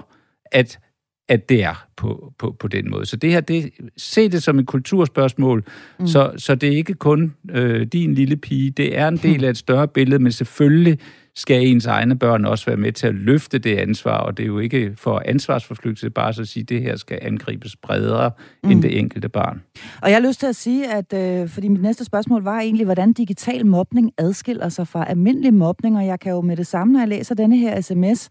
at 0.53 0.79
at 1.29 1.49
det 1.49 1.65
er 1.65 1.87
på, 1.97 2.33
på, 2.39 2.57
på 2.59 2.69
den 2.69 2.91
måde. 2.91 3.07
Så 3.07 3.17
det 3.17 3.31
her, 3.31 3.41
det, 3.41 3.71
se 3.97 4.29
det 4.29 4.43
som 4.43 4.59
et 4.59 4.67
kulturspørgsmål, 4.67 5.65
mm. 6.01 6.07
så, 6.07 6.33
så 6.37 6.55
det 6.55 6.69
er 6.69 6.77
ikke 6.77 6.95
kun 6.95 7.35
øh, 7.51 7.87
din 7.87 8.15
lille 8.15 8.37
pige, 8.37 8.71
det 8.71 8.99
er 8.99 9.09
en 9.09 9.17
del 9.17 9.45
af 9.45 9.51
et 9.51 9.57
større 9.57 9.89
billede, 9.89 10.19
men 10.19 10.33
selvfølgelig 10.33 10.99
skal 11.37 11.67
ens 11.67 11.87
egne 11.87 12.19
børn 12.19 12.45
også 12.45 12.67
være 12.67 12.77
med 12.77 12.93
til 12.93 13.07
at 13.07 13.15
løfte 13.15 13.59
det 13.59 13.77
ansvar, 13.77 14.19
og 14.19 14.37
det 14.37 14.43
er 14.43 14.47
jo 14.47 14.59
ikke 14.59 14.93
for 14.97 15.23
ansvarsforflygtelse 15.25 16.11
bare 16.11 16.33
så 16.33 16.43
at 16.43 16.49
sige, 16.49 16.63
at 16.63 16.69
det 16.69 16.83
her 16.83 16.97
skal 16.97 17.19
angribes 17.23 17.77
bredere 17.77 18.31
mm. 18.65 18.71
end 18.71 18.83
det 18.83 18.99
enkelte 18.99 19.29
barn. 19.29 19.63
Og 20.03 20.11
jeg 20.11 20.17
har 20.17 20.29
lyst 20.29 20.41
til 20.41 20.47
at 20.47 20.57
sige, 20.57 20.93
at 20.93 21.13
øh, 21.13 21.49
fordi 21.49 21.69
mit 21.69 21.83
næste 21.83 22.05
spørgsmål 22.05 22.43
var 22.43 22.61
egentlig, 22.61 22.85
hvordan 22.85 23.13
digital 23.13 23.67
mobning 23.67 24.13
adskiller 24.19 24.69
sig 24.69 24.89
fra 24.89 25.11
almindelig 25.11 25.55
mobning, 25.55 25.97
og 25.97 26.07
jeg 26.07 26.21
kan 26.21 26.33
jo 26.33 26.41
med 26.41 26.57
det 26.57 26.67
samme, 26.67 26.93
når 26.93 27.01
jeg 27.01 27.09
læser 27.09 27.35
denne 27.35 27.57
her 27.57 27.81
sms, 27.81 28.29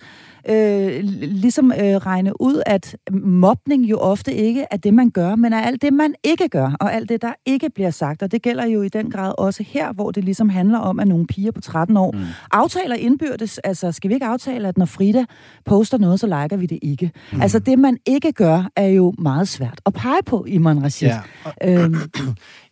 øh, 0.49 0.99
ligesom 1.21 1.71
øh, 1.71 1.95
regne 1.95 2.41
ud, 2.41 2.61
at 2.65 2.97
mobning 3.21 3.83
jo 3.83 3.97
ofte 3.97 4.33
ikke 4.33 4.65
er 4.71 4.77
det, 4.77 4.93
man 4.93 5.09
gør, 5.09 5.35
men 5.35 5.53
er 5.53 5.61
alt 5.61 5.81
det, 5.81 5.93
man 5.93 6.15
ikke 6.23 6.49
gør, 6.49 6.75
og 6.79 6.93
alt 6.93 7.09
det, 7.09 7.21
der 7.21 7.33
ikke 7.45 7.69
bliver 7.69 7.89
sagt. 7.89 8.23
Og 8.23 8.31
det 8.31 8.41
gælder 8.41 8.65
jo 8.65 8.81
i 8.81 8.89
den 8.89 9.11
grad 9.11 9.33
også 9.37 9.63
her, 9.63 9.93
hvor 9.93 10.11
det 10.11 10.23
ligesom 10.23 10.49
handler 10.49 10.79
om, 10.79 10.99
at 10.99 11.07
nogle 11.07 11.27
piger 11.27 11.51
på 11.51 11.61
13 11.61 11.97
år 11.97 12.11
mm. 12.11 12.19
aftaler 12.51 12.94
indbyrdes, 12.99 13.57
altså 13.57 13.91
skal 13.91 14.09
vi 14.09 14.13
ikke 14.13 14.25
aftale, 14.25 14.67
at 14.67 14.77
når 14.77 14.85
Frida 14.85 15.25
poster 15.65 15.97
noget, 15.97 16.19
så 16.19 16.27
liker 16.27 16.57
vi 16.57 16.65
det 16.65 16.79
ikke. 16.81 17.11
Mm. 17.31 17.41
Altså 17.41 17.59
det, 17.59 17.79
man 17.79 17.97
ikke 18.05 18.31
gør, 18.31 18.69
er 18.75 18.87
jo 18.87 19.13
meget 19.17 19.47
svært 19.47 19.81
at 19.85 19.93
pege 19.93 20.23
på, 20.25 20.45
Iman 20.45 20.83
Rashid. 20.83 21.07
Ja. 21.07 21.21
Øhm. 21.63 21.95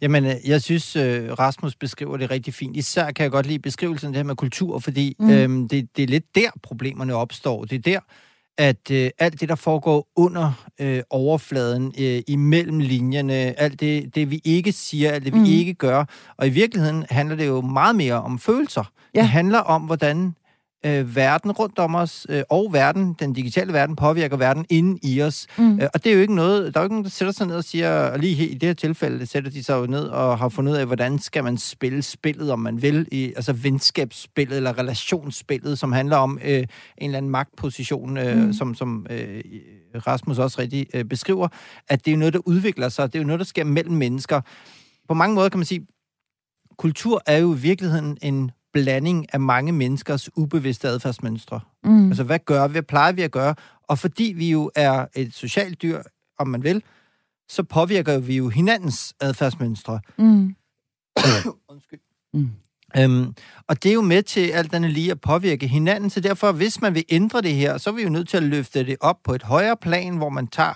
Jamen, 0.01 0.25
øh, 0.25 0.33
jeg 0.45 0.61
synes, 0.61 0.95
øh, 0.95 1.31
Rasmus 1.39 1.75
beskriver 1.75 2.17
det 2.17 2.31
rigtig 2.31 2.53
fint. 2.53 2.77
Især 2.77 3.11
kan 3.11 3.23
jeg 3.23 3.31
godt 3.31 3.45
lide 3.45 3.59
beskrivelsen 3.59 4.07
af 4.07 4.13
det 4.13 4.17
her 4.17 4.23
med 4.23 4.35
kultur, 4.35 4.79
fordi 4.79 5.15
mm. 5.19 5.29
øhm, 5.29 5.67
det, 5.67 5.89
det 5.97 6.03
er 6.03 6.07
lidt 6.07 6.35
der, 6.35 6.49
problemerne 6.63 7.15
opstår. 7.15 7.63
Det 7.63 7.75
er 7.75 7.81
der, 7.81 7.99
at 8.57 8.91
øh, 8.91 9.09
alt 9.19 9.39
det, 9.39 9.49
der 9.49 9.55
foregår 9.55 10.07
under 10.15 10.65
øh, 10.79 11.01
overfladen, 11.09 11.93
øh, 11.99 12.21
imellem 12.27 12.79
linjerne, 12.79 13.33
alt 13.33 13.79
det, 13.79 14.15
det, 14.15 14.31
vi 14.31 14.41
ikke 14.43 14.71
siger, 14.71 15.11
alt 15.11 15.25
det, 15.25 15.33
vi 15.33 15.39
mm. 15.39 15.45
ikke 15.45 15.73
gør, 15.73 16.05
og 16.37 16.47
i 16.47 16.49
virkeligheden 16.49 17.05
handler 17.09 17.35
det 17.35 17.47
jo 17.47 17.61
meget 17.61 17.95
mere 17.95 18.13
om 18.13 18.39
følelser. 18.39 18.83
Ja. 19.15 19.19
Det 19.19 19.29
handler 19.29 19.59
om, 19.59 19.81
hvordan 19.81 20.35
øh, 20.85 21.15
verden 21.15 21.51
rundt 21.51 21.79
om 21.79 21.95
os, 21.95 22.27
øh, 22.29 22.43
og 22.49 22.73
verden, 22.73 23.15
den 23.19 23.33
digitale 23.33 23.73
verden, 23.73 23.95
påvirker 23.95 24.37
verden 24.37 24.65
inde 24.69 24.99
i 25.03 25.21
os. 25.21 25.47
Mm. 25.57 25.79
Øh, 25.79 25.87
og 25.93 26.03
det 26.03 26.09
er 26.09 26.15
jo 26.15 26.21
ikke 26.21 26.35
noget, 26.35 26.73
der 26.73 26.79
er 26.79 26.83
jo 26.83 26.85
ikke 26.85 26.93
nogen, 26.93 27.03
der 27.03 27.09
sætter 27.09 27.31
sig 27.31 27.47
ned 27.47 27.55
og 27.55 27.63
siger, 27.63 28.09
og 28.09 28.19
lige 28.19 28.47
i 28.47 28.53
det 28.53 28.69
her 28.69 28.73
tilfælde 28.73 29.25
sætter 29.25 29.51
de 29.51 29.63
sig 29.63 29.73
jo 29.73 29.85
ned 29.85 30.03
og 30.03 30.37
har 30.37 30.49
fundet 30.49 30.71
ud 30.71 30.77
af, 30.77 30.85
hvordan 30.85 31.19
skal 31.19 31.43
man 31.43 31.57
spille 31.57 32.01
spillet, 32.01 32.51
om 32.51 32.59
man 32.59 32.81
vil, 32.81 33.07
i, 33.11 33.33
altså 33.35 33.53
venskabsspillet 33.53 34.57
eller 34.57 34.77
relationsspillet, 34.77 35.79
som 35.79 35.91
handler 35.91 36.17
om 36.17 36.39
øh, 36.43 36.57
en 36.57 36.65
eller 36.97 37.17
anden 37.17 37.31
magtposition, 37.31 38.17
øh, 38.17 38.37
mm. 38.37 38.53
som, 38.53 38.75
som 38.75 39.07
øh, 39.09 39.43
Rasmus 40.07 40.39
også 40.39 40.61
rigtig 40.61 40.87
øh, 40.93 41.05
beskriver, 41.05 41.47
at 41.89 42.05
det 42.05 42.13
er 42.13 42.17
noget, 42.17 42.33
der 42.33 42.39
udvikler 42.45 42.89
sig, 42.89 43.13
det 43.13 43.19
er 43.19 43.23
jo 43.23 43.27
noget, 43.27 43.39
der 43.39 43.45
sker 43.45 43.63
mellem 43.63 43.95
mennesker. 43.95 44.41
På 45.07 45.13
mange 45.13 45.35
måder 45.35 45.49
kan 45.49 45.59
man 45.59 45.65
sige, 45.65 45.87
kultur 46.77 47.21
er 47.25 47.37
jo 47.37 47.53
i 47.53 47.57
virkeligheden 47.57 48.17
en 48.21 48.51
blanding 48.73 49.33
af 49.33 49.39
mange 49.39 49.71
menneskers 49.71 50.29
ubevidste 50.37 50.87
adfærdsmønstre. 50.87 51.59
Mm. 51.83 52.07
Altså, 52.07 52.23
hvad 52.23 52.39
gør 52.39 52.67
vi? 52.67 52.71
Hvad 52.71 52.83
plejer 52.83 53.11
vi 53.11 53.21
at 53.21 53.31
gøre? 53.31 53.55
Og 53.87 53.99
fordi 53.99 54.33
vi 54.37 54.51
jo 54.51 54.71
er 54.75 55.05
et 55.15 55.33
socialt 55.33 55.81
dyr, 55.81 56.01
om 56.39 56.47
man 56.47 56.63
vil, 56.63 56.83
så 57.49 57.63
påvirker 57.63 58.19
vi 58.19 58.37
jo 58.37 58.49
hinandens 58.49 59.13
adfærdsmønstre. 59.19 59.99
Mm. 60.17 60.55
Undskyld. 61.69 61.99
Mm. 62.33 62.49
Øhm, 62.97 63.35
og 63.67 63.83
det 63.83 63.89
er 63.89 63.93
jo 63.93 64.01
med 64.01 64.23
til 64.23 64.49
alt 64.49 64.73
andet 64.73 64.91
lige 64.91 65.11
at 65.11 65.21
påvirke 65.21 65.67
hinanden, 65.67 66.09
så 66.09 66.19
derfor, 66.19 66.51
hvis 66.51 66.81
man 66.81 66.95
vil 66.95 67.03
ændre 67.09 67.41
det 67.41 67.53
her, 67.53 67.77
så 67.77 67.89
er 67.89 67.93
vi 67.93 68.03
jo 68.03 68.09
nødt 68.09 68.29
til 68.29 68.37
at 68.37 68.43
løfte 68.43 68.85
det 68.85 68.97
op 68.99 69.17
på 69.23 69.33
et 69.33 69.43
højere 69.43 69.77
plan, 69.77 70.17
hvor 70.17 70.29
man 70.29 70.47
tager 70.47 70.73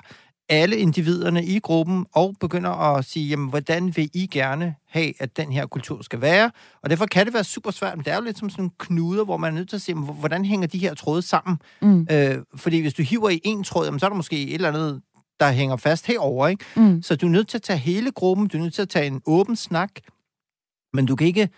alle 0.50 0.78
individerne 0.78 1.46
i 1.46 1.60
gruppen 1.60 2.06
og 2.14 2.36
begynder 2.40 2.70
at 2.70 3.06
sige, 3.06 3.28
jamen, 3.28 3.50
hvordan 3.50 3.96
vil 3.96 4.10
I 4.14 4.28
gerne 4.28 4.76
have, 4.90 5.14
at 5.20 5.38
den 5.38 5.52
her 5.52 5.66
kultur 5.66 6.02
skal 6.02 6.22
være? 6.22 6.52
Og 6.84 6.90
derfor 6.90 7.06
kan 7.06 7.26
det 7.26 7.34
være 7.34 7.44
super 7.44 7.72
svært, 7.72 7.98
men 7.98 8.06
det 8.06 8.14
er 8.14 8.16
jo 8.16 8.22
lidt 8.22 8.38
som 8.38 8.50
sådan 8.50 8.66
en 8.66 8.72
knuder, 8.80 9.26
hvor 9.26 9.38
man 9.38 9.54
er 9.54 9.56
nødt 9.56 9.70
til 9.70 9.76
at 9.76 9.82
se, 9.82 9.94
hvordan 9.94 10.46
hænger 10.46 10.68
de 10.68 10.78
her 10.78 10.94
tråde 10.94 11.22
sammen? 11.22 11.58
Mm. 11.82 12.08
Øh, 12.12 12.38
fordi 12.56 12.82
hvis 12.82 12.94
du 12.94 13.04
hiver 13.04 13.30
i 13.30 13.42
en 13.44 13.64
tråd, 13.64 13.86
jamen, 13.86 14.00
så 14.00 14.06
er 14.06 14.10
der 14.10 14.18
måske 14.18 14.48
et 14.48 14.54
eller 14.54 14.70
andet, 14.70 15.02
der 15.40 15.52
hænger 15.52 15.76
fast 15.76 16.08
herover, 16.08 16.48
ikke? 16.48 16.66
Mm. 16.76 17.02
Så 17.04 17.16
du 17.16 17.26
er 17.26 17.32
nødt 17.32 17.48
til 17.48 17.58
at 17.58 17.62
tage 17.62 17.80
hele 17.80 18.12
gruppen, 18.12 18.48
du 18.48 18.58
er 18.58 18.62
nødt 18.62 18.74
til 18.74 18.82
at 18.82 18.90
tage 18.90 19.08
en 19.08 19.22
åben 19.26 19.56
snak, 19.56 19.92
men 20.94 21.06
du 21.06 21.16
kan 21.16 21.28
ikke 21.28 21.50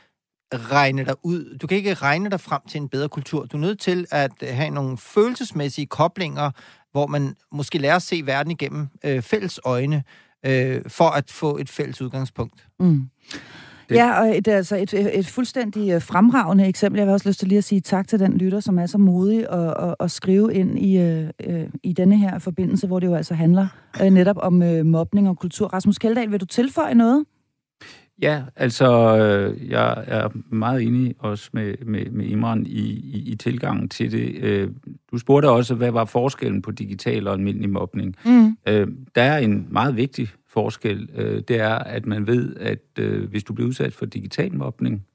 regne 0.54 1.06
dig 1.06 1.16
ud. 1.24 1.58
Du 1.58 1.68
kan 1.68 1.78
ikke 1.78 1.94
regne 1.94 2.30
dig 2.30 2.40
frem 2.40 2.62
til 2.70 2.82
en 2.82 2.90
bedre 2.90 3.10
kultur. 3.10 3.46
Du 3.46 3.58
er 3.58 3.62
nødt 3.62 3.80
til 3.80 4.06
at 4.12 4.32
have 4.42 4.70
nogle 4.70 4.98
følelsesmæssige 4.98 5.86
koblinger 5.88 6.52
hvor 6.92 7.08
man 7.08 7.36
måske 7.52 7.78
lærer 7.78 7.96
at 7.96 8.02
se 8.02 8.22
verden 8.26 8.52
igennem 8.52 8.88
øh, 9.06 9.22
fælles 9.22 9.60
øjne, 9.66 10.04
øh, 10.46 10.82
for 10.88 11.10
at 11.10 11.32
få 11.32 11.58
et 11.58 11.70
fælles 11.70 12.02
udgangspunkt. 12.02 12.68
Mm. 12.80 13.10
Det. 13.90 13.96
Ja, 13.96 14.20
og 14.20 14.38
et, 14.38 14.48
altså 14.48 14.76
et, 14.76 14.94
et 15.20 15.28
fuldstændig 15.28 15.92
øh, 15.92 16.02
fremragende 16.02 16.68
eksempel. 16.68 17.00
Jeg 17.00 17.08
vil 17.08 17.14
også 17.14 17.30
lyst 17.30 17.40
til 17.40 17.48
lige 17.48 17.58
at 17.58 17.64
sige 17.64 17.82
tak 17.82 18.08
til 18.08 18.20
den 18.20 18.38
lytter, 18.38 18.60
som 18.60 18.80
er 18.80 18.86
så 18.86 18.98
modig 18.98 19.50
at, 19.50 19.90
at, 19.90 19.96
at 20.00 20.12
skrive 20.12 20.54
ind 20.54 20.80
i, 20.80 20.98
øh, 20.98 21.30
øh, 21.44 21.68
i 21.84 21.94
denne 21.94 22.18
her 22.18 22.40
forbindelse, 22.40 22.88
hvor 22.88 23.00
det 23.00 23.08
jo 23.08 23.16
altså 23.16 23.34
handler 23.34 23.68
øh, 24.02 24.10
netop 24.10 24.38
om 24.40 24.62
øh, 24.62 24.86
mobning 24.86 25.30
og 25.30 25.38
kultur. 25.38 25.68
Rasmus 25.68 25.98
Keldahl, 25.98 26.32
vil 26.32 26.40
du 26.40 26.46
tilføje 26.46 26.96
noget? 26.96 27.26
Ja, 28.22 28.44
altså, 28.56 29.18
øh, 29.18 29.70
jeg 29.70 30.04
er 30.08 30.30
meget 30.50 30.82
enig 30.82 31.16
også 31.20 31.50
med, 31.54 31.76
med, 31.86 32.06
med 32.06 32.26
Imran 32.26 32.66
i, 32.66 32.82
i, 32.90 33.24
i 33.32 33.36
tilgangen 33.36 33.90
til 33.90 34.12
det. 34.12 34.36
Øh, 34.44 34.70
du 35.12 35.18
spurgte 35.18 35.50
også, 35.50 35.76
hvad 35.76 35.92
var 35.92 36.06
forskellen 36.06 36.62
på 36.62 36.72
digital 36.72 37.28
og 37.28 37.34
almindelig 37.34 37.70
mobning? 37.70 38.16
Mm. 38.26 38.58
Øh, 38.68 38.88
der 39.16 39.22
er 39.22 39.38
en 39.38 39.68
meget 39.72 39.96
vigtig 39.96 40.30
forskel. 40.48 41.10
Øh, 41.16 41.42
det 41.48 41.60
er, 41.60 41.76
at 41.76 42.06
man 42.06 42.28
ved, 42.28 42.56
at 42.56 42.80
øh, 43.00 43.30
hvis 43.30 43.44
du 43.44 43.54
bliver 43.54 43.68
udsat 43.68 43.94
for 43.94 44.06
digital 44.06 44.56
mobning, 44.56 45.06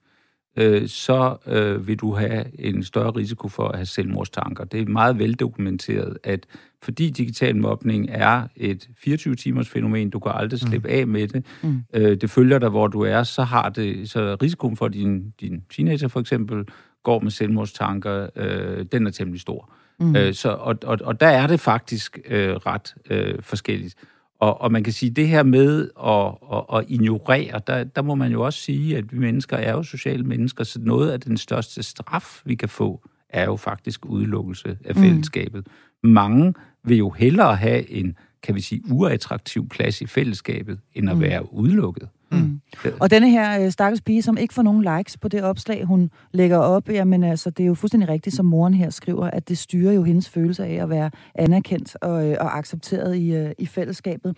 øh, 0.56 0.88
så 0.88 1.36
øh, 1.46 1.86
vil 1.86 1.96
du 1.96 2.14
have 2.14 2.60
en 2.60 2.82
større 2.82 3.10
risiko 3.10 3.48
for 3.48 3.68
at 3.68 3.76
have 3.76 3.86
selvmordstanker. 3.86 4.64
Det 4.64 4.80
er 4.80 4.86
meget 4.86 5.18
veldokumenteret, 5.18 6.18
at 6.24 6.46
fordi 6.82 7.10
digital 7.10 7.56
mobning 7.56 8.08
er 8.10 8.42
et 8.56 8.88
24-timers 9.06 9.68
fænomen, 9.68 10.10
du 10.10 10.18
kan 10.18 10.32
aldrig 10.34 10.60
mm. 10.62 10.68
slippe 10.68 10.88
mm. 10.88 10.94
af 10.94 11.06
med 11.06 11.28
det, 11.28 11.46
mm. 11.62 11.82
øh, 11.94 12.20
det 12.20 12.30
følger 12.30 12.58
dig, 12.58 12.68
hvor 12.68 12.86
du 12.86 13.00
er, 13.00 13.22
så 13.22 13.42
har 13.42 13.68
det 13.68 14.10
så 14.10 14.36
risikoen 14.42 14.76
for, 14.76 14.88
din, 14.88 15.32
din 15.40 15.62
teenager 15.70 16.08
for 16.08 16.20
eksempel 16.20 16.64
går 17.02 17.20
med 17.20 17.30
selvmordstanker, 17.30 18.28
øh, 18.36 18.86
den 18.92 19.06
er 19.06 19.10
temmelig 19.10 19.40
stor. 19.40 19.72
Mm. 20.00 20.16
Øh, 20.16 20.34
så, 20.34 20.48
og, 20.48 20.76
og, 20.84 20.98
og 21.04 21.20
der 21.20 21.26
er 21.26 21.46
det 21.46 21.60
faktisk 21.60 22.18
øh, 22.26 22.54
ret 22.54 22.94
øh, 23.10 23.42
forskelligt. 23.42 23.94
Og, 24.38 24.60
og 24.60 24.72
man 24.72 24.84
kan 24.84 24.92
sige, 24.92 25.10
det 25.10 25.28
her 25.28 25.42
med 25.42 25.88
at, 26.06 26.56
at, 26.58 26.78
at 26.78 26.84
ignorere, 26.88 27.60
der, 27.66 27.84
der 27.84 28.02
må 28.02 28.14
man 28.14 28.32
jo 28.32 28.44
også 28.44 28.60
sige, 28.60 28.96
at 28.96 29.12
vi 29.12 29.18
mennesker 29.18 29.56
er 29.56 29.72
jo 29.72 29.82
sociale 29.82 30.24
mennesker, 30.24 30.64
så 30.64 30.80
noget 30.80 31.10
af 31.10 31.20
den 31.20 31.36
største 31.36 31.82
straf, 31.82 32.42
vi 32.44 32.54
kan 32.54 32.68
få, 32.68 33.08
er 33.28 33.44
jo 33.44 33.56
faktisk 33.56 34.06
udelukkelse 34.06 34.78
af 34.84 34.94
mm. 34.94 35.02
fællesskabet. 35.02 35.66
Mm. 36.02 36.10
Mange 36.10 36.54
vil 36.84 36.98
jo 36.98 37.10
hellere 37.10 37.56
have 37.56 37.90
en, 37.90 38.16
kan 38.42 38.54
vi 38.54 38.60
sige, 38.60 38.82
uattraktiv 38.90 39.68
plads 39.68 40.00
i 40.00 40.06
fællesskabet, 40.06 40.78
end 40.94 41.10
at 41.10 41.16
mm. 41.16 41.22
være 41.22 41.54
udelukket. 41.54 42.08
Mm. 42.34 42.60
mm. 42.84 42.92
Og 43.00 43.10
denne 43.10 43.30
her 43.30 43.64
øh, 43.64 43.70
stakkels 43.70 44.00
pige, 44.00 44.22
som 44.22 44.36
ikke 44.36 44.54
får 44.54 44.62
nogen 44.62 44.96
likes 44.96 45.16
på 45.16 45.28
det 45.28 45.42
opslag, 45.42 45.84
hun 45.84 46.10
lægger 46.32 46.58
op, 46.58 46.88
jamen 46.88 47.24
altså, 47.24 47.50
det 47.50 47.62
er 47.62 47.66
jo 47.66 47.74
fuldstændig 47.74 48.08
rigtigt, 48.08 48.36
som 48.36 48.46
moren 48.46 48.74
her 48.74 48.90
skriver, 48.90 49.30
at 49.30 49.48
det 49.48 49.58
styrer 49.58 49.92
jo 49.92 50.02
hendes 50.02 50.28
følelse 50.28 50.64
af 50.64 50.82
at 50.82 50.90
være 50.90 51.10
anerkendt 51.34 51.96
og, 52.02 52.30
øh, 52.30 52.36
og 52.40 52.58
accepteret 52.58 53.16
i, 53.16 53.34
øh, 53.34 53.50
i 53.58 53.66
fællesskabet. 53.66 54.36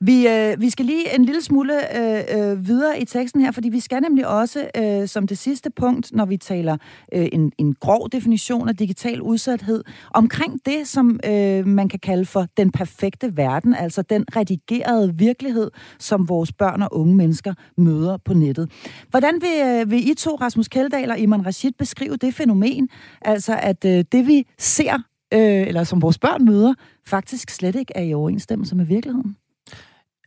Vi, 0.00 0.28
øh, 0.28 0.60
vi 0.60 0.70
skal 0.70 0.84
lige 0.84 1.14
en 1.14 1.24
lille 1.24 1.42
smule 1.42 1.74
øh, 1.98 2.22
øh, 2.38 2.66
videre 2.66 3.00
i 3.00 3.04
teksten 3.04 3.40
her, 3.40 3.52
fordi 3.52 3.68
vi 3.68 3.80
skal 3.80 4.02
nemlig 4.02 4.26
også 4.26 4.68
øh, 4.76 5.08
som 5.08 5.26
det 5.26 5.38
sidste 5.38 5.70
punkt, 5.70 6.12
når 6.12 6.24
vi 6.24 6.36
taler 6.36 6.76
øh, 7.12 7.28
en, 7.32 7.52
en 7.58 7.74
grov 7.74 8.08
definition 8.12 8.68
af 8.68 8.76
digital 8.76 9.22
udsathed, 9.22 9.84
omkring 10.14 10.60
det, 10.66 10.88
som 10.88 11.20
øh, 11.26 11.66
man 11.66 11.88
kan 11.88 11.98
kalde 11.98 12.24
for 12.24 12.46
den 12.56 12.70
perfekte 12.70 13.36
verden, 13.36 13.74
altså 13.74 14.02
den 14.02 14.24
redigerede 14.36 15.14
virkelighed, 15.18 15.70
som 15.98 16.28
vores 16.28 16.52
børn 16.52 16.82
og 16.82 16.88
unge 16.92 17.16
mennesker 17.16 17.54
møder 17.78 18.16
på 18.24 18.34
nettet. 18.34 18.70
Hvordan 19.10 19.34
vil, 19.40 19.66
øh, 19.66 19.90
vil 19.90 20.10
I 20.10 20.14
to, 20.14 20.34
Rasmus 20.34 20.68
Keldahl 20.68 21.10
og 21.10 21.18
Iman 21.18 21.46
Rashid, 21.46 21.72
beskrive 21.78 22.16
det 22.16 22.34
fænomen, 22.34 22.88
altså 23.22 23.58
at 23.62 23.84
øh, 23.84 24.04
det 24.12 24.26
vi 24.26 24.46
ser, 24.58 24.94
øh, 25.34 25.40
eller 25.40 25.84
som 25.84 26.02
vores 26.02 26.18
børn 26.18 26.44
møder, 26.44 26.74
faktisk 27.06 27.50
slet 27.50 27.74
ikke 27.74 27.92
er 27.96 28.02
i 28.02 28.14
overensstemmelse 28.14 28.76
med 28.76 28.84
virkeligheden? 28.84 29.36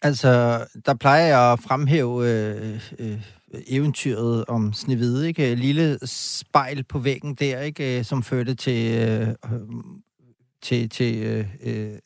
Altså, 0.01 0.65
der 0.85 0.93
plejer 0.93 1.25
jeg 1.25 1.51
at 1.51 1.59
fremhæve 1.59 2.29
øh, 2.29 2.81
øh, 2.99 3.21
eventyret 3.67 4.45
om 4.45 4.73
Snevide, 4.73 5.27
ikke? 5.27 5.55
Lille 5.55 5.97
spejl 6.05 6.83
på 6.83 6.99
væggen 6.99 7.35
der, 7.35 7.61
ikke? 7.61 8.03
Som 8.03 8.23
førte 8.23 8.55
til, 8.55 8.93
øh, 8.95 9.27
til, 10.61 10.89
til 10.89 11.23
øh, 11.23 11.45
øh 11.63 11.97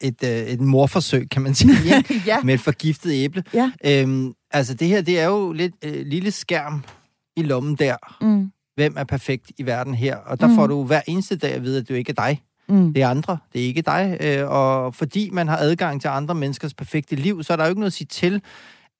et, 0.00 0.24
øh, 0.24 0.30
et 0.30 0.60
morforsøg, 0.60 1.30
kan 1.30 1.42
man 1.42 1.54
sige, 1.54 1.96
ikke? 1.96 2.22
ja. 2.26 2.42
med 2.42 2.54
et 2.54 2.60
forgiftet 2.60 3.12
æble. 3.12 3.44
Ja. 3.54 3.72
Øhm, 3.84 4.32
altså, 4.50 4.74
det 4.74 4.88
her, 4.88 5.00
det 5.00 5.20
er 5.20 5.26
jo 5.26 5.52
lidt 5.52 5.74
øh, 5.84 6.06
lille 6.06 6.30
skærm 6.30 6.84
i 7.36 7.42
lommen 7.42 7.76
der. 7.76 7.96
Mm. 8.20 8.50
Hvem 8.74 8.94
er 8.96 9.04
perfekt 9.04 9.52
i 9.58 9.66
verden 9.66 9.94
her? 9.94 10.16
Og 10.16 10.40
der 10.40 10.46
mm. 10.46 10.54
får 10.54 10.66
du 10.66 10.84
hver 10.84 11.00
eneste 11.06 11.36
dag 11.36 11.52
at 11.52 11.62
vide, 11.62 11.78
at 11.78 11.88
det 11.88 11.96
ikke 11.96 12.10
er 12.10 12.24
dig. 12.26 12.42
Mm. 12.68 12.94
Det 12.94 13.02
er 13.02 13.08
andre, 13.08 13.38
det 13.52 13.60
er 13.60 13.66
ikke 13.66 13.82
dig. 13.82 14.18
Øh, 14.20 14.50
og 14.50 14.94
fordi 14.94 15.30
man 15.32 15.48
har 15.48 15.56
adgang 15.56 16.00
til 16.00 16.08
andre 16.08 16.34
menneskers 16.34 16.74
perfekte 16.74 17.16
liv, 17.16 17.42
så 17.42 17.52
er 17.52 17.56
der 17.56 17.64
jo 17.64 17.68
ikke 17.68 17.80
noget 17.80 17.90
at 17.90 17.96
sige 17.96 18.06
til, 18.10 18.42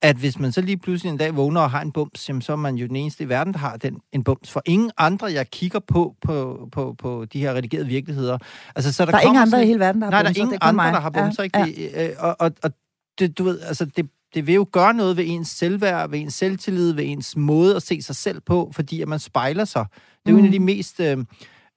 at 0.01 0.15
hvis 0.15 0.39
man 0.39 0.51
så 0.51 0.61
lige 0.61 0.77
pludselig 0.77 1.11
en 1.11 1.17
dag 1.17 1.35
vågner 1.35 1.61
og 1.61 1.71
har 1.71 1.81
en 1.81 1.91
bums, 1.91 2.29
jamen, 2.29 2.41
så 2.41 2.51
er 2.51 2.55
man 2.55 2.75
jo 2.75 2.87
den 2.87 2.95
eneste 2.95 3.23
i 3.23 3.29
verden, 3.29 3.53
der 3.53 3.59
har 3.59 3.77
den, 3.77 3.97
en 4.13 4.23
bums. 4.23 4.51
For 4.51 4.61
ingen 4.65 4.91
andre, 4.97 5.31
jeg 5.31 5.49
kigger 5.49 5.79
på, 5.79 6.15
på, 6.21 6.67
på, 6.71 6.95
på 6.97 7.25
de 7.33 7.39
her 7.39 7.53
redigerede 7.53 7.87
virkeligheder. 7.87 8.37
Altså, 8.75 8.93
så 8.93 9.05
der, 9.05 9.11
der 9.11 9.17
er 9.17 9.21
ingen 9.21 9.37
andre 9.41 9.49
sådan, 9.49 9.63
i 9.63 9.67
hele 9.67 9.79
verden, 9.79 10.01
der 10.01 10.05
har 10.05 10.11
nej, 10.11 10.23
bumser. 10.23 10.43
Nej, 10.43 10.49
der 10.49 10.65
er 10.65 10.69
ingen 10.69 10.77
andre, 10.79 10.83
mig. 10.83 10.93
der 10.93 10.99
har 10.99 11.09
bumser. 11.09 11.47
Ja, 11.55 11.65
ikke? 11.65 11.91
Ja. 11.93 12.09
Og, 12.19 12.35
og, 12.39 12.51
og 12.63 12.71
det, 13.19 13.37
du 13.37 13.43
ved, 13.43 13.59
altså, 13.61 13.85
det, 13.85 14.09
det 14.33 14.47
vil 14.47 14.55
jo 14.55 14.67
gøre 14.71 14.93
noget 14.93 15.17
ved 15.17 15.23
ens 15.27 15.47
selvværd, 15.47 16.09
ved 16.09 16.19
ens 16.19 16.33
selvtillid, 16.33 16.91
ved 16.93 17.03
ens 17.07 17.35
måde 17.37 17.75
at 17.75 17.83
se 17.83 18.01
sig 18.01 18.15
selv 18.15 18.41
på, 18.41 18.71
fordi 18.75 19.01
at 19.01 19.07
man 19.07 19.19
spejler 19.19 19.65
sig. 19.65 19.85
Det 20.25 20.31
er 20.31 20.31
jo 20.31 20.37
mm. 20.37 20.39
en 20.39 20.45
af 20.45 20.51
de 20.51 20.59
mest... 20.59 20.99
Øh, 20.99 21.17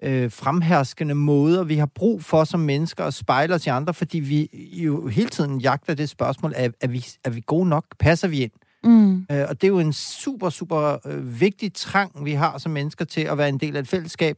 øh, 0.02 0.30
fremherskende 0.30 1.14
måder, 1.14 1.64
vi 1.64 1.76
har 1.76 1.86
brug 1.86 2.24
for 2.24 2.44
som 2.44 2.60
mennesker 2.60 3.04
at 3.04 3.14
spejle 3.14 3.54
os 3.54 3.66
i 3.66 3.68
andre, 3.68 3.94
fordi 3.94 4.20
vi 4.20 4.48
jo 4.72 5.06
hele 5.06 5.28
tiden 5.28 5.60
jagter 5.60 5.94
det 5.94 6.08
spørgsmål, 6.08 6.52
er, 6.56 6.68
er, 6.80 6.88
vi, 6.88 7.06
er 7.24 7.30
vi 7.30 7.42
gode 7.46 7.68
nok? 7.68 7.84
Passer 7.98 8.28
vi 8.28 8.42
ind? 8.42 8.52
Mm. 8.84 9.26
Øh, 9.30 9.46
og 9.48 9.60
det 9.60 9.64
er 9.64 9.68
jo 9.68 9.78
en 9.78 9.92
super, 9.92 10.50
super 10.50 10.96
øh, 11.06 11.40
vigtig 11.40 11.74
trang, 11.74 12.24
vi 12.24 12.32
har 12.32 12.58
som 12.58 12.72
mennesker 12.72 13.04
til 13.04 13.20
at 13.20 13.38
være 13.38 13.48
en 13.48 13.58
del 13.58 13.76
af 13.76 13.80
et 13.80 13.88
fællesskab, 13.88 14.36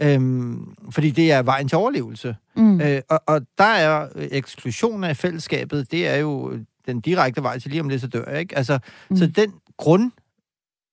øhm, 0.00 0.74
fordi 0.90 1.10
det 1.10 1.32
er 1.32 1.42
vejen 1.42 1.68
til 1.68 1.78
overlevelse. 1.78 2.36
Mm. 2.56 2.80
Øh, 2.80 3.00
og, 3.08 3.20
og 3.26 3.40
der 3.58 3.64
er 3.64 4.08
eksklusion 4.16 5.04
af 5.04 5.16
fællesskabet, 5.16 5.90
det 5.90 6.08
er 6.08 6.16
jo 6.16 6.58
den 6.86 7.00
direkte 7.00 7.42
vej 7.42 7.58
til 7.58 7.70
lige 7.70 7.80
om 7.80 7.88
lidt, 7.88 8.00
så 8.00 8.06
dør 8.06 8.30
jeg, 8.30 8.40
ikke? 8.40 8.56
Altså, 8.56 8.78
mm. 9.10 9.16
så 9.16 9.26
den 9.26 9.52
grund 9.76 10.10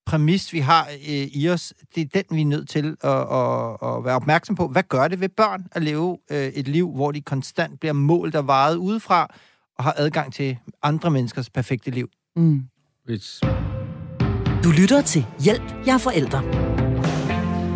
præmis, 0.06 0.54
vi 0.54 0.60
har 0.60 0.88
øh, 1.10 1.28
i 1.34 1.50
os, 1.50 1.74
det 1.96 2.02
er 2.02 2.22
den, 2.22 2.38
vi 2.38 2.42
er 2.42 2.46
nødt 2.46 2.70
til 2.70 2.96
at, 3.04 3.12
at, 3.12 3.98
at 3.98 4.06
være 4.06 4.16
opmærksom 4.16 4.56
på. 4.56 4.68
Hvad 4.68 4.84
gør 4.84 5.08
det 5.08 5.20
ved 5.20 5.30
børn 5.30 5.68
at 5.72 5.84
leve 5.84 6.18
øh, 6.32 6.48
et 6.48 6.68
liv, 6.68 6.92
hvor 6.96 7.12
de 7.12 7.22
konstant 7.22 7.80
bliver 7.80 7.94
målt 7.94 8.36
og 8.36 8.48
varet 8.48 8.76
udefra, 8.76 9.28
og 9.78 9.84
har 9.84 9.94
adgang 9.98 10.34
til 10.34 10.58
andre 10.84 11.12
menneskers 11.12 11.50
perfekte 11.50 11.92
liv? 11.92 12.10
Mm. 12.36 12.62
Du 14.64 14.72
lytter 14.72 15.02
til 15.02 15.26
Hjælp, 15.40 15.86
jeg 15.86 15.94
er 15.94 15.98
forældre. 15.98 16.71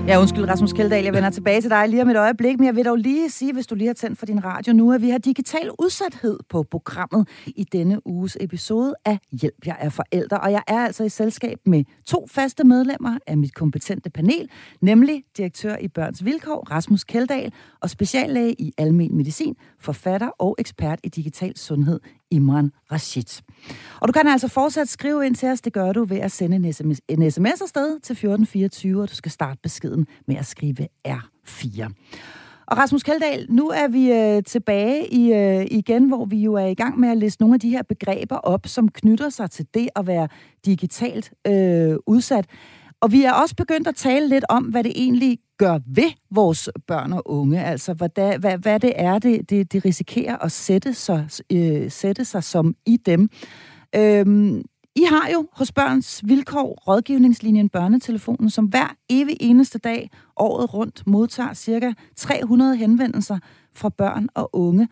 Ja, 0.08 0.20
undskyld 0.20 0.50
Rasmus 0.50 0.74
Kjeldahl, 0.74 1.04
jeg 1.04 1.14
vender 1.14 1.30
tilbage 1.30 1.62
til 1.62 1.70
dig 1.70 1.90
lige 1.90 2.02
om 2.02 2.10
et 2.10 2.18
øjeblik, 2.18 2.60
men 2.60 2.66
jeg 2.66 2.76
vil 2.76 2.86
dog 2.86 2.98
lige 2.98 3.30
sige, 3.30 3.54
hvis 3.54 3.68
du 3.68 3.76
lige 3.76 3.88
har 3.88 3.94
tændt 3.94 4.20
for 4.20 4.26
din 4.26 4.46
radio 4.46 4.74
nu, 4.74 4.94
at 4.94 5.02
vi 5.02 5.10
har 5.10 5.18
digital 5.18 5.72
udsathed 5.80 6.40
på 6.50 6.64
programmet 6.72 7.28
i 7.46 7.64
denne 7.64 8.08
uges 8.08 8.38
episode 8.42 8.96
af 9.06 9.20
Hjælp, 9.42 9.66
jeg 9.66 9.78
er 9.80 9.90
forældre. 9.90 10.40
Og 10.40 10.52
jeg 10.52 10.64
er 10.68 10.80
altså 10.80 11.04
i 11.04 11.10
selskab 11.10 11.58
med 11.66 11.84
to 12.06 12.28
faste 12.32 12.64
medlemmer 12.64 13.18
af 13.28 13.38
mit 13.38 13.54
kompetente 13.54 14.10
panel, 14.10 14.50
nemlig 14.82 15.24
direktør 15.38 15.78
i 15.78 15.88
Børns 15.88 16.26
Vilkår, 16.26 16.72
Rasmus 16.72 17.04
Kjeldahl, 17.04 17.54
og 17.82 17.90
speciallæge 17.90 18.56
i 18.60 18.72
almen 18.78 19.18
medicin, 19.18 19.56
forfatter 19.80 20.28
og 20.28 20.56
ekspert 20.60 21.00
i 21.04 21.10
digital 21.10 21.58
sundhed, 21.58 22.00
Imran 22.32 22.72
Rashid. 22.92 23.42
Og 24.02 24.08
du 24.08 24.12
kan 24.12 24.28
altså 24.28 24.48
fortsat 24.48 24.90
skrive 24.90 25.26
ind 25.26 25.36
til 25.36 25.50
os. 25.50 25.62
Det 25.62 25.74
gør 25.74 25.94
du 25.94 26.06
ved 26.06 26.18
at 26.18 26.32
sende 26.32 26.56
en 26.56 26.74
sms, 26.74 27.02
en 27.08 27.32
sms 27.32 27.62
afsted 27.62 28.00
til 28.00 28.14
1424, 28.14 29.02
og 29.02 29.10
du 29.10 29.16
skal 29.16 29.32
starte 29.32 29.60
beskeden 29.64 30.08
med 30.28 30.36
at 30.36 30.46
skrive 30.46 30.88
R4. 31.08 31.90
Og 32.68 32.78
Rasmus 32.78 33.04
Kaldal, 33.04 33.46
nu 33.50 33.70
er 33.70 33.88
vi 33.88 34.12
øh, 34.12 34.44
tilbage 34.44 35.14
i, 35.14 35.34
øh, 35.34 35.66
igen, 35.72 36.08
hvor 36.08 36.26
vi 36.26 36.38
jo 36.38 36.54
er 36.54 36.66
i 36.66 36.74
gang 36.74 37.00
med 37.00 37.10
at 37.10 37.18
læse 37.18 37.38
nogle 37.40 37.54
af 37.54 37.60
de 37.60 37.70
her 37.70 37.84
begreber 37.84 38.36
op, 38.36 38.68
som 38.68 38.90
knytter 38.90 39.30
sig 39.30 39.52
til 39.52 39.66
det 39.74 39.90
at 39.96 40.08
være 40.08 40.28
digitalt 40.66 41.34
øh, 41.48 41.96
udsat. 42.08 42.46
Og 43.02 43.12
vi 43.12 43.24
er 43.24 43.34
også 43.34 43.56
begyndt 43.56 43.88
at 43.88 43.96
tale 43.96 44.30
lidt 44.30 44.46
om, 44.50 44.64
hvad 44.64 44.84
det 44.84 44.94
egentlig 44.96 45.40
gør 45.58 45.80
ved 45.86 46.12
vores 46.32 46.70
børn 46.88 47.14
og 47.14 47.22
unge. 47.26 47.64
Altså, 47.64 47.94
hvad, 47.94 48.40
hvad, 48.40 48.58
hvad 48.58 48.80
det 48.80 48.94
er, 48.96 49.20
det, 49.20 49.50
det, 49.50 49.74
det 49.74 49.86
risikerer 49.86 50.38
at 50.38 50.52
sætte 50.52 50.94
sig, 50.94 51.30
øh, 51.52 51.92
sætte 51.92 52.26
sig 52.26 52.44
som 52.44 52.76
i 52.86 52.98
dem. 52.98 53.30
Øhm, 53.96 54.64
I 54.96 55.04
har 55.10 55.30
jo 55.34 55.48
hos 55.54 55.72
Børns 55.72 56.22
Vilkår 56.26 56.84
rådgivningslinjen 56.88 57.70
Børnetelefonen, 57.70 58.50
som 58.50 58.66
hver 58.66 58.96
evig 59.10 59.38
eneste 59.40 59.80
dag 59.80 60.10
året 60.38 60.74
rundt 60.74 61.08
modtager 61.08 61.54
cirka 61.54 61.92
300 62.16 62.76
henvendelser 62.76 63.40
fra 63.76 63.90
børn 63.90 64.28
og 64.34 64.50
unge. 64.56 64.88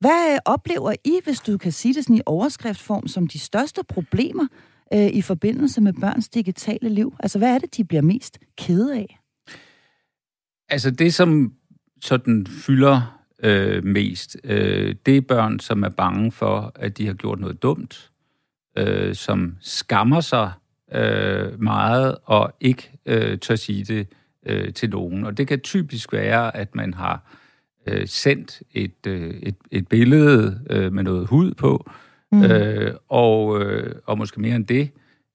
Hvad 0.00 0.32
øh, 0.32 0.38
oplever 0.44 0.92
I, 1.04 1.20
hvis 1.24 1.40
du 1.40 1.58
kan 1.58 1.72
sige 1.72 1.94
det 1.94 2.04
sådan 2.04 2.16
i 2.16 2.20
overskriftform, 2.26 3.06
som 3.06 3.26
de 3.26 3.38
største 3.38 3.80
problemer 3.88 4.46
øh, 4.94 5.06
i 5.06 5.22
forbindelse 5.22 5.80
med 5.80 5.92
børns 5.92 6.28
digitale 6.28 6.88
liv? 6.88 7.14
Altså, 7.20 7.38
hvad 7.38 7.54
er 7.54 7.58
det, 7.58 7.76
de 7.76 7.84
bliver 7.84 8.02
mest 8.02 8.38
kede 8.56 8.96
af? 8.96 9.18
Altså, 10.68 10.90
det 10.90 11.14
som 11.14 11.52
sådan 12.00 12.46
fylder 12.46 13.20
øh, 13.42 13.84
mest, 13.84 14.36
øh, 14.44 14.94
det 15.06 15.16
er 15.16 15.20
børn, 15.20 15.60
som 15.60 15.82
er 15.82 15.88
bange 15.88 16.32
for, 16.32 16.72
at 16.74 16.98
de 16.98 17.06
har 17.06 17.14
gjort 17.14 17.40
noget 17.40 17.62
dumt, 17.62 18.10
øh, 18.78 19.14
som 19.14 19.56
skammer 19.60 20.20
sig 20.20 20.52
øh, 20.92 21.62
meget 21.62 22.16
og 22.24 22.52
ikke 22.60 22.90
øh, 23.06 23.38
tør 23.38 23.56
sige 23.56 23.84
det 23.84 24.06
øh, 24.46 24.72
til 24.72 24.90
nogen. 24.90 25.24
Og 25.24 25.36
det 25.36 25.48
kan 25.48 25.60
typisk 25.60 26.12
være, 26.12 26.56
at 26.56 26.74
man 26.74 26.94
har 26.94 27.32
øh, 27.86 28.08
sendt 28.08 28.62
et, 28.74 29.06
øh, 29.06 29.34
et, 29.42 29.56
et 29.70 29.88
billede 29.88 30.60
øh, 30.70 30.92
med 30.92 31.02
noget 31.02 31.26
hud 31.26 31.54
på, 31.54 31.90
mm. 32.32 32.42
øh, 32.42 32.94
og, 33.08 33.62
øh, 33.62 33.94
og 34.06 34.18
måske 34.18 34.40
mere 34.40 34.56
end 34.56 34.66
det, 34.66 34.90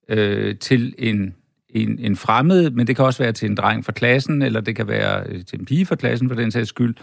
øh, 0.10 0.58
til 0.58 0.96
en, 0.98 1.36
en, 1.74 2.00
en 2.00 2.16
fremmed, 2.16 2.70
men 2.72 2.88
det 2.88 2.96
kan 2.96 3.06
også 3.06 3.24
være 3.24 3.32
til 3.32 3.50
en 3.50 3.56
dreng 3.56 3.86
fra 3.86 3.92
klassen, 3.92 4.42
eller 4.42 4.62
det 4.62 4.76
kan 4.76 4.88
være 4.88 5.24
øh, 5.30 5.46
til 5.46 5.60
en 5.60 5.66
pige 5.66 5.86
fra 5.86 5.96
klassen 5.96 6.30
for 6.30 6.36
den 6.36 6.52
sags 6.52 6.70
skyld. 6.70 6.96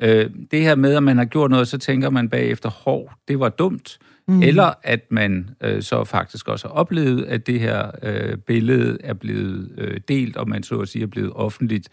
Øh, 0.00 0.30
det 0.50 0.62
her 0.62 0.74
med, 0.74 0.94
at 0.94 1.02
man 1.02 1.18
har 1.18 1.24
gjort 1.24 1.50
noget, 1.50 1.68
så 1.68 1.78
tænker 1.78 2.10
man 2.10 2.28
bagefter, 2.28 2.70
hov, 2.70 3.10
det 3.28 3.40
var 3.40 3.48
dumt. 3.48 3.98
Mm. 4.28 4.42
Eller 4.42 4.72
at 4.82 5.00
man 5.10 5.50
øh, 5.60 5.82
så 5.82 6.04
faktisk 6.04 6.48
også 6.48 6.68
har 6.68 6.74
oplevet, 6.74 7.24
at 7.24 7.46
det 7.46 7.60
her 7.60 7.90
øh, 8.02 8.36
billede 8.36 8.98
er 9.00 9.14
blevet 9.14 9.70
øh, 9.78 10.00
delt, 10.08 10.36
og 10.36 10.48
man 10.48 10.62
så 10.62 10.78
at 10.78 10.88
sige 10.88 11.02
er 11.02 11.06
blevet 11.06 11.32
offentligt 11.34 11.88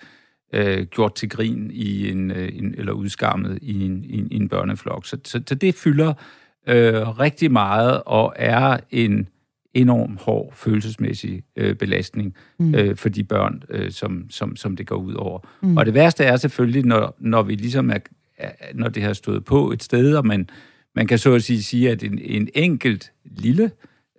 øh, 0.53 0.85
gjort 0.85 1.15
til 1.15 1.29
grin 1.29 1.71
i 1.73 2.11
en, 2.11 2.31
øh, 2.31 2.49
en 2.53 2.75
eller 2.77 2.91
udskammet 2.91 3.59
i 3.61 3.85
en, 3.85 4.03
i 4.03 4.17
en, 4.17 4.27
i 4.31 4.35
en 4.35 4.49
børneflok. 4.49 5.05
Så, 5.05 5.17
så, 5.23 5.41
så 5.47 5.55
det 5.55 5.75
fylder 5.75 6.13
øh, 6.67 7.19
rigtig 7.19 7.51
meget 7.51 8.01
og 8.05 8.33
er 8.35 8.77
en 8.89 9.27
enorm 9.73 10.17
hård 10.21 10.53
følelsesmæssig 10.55 11.43
øh, 11.55 11.75
belastning 11.75 12.35
mm. 12.59 12.75
øh, 12.75 12.95
for 12.95 13.09
de 13.09 13.23
børn, 13.23 13.63
øh, 13.69 13.91
som, 13.91 14.25
som, 14.29 14.55
som 14.55 14.75
det 14.75 14.87
går 14.87 14.95
ud 14.95 15.13
over. 15.13 15.39
Mm. 15.61 15.77
Og 15.77 15.85
det 15.85 15.93
værste 15.93 16.23
er 16.23 16.35
selvfølgelig, 16.35 16.85
når, 16.85 17.15
når 17.19 17.43
vi 17.43 17.55
ligesom 17.55 17.89
er, 17.89 17.99
når 18.73 18.89
det 18.89 19.03
har 19.03 19.13
stået 19.13 19.45
på 19.45 19.71
et 19.71 19.83
sted, 19.83 20.15
og 20.15 20.25
man, 20.25 20.49
man 20.95 21.07
kan 21.07 21.17
så 21.17 21.33
at 21.33 21.43
sige, 21.43 21.63
sige 21.63 21.89
at 21.89 22.03
en, 22.03 22.19
en 22.23 22.49
enkelt 22.53 23.11
lille, 23.25 23.71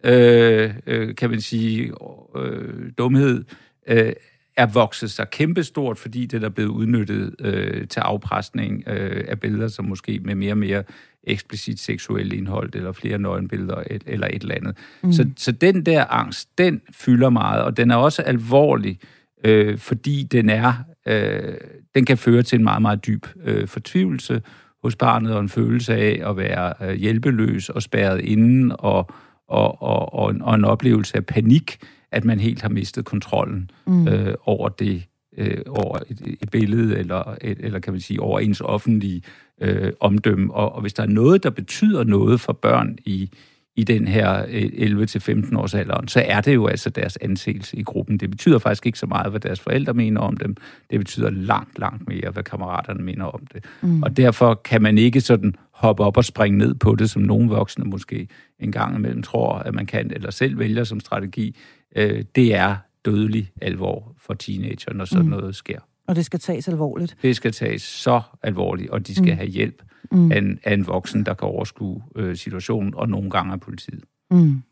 øh, 0.05 0.75
øh, 0.87 1.15
kan 1.15 1.31
man 1.31 1.41
sige, 1.41 1.93
øh, 2.37 2.93
dumhed, 2.99 3.45
øh, 3.89 4.13
er 4.57 4.67
vokset 4.67 5.11
sig 5.11 5.31
kæmpestort, 5.31 5.99
fordi 5.99 6.27
det 6.27 6.45
er 6.45 6.49
blevet 6.49 6.69
udnyttet 6.69 7.35
øh, 7.41 7.89
til 7.89 8.01
afpresning 8.01 8.85
øh, 8.87 9.25
af 9.29 9.41
billeder, 9.41 9.69
som 9.69 9.85
måske 9.85 10.21
med 10.25 10.35
mere 10.35 10.53
og 10.53 10.59
mere 10.59 10.83
eksplicit 11.25 11.81
seksuel 11.81 12.33
indhold, 12.33 12.75
eller 12.75 12.93
flere 12.93 13.19
nøgenbilleder, 13.19 13.83
et, 13.91 14.03
eller 14.07 14.27
et 14.27 14.43
eller 14.43 14.55
andet. 14.55 14.77
Mm. 15.03 15.13
Så, 15.13 15.29
så 15.37 15.53
den 15.53 15.87
der 15.87 16.05
angst, 16.05 16.59
den 16.59 16.81
fylder 16.93 17.31
meget, 17.31 17.63
og 17.63 17.77
den 17.77 17.91
er 17.91 17.97
også 17.97 18.23
alvorlig, 18.23 18.99
øh, 19.45 19.79
fordi 19.79 20.23
den 20.23 20.51
er, 20.51 20.73
øh, 21.09 21.55
den 21.95 22.05
kan 22.05 22.19
føre 22.19 22.43
til 22.43 22.59
en 22.59 22.65
meget, 22.65 22.83
meget 22.83 23.07
dyb 23.07 23.27
øh, 23.45 23.69
fortvivlelse 23.69 24.43
hos 24.83 24.97
barnet, 24.97 25.35
og 25.35 25.41
en 25.41 25.49
følelse 25.49 25.95
af 25.95 26.31
at 26.31 26.37
være 26.37 26.73
øh, 26.81 26.95
hjælpeløs 26.95 27.69
og 27.69 27.83
spærret 27.83 28.21
inden, 28.21 28.73
og, 28.79 29.11
og, 29.49 29.83
og, 29.83 30.15
og, 30.15 30.31
en, 30.31 30.43
og 30.43 30.55
en 30.55 30.65
oplevelse 30.65 31.17
af 31.17 31.27
panik, 31.27 31.79
at 32.13 32.25
man 32.25 32.41
helt 32.41 32.63
har 32.63 32.69
mistet 32.69 33.05
kontrollen 33.05 33.71
mm. 33.87 34.09
øh, 34.09 34.35
over 34.45 34.69
det, 34.69 35.03
øh, 35.37 35.59
over 35.69 35.99
et, 36.11 36.37
et 36.41 36.51
billede, 36.51 36.99
eller, 36.99 37.37
et, 37.41 37.59
eller 37.61 37.79
kan 37.79 37.93
man 37.93 38.01
sige, 38.01 38.21
over 38.21 38.41
ens 38.41 38.61
offentlige 38.61 39.23
øh, 39.61 39.93
omdømme. 40.01 40.55
Og, 40.55 40.75
og 40.75 40.81
hvis 40.81 40.95
der 40.95 41.03
er 41.03 41.07
noget, 41.07 41.43
der 41.43 41.51
betyder 41.51 42.05
noget 42.05 42.41
for 42.41 42.53
børn 42.53 42.99
i, 43.05 43.31
i 43.77 43.85
den 43.85 44.09
her 44.09 44.43
11-15 44.43 45.59
års 45.59 45.75
alderen, 45.75 46.09
så 46.09 46.23
er 46.27 46.41
det 46.41 46.55
jo 46.55 46.67
altså 46.67 46.91
deres 46.91 47.19
anseelse 47.21 47.77
i 47.77 47.83
gruppen. 47.83 48.19
Det 48.19 48.31
betyder 48.31 48.59
faktisk 48.59 48.87
ikke 48.87 48.99
så 48.99 49.07
meget, 49.07 49.31
hvad 49.31 49.41
deres 49.41 49.61
forældre 49.61 49.95
mener 49.95 50.21
om 50.21 50.37
dem. 50.37 50.57
Det 50.91 50.99
betyder 50.99 51.31
langt, 51.31 51.79
langt 51.79 52.09
mere, 52.09 52.31
hvad 52.31 52.43
kammeraterne 52.43 53.05
mener 53.05 53.25
om 53.25 53.47
det. 53.55 53.65
Mm. 53.81 54.03
Og 54.03 54.17
derfor 54.17 54.55
kan 54.55 54.83
man 54.83 54.99
ikke 54.99 55.21
sådan 55.21 55.55
hoppe 55.71 56.05
op 56.05 56.17
og 56.17 56.25
springe 56.25 56.59
ned 56.59 56.75
på 56.75 56.95
det, 56.95 57.11
som 57.11 57.23
nogle 57.23 57.49
voksne 57.49 57.85
måske 57.85 58.29
en 58.59 58.73
gang 58.73 58.97
imellem 58.97 59.23
tror, 59.23 59.55
at 59.55 59.75
man 59.75 59.87
kan, 59.87 60.11
eller 60.15 60.31
selv 60.31 60.59
vælger 60.59 60.85
som 60.85 61.01
strategi, 61.01 61.57
øh, 61.97 62.25
det 62.35 62.55
er 62.55 62.77
dødelig 63.05 63.51
alvor 63.63 64.15
for 64.19 64.35
teenager, 64.35 64.93
når 64.93 65.05
sådan 65.05 65.25
mm. 65.25 65.31
noget 65.31 65.57
sker. 65.57 65.79
Og 66.07 66.17
det 66.17 66.25
skal 66.25 66.41
tages 66.41 66.69
alvorligt. 66.69 67.17
Det 67.23 67.37
skal 67.37 67.53
tages 67.53 67.83
så 67.83 68.21
alvorligt, 68.43 68.91
og 68.91 69.07
de 69.07 69.15
skal 69.15 69.33
mm. 69.33 69.37
have 69.37 69.49
hjælp 69.49 69.83
mm. 70.13 70.33
af, 70.33 70.39
en, 70.39 70.59
af 70.65 70.75
en 70.75 70.87
voksen, 70.87 71.27
der 71.27 71.35
kan 71.35 71.49
overskue 71.49 72.03
øh, 72.17 72.37
situationen, 72.37 72.95
og 72.95 73.09
nogle 73.09 73.31
gange 73.31 73.53
af 73.53 73.61
politiet. 73.61 74.05
Mm. 74.31 74.63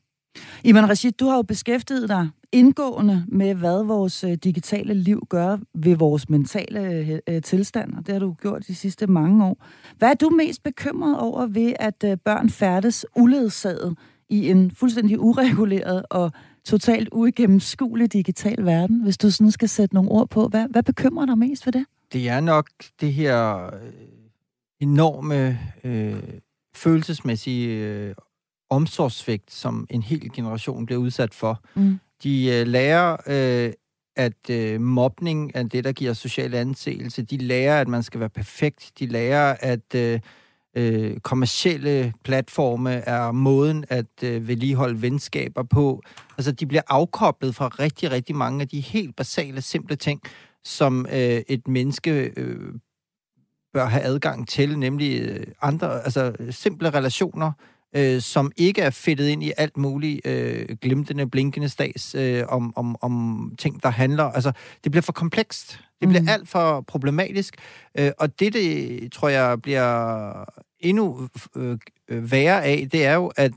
Iman 0.65 0.89
Rashid, 0.89 1.13
du 1.13 1.27
har 1.27 1.37
jo 1.37 1.43
beskæftiget 1.43 2.09
dig 2.09 2.29
indgående 2.53 3.25
med, 3.29 3.55
hvad 3.55 3.85
vores 3.85 4.25
øh, 4.25 4.33
digitale 4.33 4.95
liv 4.95 5.27
gør 5.29 5.59
ved 5.75 5.97
vores 5.97 6.29
mentale 6.29 6.81
øh, 6.81 7.19
øh, 7.29 7.43
tilstand, 7.43 7.95
og 7.95 8.07
det 8.07 8.13
har 8.13 8.19
du 8.19 8.33
gjort 8.33 8.67
de 8.67 8.75
sidste 8.75 9.07
mange 9.07 9.45
år. 9.45 9.65
Hvad 9.99 10.11
er 10.11 10.15
du 10.15 10.29
mest 10.29 10.63
bekymret 10.63 11.19
over 11.19 11.47
ved, 11.47 11.73
at 11.81 12.21
børn 12.25 12.51
færdes 12.51 13.07
uledsaget 13.17 13.97
i 14.29 14.51
en 14.51 14.71
fuldstændig 14.71 15.21
ureguleret 15.21 16.03
og 16.11 16.33
totalt 16.65 17.09
uigennemskuelig 17.13 18.13
digital 18.13 18.65
verden, 18.65 19.03
hvis 19.03 19.19
du 19.19 19.31
sådan 19.31 19.51
skal 19.51 19.69
sætte 19.69 19.95
nogle 19.95 20.11
ord 20.11 20.29
på? 20.29 20.49
Hvad, 20.49 20.67
hvad 20.71 20.83
bekymrer 20.83 21.27
dig 21.27 21.39
mest 21.39 21.65
for 21.65 21.71
det? 21.71 21.85
Det 22.13 22.29
er 22.29 22.41
nok 22.41 22.69
det 23.01 23.13
her 23.13 23.71
enorme 24.81 25.59
øh, 25.85 26.23
følelsesmæssige 26.75 27.69
øh, 27.69 28.15
omsorgsvægt, 28.71 29.53
som 29.53 29.87
en 29.91 30.03
hel 30.03 30.33
generation 30.33 30.87
bliver 30.87 31.01
udsat 31.01 31.35
for. 31.35 31.63
Mm. 31.75 31.99
De 32.23 32.47
øh, 32.47 32.67
lærer, 32.67 33.17
øh, 33.27 33.73
at 34.17 34.51
øh, 34.51 34.81
mobning 34.81 35.53
er 35.55 35.63
det, 35.63 35.85
der 35.85 35.93
giver 35.93 36.13
social 36.13 36.55
anseelse. 36.55 37.23
De 37.23 37.37
lærer, 37.37 37.81
at 37.81 37.89
man 37.89 38.03
skal 38.03 38.21
være 38.21 38.29
perfekt. 38.29 38.93
De 38.99 39.07
lærer, 39.07 39.57
at 39.61 39.95
øh, 39.95 40.21
øh, 40.77 41.17
kommercielle 41.21 42.13
platforme 42.25 42.91
er 42.91 43.33
måden 43.33 43.85
at 43.89 44.23
øh, 44.23 44.49
vedligeholde 44.49 45.03
venskaber 45.03 45.63
på. 45.63 46.03
Altså, 46.39 46.53
de 46.53 46.67
bliver 46.67 46.83
afkoblet 46.89 47.55
fra 47.55 47.69
rigtig, 47.69 48.11
rigtig 48.11 48.37
mange 48.37 48.63
af 48.63 48.69
de 48.69 48.81
helt 48.81 49.17
basale, 49.17 49.63
simple 49.63 49.97
ting, 49.97 50.21
som 50.65 51.07
øh, 51.13 51.43
et 51.49 51.69
menneske 51.69 52.33
øh, 52.37 52.75
bør 53.73 53.87
have 53.87 54.03
adgang 54.03 54.49
til, 54.49 54.79
nemlig 54.79 55.21
øh, 55.21 55.47
andre, 55.63 56.05
altså 56.05 56.33
simple 56.51 56.91
relationer, 56.91 57.53
øh, 57.97 58.21
som 58.21 58.53
ikke 58.57 58.83
er 58.83 58.91
fedtet 58.91 59.29
ind 59.29 59.43
i 59.43 59.53
alt 59.57 59.77
muligt 59.77 60.27
øh, 60.27 60.77
glimtende, 60.83 61.31
blinkende 61.31 61.69
stads 61.69 62.15
øh, 62.15 62.45
om, 62.49 62.77
om, 62.77 62.97
om 63.01 63.55
ting, 63.59 63.83
der 63.83 63.89
handler. 63.89 64.25
Altså, 64.25 64.53
det 64.85 64.93
bliver 64.93 65.03
for 65.03 65.13
komplekst. 65.13 65.81
Det 66.01 66.09
bliver 66.09 66.23
mm. 66.23 66.29
alt 66.29 66.49
for 66.49 66.81
problematisk. 66.81 67.57
Øh, 67.99 68.11
og 68.19 68.41
det, 68.41 68.53
det 68.53 69.13
tror 69.13 69.29
jeg 69.29 69.63
bliver 69.63 70.45
endnu 70.81 71.29
øh, 71.57 71.79
værre 72.09 72.65
af, 72.65 72.89
det 72.93 73.05
er 73.05 73.15
jo, 73.15 73.33
at, 73.37 73.53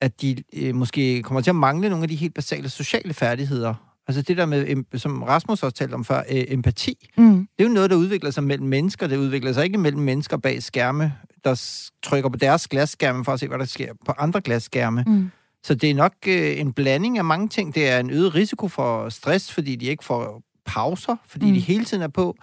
at 0.00 0.20
de 0.22 0.36
øh, 0.52 0.74
måske 0.74 1.22
kommer 1.22 1.40
til 1.40 1.50
at 1.50 1.56
mangle 1.56 1.88
nogle 1.88 2.02
af 2.02 2.08
de 2.08 2.16
helt 2.16 2.34
basale 2.34 2.68
sociale 2.68 3.14
færdigheder. 3.14 3.74
Altså 4.08 4.22
det 4.22 4.36
der 4.36 4.46
med, 4.46 4.98
som 4.98 5.22
Rasmus 5.22 5.62
også 5.62 5.76
talte 5.76 5.94
om 5.94 6.04
før, 6.04 6.18
øh, 6.18 6.44
empati. 6.48 7.08
Mm. 7.16 7.48
Det 7.58 7.64
er 7.64 7.68
jo 7.68 7.74
noget, 7.74 7.90
der 7.90 7.96
udvikler 7.96 8.30
sig 8.30 8.44
mellem 8.44 8.68
mennesker. 8.68 9.06
Det 9.06 9.16
udvikler 9.16 9.52
sig 9.52 9.64
ikke 9.64 9.78
mellem 9.78 10.02
mennesker 10.02 10.36
bag 10.36 10.62
skærme, 10.62 11.12
der 11.44 11.82
trykker 12.02 12.30
på 12.30 12.36
deres 12.36 12.68
glasskærme 12.68 13.24
for 13.24 13.32
at 13.32 13.40
se, 13.40 13.48
hvad 13.48 13.58
der 13.58 13.64
sker 13.64 13.92
på 14.06 14.12
andre 14.18 14.40
glasskærme. 14.40 15.04
Mm. 15.06 15.30
Så 15.64 15.74
det 15.74 15.90
er 15.90 15.94
nok 15.94 16.12
øh, 16.26 16.60
en 16.60 16.72
blanding 16.72 17.18
af 17.18 17.24
mange 17.24 17.48
ting. 17.48 17.74
Det 17.74 17.88
er 17.88 17.98
en 17.98 18.10
øget 18.10 18.34
risiko 18.34 18.68
for 18.68 19.08
stress, 19.08 19.52
fordi 19.52 19.76
de 19.76 19.86
ikke 19.86 20.04
får 20.04 20.42
pauser, 20.66 21.16
fordi 21.26 21.46
mm. 21.46 21.54
de 21.54 21.60
hele 21.60 21.84
tiden 21.84 22.02
er 22.02 22.08
på. 22.08 22.36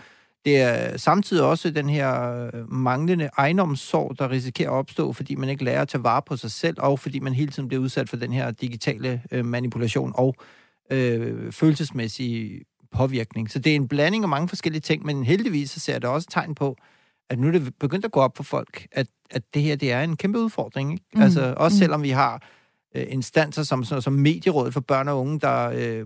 Det 0.45 0.61
er 0.61 0.97
samtidig 0.97 1.43
også 1.43 1.71
den 1.71 1.89
her 1.89 2.41
øh, 2.53 2.73
manglende 2.73 3.29
ejendomssorg, 3.37 4.19
der 4.19 4.29
risikerer 4.29 4.69
at 4.69 4.73
opstå, 4.73 5.13
fordi 5.13 5.35
man 5.35 5.49
ikke 5.49 5.63
lærer 5.63 5.81
at 5.81 5.87
tage 5.87 6.03
vare 6.03 6.21
på 6.21 6.37
sig 6.37 6.51
selv, 6.51 6.75
og 6.79 6.99
fordi 6.99 7.19
man 7.19 7.33
hele 7.33 7.51
tiden 7.51 7.67
bliver 7.67 7.83
udsat 7.83 8.09
for 8.09 8.17
den 8.17 8.33
her 8.33 8.51
digitale 8.51 9.21
øh, 9.31 9.45
manipulation 9.45 10.11
og 10.15 10.35
øh, 10.91 11.51
følelsesmæssig 11.51 12.61
påvirkning. 12.91 13.51
Så 13.51 13.59
det 13.59 13.71
er 13.71 13.75
en 13.75 13.87
blanding 13.87 14.23
af 14.23 14.29
mange 14.29 14.49
forskellige 14.49 14.81
ting, 14.81 15.05
men 15.05 15.23
heldigvis 15.23 15.71
så 15.71 15.79
ser 15.79 15.99
det 15.99 16.09
også 16.09 16.27
tegn 16.31 16.55
på, 16.55 16.77
at 17.29 17.39
nu 17.39 17.47
er 17.47 17.51
det 17.51 17.73
begyndt 17.79 18.05
at 18.05 18.11
gå 18.11 18.19
op 18.19 18.37
for 18.37 18.43
folk, 18.43 18.87
at, 18.91 19.07
at 19.31 19.43
det 19.53 19.61
her 19.61 19.75
det 19.75 19.91
er 19.91 20.01
en 20.01 20.17
kæmpe 20.17 20.39
udfordring. 20.39 20.91
Ikke? 20.91 21.03
Mm. 21.13 21.21
Altså, 21.21 21.53
også 21.57 21.75
mm. 21.75 21.79
selvom 21.79 22.03
vi 22.03 22.09
har 22.09 22.41
øh, 22.95 23.05
instanser 23.09 23.63
som, 23.63 23.83
som, 23.83 24.01
som 24.01 24.13
Medierådet 24.13 24.73
for 24.73 24.81
børn 24.81 25.07
og 25.07 25.19
unge, 25.19 25.39
der 25.39 25.69
øh, 25.69 26.05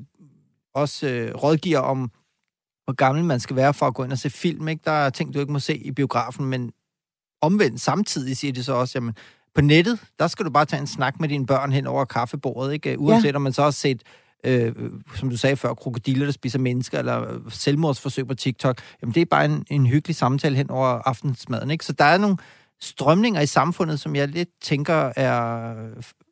også 0.73 1.07
øh, 1.07 1.35
rådgiver 1.35 1.79
om, 1.79 2.11
hvor 2.83 2.93
gammel 2.93 3.23
man 3.23 3.39
skal 3.39 3.55
være 3.55 3.73
for 3.73 3.87
at 3.87 3.93
gå 3.93 4.03
ind 4.03 4.11
og 4.11 4.17
se 4.17 4.29
film. 4.29 4.67
Ikke? 4.67 4.81
Der 4.85 4.91
er 4.91 5.09
ting, 5.09 5.33
du 5.33 5.39
ikke 5.39 5.51
må 5.51 5.59
se 5.59 5.77
i 5.77 5.91
biografen, 5.91 6.45
men 6.45 6.71
omvendt 7.41 7.81
samtidig 7.81 8.37
siger 8.37 8.53
det 8.53 8.65
så 8.65 8.73
også, 8.73 8.97
jamen, 8.97 9.15
på 9.55 9.61
nettet, 9.61 9.99
der 10.19 10.27
skal 10.27 10.45
du 10.45 10.49
bare 10.49 10.65
tage 10.65 10.79
en 10.79 10.87
snak 10.87 11.19
med 11.19 11.29
dine 11.29 11.45
børn 11.45 11.71
hen 11.71 11.87
over 11.87 12.05
kaffebordet, 12.05 12.73
ikke? 12.73 12.99
Uanset 12.99 13.31
ja. 13.31 13.35
om 13.35 13.41
man 13.41 13.53
så 13.53 13.63
har 13.63 13.71
set 13.71 14.03
øh, 14.43 14.75
som 15.15 15.29
du 15.29 15.37
sagde 15.37 15.55
før, 15.55 15.73
krokodiller, 15.73 16.25
der 16.25 16.31
spiser 16.31 16.59
mennesker, 16.59 16.99
eller 16.99 17.39
selvmordsforsøg 17.49 18.27
på 18.27 18.35
TikTok, 18.35 18.81
jamen 19.01 19.13
det 19.13 19.21
er 19.21 19.25
bare 19.25 19.45
en, 19.45 19.65
en 19.69 19.85
hyggelig 19.85 20.15
samtale 20.15 20.55
hen 20.55 20.69
over 20.69 20.87
aftensmaden. 20.87 21.71
Ikke? 21.71 21.85
Så 21.85 21.93
der 21.93 22.05
er 22.05 22.17
nogle 22.17 22.37
strømninger 22.81 23.41
i 23.41 23.45
samfundet, 23.45 23.99
som 23.99 24.15
jeg 24.15 24.27
lidt 24.27 24.49
tænker 24.61 25.13
er 25.15 25.73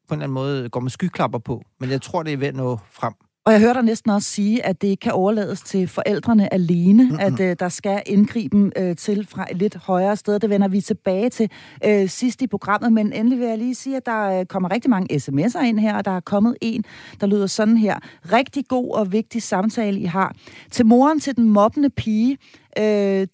på 0.07 0.15
en 0.15 0.21
eller 0.21 0.23
anden 0.23 0.33
måde 0.33 0.69
går 0.69 0.79
med 0.79 0.91
skyklapper 0.91 1.39
på. 1.39 1.63
Men 1.79 1.89
jeg 1.89 2.01
tror, 2.01 2.23
det 2.23 2.33
er 2.33 2.37
ved 2.37 2.47
at 2.47 2.55
nå 2.55 2.79
frem. 2.91 3.13
Og 3.45 3.53
jeg 3.53 3.61
hører 3.61 3.73
dig 3.73 3.83
næsten 3.83 4.11
også 4.11 4.29
sige, 4.29 4.65
at 4.65 4.81
det 4.81 4.87
ikke 4.87 5.01
kan 5.01 5.11
overlades 5.11 5.61
til 5.61 5.87
forældrene 5.87 6.53
alene, 6.53 7.03
mm-hmm. 7.03 7.19
at 7.19 7.39
øh, 7.39 7.55
der 7.59 7.69
skal 7.69 8.01
indgriben 8.05 8.71
øh, 8.77 8.95
til 8.95 9.27
fra 9.27 9.47
et 9.51 9.57
lidt 9.57 9.75
højere 9.75 10.15
sted. 10.15 10.39
Det 10.39 10.49
vender 10.49 10.67
vi 10.67 10.81
tilbage 10.81 11.29
til 11.29 11.49
øh, 11.85 12.09
sidst 12.09 12.41
i 12.41 12.47
programmet, 12.47 12.93
men 12.93 13.13
endelig 13.13 13.39
vil 13.39 13.47
jeg 13.47 13.57
lige 13.57 13.75
sige, 13.75 13.97
at 13.97 14.05
der 14.05 14.39
øh, 14.39 14.45
kommer 14.45 14.71
rigtig 14.71 14.89
mange 14.89 15.15
sms'er 15.15 15.63
ind 15.63 15.79
her, 15.79 15.97
og 15.97 16.05
der 16.05 16.11
er 16.11 16.19
kommet 16.19 16.55
en, 16.61 16.85
der 17.21 17.27
lyder 17.27 17.47
sådan 17.47 17.77
her. 17.77 17.99
Rigtig 18.33 18.67
god 18.67 18.95
og 18.95 19.11
vigtig 19.11 19.43
samtale, 19.43 19.99
I 19.99 20.05
har. 20.05 20.35
Til 20.71 20.85
moren 20.85 21.19
til 21.19 21.35
den 21.35 21.49
mobbende 21.49 21.89
pige, 21.89 22.37
øh, 22.77 22.83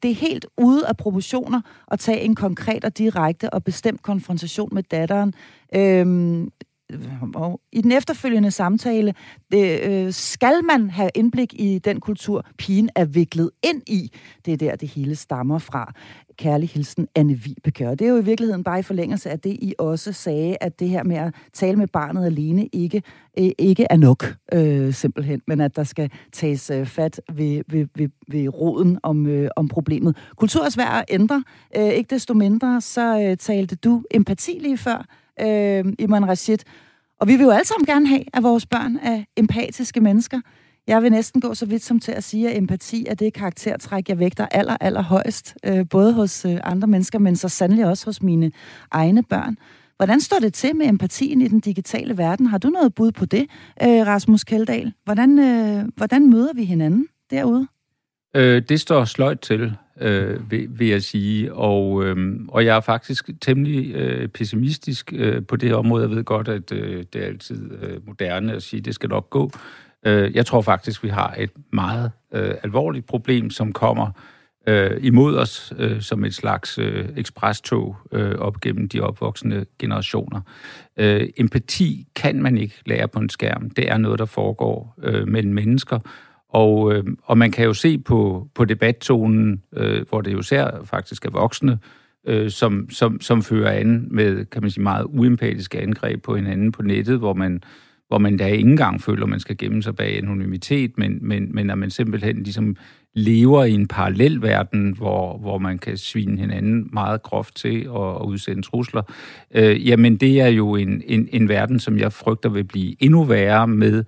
det 0.03 0.11
er 0.11 0.15
helt 0.15 0.45
ude 0.57 0.87
af 0.87 0.97
proportioner 0.97 1.61
at 1.91 1.99
tage 1.99 2.21
en 2.21 2.35
konkret 2.35 2.85
og 2.85 2.97
direkte 2.97 3.49
og 3.49 3.63
bestemt 3.63 4.01
konfrontation 4.01 4.69
med 4.71 4.83
datteren. 4.83 5.33
Øh, 5.75 6.47
og 7.35 7.61
i 7.71 7.81
den 7.81 7.91
efterfølgende 7.91 8.51
samtale, 8.51 9.13
det, 9.51 9.81
øh, 9.83 10.13
skal 10.13 10.63
man 10.63 10.89
have 10.89 11.09
indblik 11.15 11.53
i 11.53 11.79
den 11.79 11.99
kultur, 11.99 12.45
pigen 12.57 12.89
er 12.95 13.05
viklet 13.05 13.51
ind 13.63 13.81
i. 13.87 14.11
Det 14.45 14.53
er 14.53 14.57
der, 14.57 14.75
det 14.75 14.89
hele 14.89 15.15
stammer 15.15 15.59
fra. 15.59 15.93
Kærlig 16.37 16.69
hilsen, 16.69 17.07
Anne 17.15 17.33
Vibeke. 17.33 17.89
Og 17.89 17.99
det 17.99 18.07
er 18.07 18.11
jo 18.11 18.17
i 18.17 18.23
virkeligheden 18.23 18.63
bare 18.63 18.79
i 18.79 18.83
forlængelse 18.83 19.29
af 19.29 19.39
det, 19.39 19.49
I 19.61 19.73
også 19.79 20.13
sagde, 20.13 20.57
at 20.61 20.79
det 20.79 20.89
her 20.89 21.03
med 21.03 21.15
at 21.15 21.33
tale 21.53 21.77
med 21.77 21.87
barnet 21.87 22.25
alene 22.25 22.67
ikke, 22.67 23.03
øh, 23.39 23.49
ikke 23.57 23.87
er 23.89 23.97
nok, 23.97 24.35
øh, 24.53 24.93
simpelthen, 24.93 25.41
men 25.47 25.61
at 25.61 25.75
der 25.75 25.83
skal 25.83 26.11
tages 26.33 26.69
øh, 26.69 26.85
fat 26.85 27.21
ved, 27.33 27.63
ved, 27.67 27.87
ved, 27.95 28.09
ved 28.27 28.47
roden 28.47 28.99
om, 29.03 29.27
øh, 29.27 29.49
om 29.55 29.67
problemet. 29.67 30.17
Kultur 30.37 30.63
er 30.65 30.69
svær 30.69 30.85
at 30.85 31.05
ændre. 31.09 31.43
Øh, 31.77 31.89
ikke 31.89 32.15
desto 32.15 32.33
mindre, 32.33 32.81
så 32.81 33.21
øh, 33.21 33.37
talte 33.37 33.75
du 33.75 34.03
empati 34.11 34.57
lige 34.61 34.77
før, 34.77 35.05
øh, 35.41 35.93
Iman 35.99 36.27
Rashid. 36.27 36.57
Og 37.19 37.27
vi 37.27 37.35
vil 37.35 37.43
jo 37.43 37.51
alle 37.51 37.65
sammen 37.65 37.85
gerne 37.85 38.07
have, 38.07 38.23
at 38.33 38.43
vores 38.43 38.65
børn 38.65 38.97
er 38.97 39.23
empatiske 39.37 40.01
mennesker. 40.01 40.41
Jeg 40.87 41.03
vil 41.03 41.11
næsten 41.11 41.41
gå 41.41 41.53
så 41.53 41.65
vidt 41.65 41.83
som 41.83 41.99
til 41.99 42.11
at 42.11 42.23
sige, 42.23 42.49
at 42.49 42.57
empati 42.57 43.05
er 43.09 43.15
det 43.15 43.33
karaktertræk, 43.33 44.09
jeg 44.09 44.19
vægter 44.19 44.47
aller, 44.51 44.77
aller 44.81 45.01
højst. 45.01 45.55
Øh, 45.65 45.85
både 45.89 46.13
hos 46.13 46.45
øh, 46.45 46.57
andre 46.63 46.87
mennesker, 46.87 47.19
men 47.19 47.35
så 47.35 47.49
sandelig 47.49 47.85
også 47.85 48.05
hos 48.05 48.21
mine 48.21 48.51
egne 48.91 49.23
børn. 49.23 49.57
Hvordan 49.97 50.21
står 50.21 50.39
det 50.39 50.53
til 50.53 50.75
med 50.75 50.87
empatien 50.87 51.41
i 51.41 51.47
den 51.47 51.59
digitale 51.59 52.17
verden? 52.17 52.45
Har 52.45 52.57
du 52.57 52.69
noget 52.69 52.95
bud 52.95 53.11
på 53.11 53.25
det, 53.25 53.41
øh, 53.83 54.07
Rasmus 54.07 54.43
Keldahl? 54.43 54.93
Hvordan, 55.03 55.39
øh, 55.39 55.85
hvordan 55.95 56.29
møder 56.29 56.53
vi 56.53 56.63
hinanden 56.63 57.07
derude? 57.31 57.67
Øh, 58.35 58.61
det 58.69 58.79
står 58.79 59.05
sløjt 59.05 59.39
til 59.39 59.75
øh, 60.01 60.51
vil, 60.51 60.67
vil 60.69 60.87
jeg 60.87 61.03
sige. 61.03 61.53
Og, 61.53 62.05
øh, 62.05 62.39
og 62.47 62.65
jeg 62.65 62.75
er 62.75 62.81
faktisk 62.81 63.29
temmelig 63.41 63.95
øh, 63.95 64.27
pessimistisk 64.27 65.13
øh, 65.15 65.45
på 65.45 65.55
det 65.55 65.69
her 65.69 65.75
område. 65.75 66.03
Jeg 66.03 66.11
ved 66.11 66.23
godt, 66.23 66.47
at 66.47 66.71
øh, 66.71 67.03
det 67.13 67.23
er 67.23 67.25
altid 67.25 67.71
øh, 67.81 68.07
moderne 68.07 68.53
at 68.53 68.63
sige, 68.63 68.79
at 68.79 68.85
det 68.85 68.95
skal 68.95 69.09
nok 69.09 69.29
gå. 69.29 69.51
Øh, 70.05 70.35
jeg 70.35 70.45
tror 70.45 70.61
faktisk, 70.61 71.03
vi 71.03 71.09
har 71.09 71.35
et 71.37 71.51
meget 71.73 72.11
øh, 72.33 72.53
alvorligt 72.63 73.05
problem, 73.05 73.49
som 73.49 73.73
kommer 73.73 74.11
øh, 74.67 74.97
imod 75.01 75.35
os 75.35 75.73
øh, 75.77 76.01
som 76.01 76.25
et 76.25 76.33
slags 76.33 76.77
øh, 76.77 77.09
ekspresstog 77.17 77.97
øh, 78.11 78.35
op 78.35 78.61
gennem 78.61 78.89
de 78.89 79.01
opvoksende 79.01 79.65
generationer. 79.79 80.41
Øh, 80.97 81.29
empati 81.37 82.07
kan 82.15 82.41
man 82.41 82.57
ikke 82.57 82.75
lære 82.85 83.07
på 83.07 83.19
en 83.19 83.29
skærm. 83.29 83.69
Det 83.69 83.91
er 83.91 83.97
noget, 83.97 84.19
der 84.19 84.25
foregår 84.25 84.95
øh, 85.03 85.27
mellem 85.27 85.53
mennesker, 85.53 85.99
og, 86.55 86.93
øh, 86.93 87.03
og 87.23 87.37
man 87.37 87.51
kan 87.51 87.65
jo 87.65 87.73
se 87.73 87.97
på, 87.97 88.47
på 88.55 88.65
debattonen, 88.65 89.61
øh, 89.77 90.05
hvor 90.09 90.21
det 90.21 90.33
jo 90.33 90.41
ser 90.41 90.69
faktisk 90.83 91.25
er 91.25 91.29
voksne, 91.29 91.79
øh, 92.27 92.49
som, 92.49 92.89
som, 92.89 93.21
som 93.21 93.41
fører 93.41 93.71
an 93.71 94.07
med, 94.11 94.45
kan 94.45 94.61
man 94.61 94.71
sige, 94.71 94.83
meget 94.83 95.05
uempatiske 95.09 95.81
angreb 95.81 96.23
på 96.23 96.35
hinanden 96.35 96.71
på 96.71 96.81
nettet, 96.81 97.17
hvor 97.17 97.33
man, 97.33 97.61
hvor 98.07 98.17
man 98.17 98.37
da 98.37 98.45
ikke 98.45 98.69
engang 98.69 99.01
føler, 99.01 99.23
at 99.23 99.29
man 99.29 99.39
skal 99.39 99.57
gemme 99.57 99.83
sig 99.83 99.95
bag 99.95 100.17
anonymitet, 100.17 100.97
men, 100.97 101.17
men, 101.21 101.55
men 101.55 101.69
at 101.69 101.77
man 101.77 101.89
simpelthen 101.89 102.35
ligesom 102.43 102.75
lever 103.13 103.63
i 103.63 103.71
en 103.71 103.87
parallel 103.87 104.41
verden, 104.41 104.91
hvor, 104.91 105.37
hvor 105.37 105.57
man 105.57 105.79
kan 105.79 105.97
svine 105.97 106.39
hinanden 106.39 106.89
meget 106.93 107.23
groft 107.23 107.55
til 107.55 107.89
og, 107.89 108.17
og 108.17 108.27
udsende 108.27 108.61
trusler, 108.61 109.01
øh, 109.55 109.87
jamen 109.87 110.17
det 110.17 110.41
er 110.41 110.47
jo 110.47 110.75
en, 110.75 111.01
en, 111.05 111.29
en 111.31 111.49
verden, 111.49 111.79
som 111.79 111.97
jeg 111.97 112.13
frygter 112.13 112.49
vil 112.49 112.63
blive 112.63 113.03
endnu 113.03 113.23
værre 113.23 113.67
med 113.67 114.03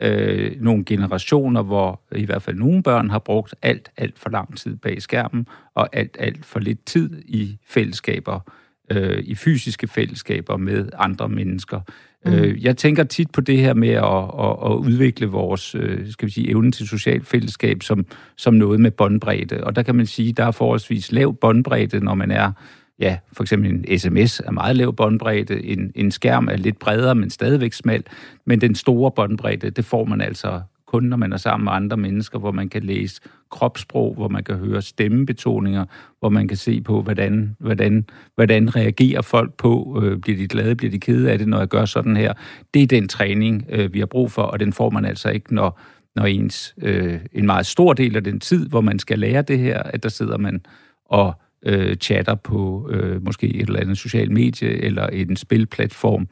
øh, 0.00 0.52
nogle 0.60 0.84
generationer, 0.84 1.62
hvor 1.62 2.00
i 2.12 2.24
hvert 2.24 2.42
fald 2.42 2.56
nogle 2.56 2.82
børn 2.82 3.10
har 3.10 3.18
brugt 3.18 3.54
alt, 3.62 3.90
alt 3.96 4.18
for 4.18 4.30
lang 4.30 4.56
tid 4.56 4.76
bag 4.76 5.02
skærmen, 5.02 5.46
og 5.74 5.88
alt, 5.96 6.16
alt 6.18 6.46
for 6.46 6.60
lidt 6.60 6.84
tid 6.84 7.22
i 7.26 7.58
fællesskaber, 7.68 8.40
øh, 8.90 9.18
i 9.18 9.34
fysiske 9.34 9.88
fællesskaber 9.88 10.56
med 10.56 10.88
andre 10.98 11.28
mennesker. 11.28 11.80
Mm. 12.24 12.32
Øh, 12.32 12.64
jeg 12.64 12.76
tænker 12.76 13.04
tit 13.04 13.30
på 13.30 13.40
det 13.40 13.58
her 13.58 13.74
med 13.74 13.88
at, 13.88 14.30
at, 14.38 14.72
at 14.72 14.76
udvikle 14.76 15.26
vores 15.26 15.74
øh, 15.74 16.10
skal 16.12 16.26
vi 16.26 16.32
sige, 16.32 16.50
evne 16.50 16.72
til 16.72 16.88
socialt 16.88 17.26
fællesskab 17.26 17.82
som, 17.82 18.06
som 18.36 18.54
noget 18.54 18.80
med 18.80 18.90
båndbredde. 18.90 19.64
Og 19.64 19.76
der 19.76 19.82
kan 19.82 19.94
man 19.94 20.06
sige, 20.06 20.28
at 20.28 20.36
der 20.36 20.44
er 20.44 20.50
forholdsvis 20.50 21.12
lav 21.12 21.34
båndbredde, 21.34 22.00
når 22.00 22.14
man 22.14 22.30
er 22.30 22.52
ja, 23.00 23.18
for 23.32 23.42
eksempel 23.42 23.70
en 23.70 23.98
sms 23.98 24.40
er 24.40 24.50
meget 24.50 24.76
lav 24.76 24.96
båndbredde, 24.96 25.64
en, 25.64 25.92
en 25.94 26.10
skærm 26.10 26.48
er 26.48 26.56
lidt 26.56 26.78
bredere, 26.78 27.14
men 27.14 27.30
stadigvæk 27.30 27.72
smal, 27.72 28.04
men 28.46 28.60
den 28.60 28.74
store 28.74 29.10
båndbredde, 29.10 29.70
det 29.70 29.84
får 29.84 30.04
man 30.04 30.20
altså 30.20 30.60
kun 30.90 31.02
når 31.02 31.16
man 31.16 31.32
er 31.32 31.36
sammen 31.36 31.64
med 31.64 31.72
andre 31.72 31.96
mennesker, 31.96 32.38
hvor 32.38 32.50
man 32.52 32.68
kan 32.68 32.82
læse 32.82 33.20
kropssprog, 33.50 34.14
hvor 34.14 34.28
man 34.28 34.44
kan 34.44 34.56
høre 34.56 34.82
stemmebetoninger, 34.82 35.84
hvor 36.18 36.28
man 36.28 36.48
kan 36.48 36.56
se 36.56 36.80
på, 36.80 37.02
hvordan, 37.02 37.56
hvordan, 37.58 38.06
hvordan 38.34 38.76
reagerer 38.76 39.22
folk 39.22 39.54
på, 39.54 40.02
øh, 40.02 40.18
bliver 40.18 40.38
de 40.38 40.48
glade, 40.48 40.76
bliver 40.76 40.90
de 40.90 41.00
kede 41.00 41.30
af 41.30 41.38
det, 41.38 41.48
når 41.48 41.58
jeg 41.58 41.68
gør 41.68 41.84
sådan 41.84 42.16
her. 42.16 42.32
Det 42.74 42.82
er 42.82 42.86
den 42.86 43.08
træning, 43.08 43.66
øh, 43.68 43.94
vi 43.94 43.98
har 43.98 44.06
brug 44.06 44.32
for, 44.32 44.42
og 44.42 44.60
den 44.60 44.72
får 44.72 44.90
man 44.90 45.04
altså 45.04 45.30
ikke, 45.30 45.54
når, 45.54 45.80
når 46.16 46.24
ens, 46.24 46.74
øh, 46.82 47.18
en 47.32 47.46
meget 47.46 47.66
stor 47.66 47.92
del 47.92 48.16
af 48.16 48.24
den 48.24 48.40
tid, 48.40 48.68
hvor 48.68 48.80
man 48.80 48.98
skal 48.98 49.18
lære 49.18 49.42
det 49.42 49.58
her, 49.58 49.82
at 49.82 50.02
der 50.02 50.08
sidder 50.08 50.38
man 50.38 50.60
og 51.04 51.34
øh, 51.66 51.96
chatter 51.96 52.34
på 52.34 52.90
øh, 52.92 53.24
måske 53.24 53.46
et 53.54 53.66
eller 53.66 53.80
andet 53.80 53.98
social 53.98 54.32
medie 54.32 54.68
eller 54.68 55.06
en 55.06 55.36
spilplatform, 55.36 56.28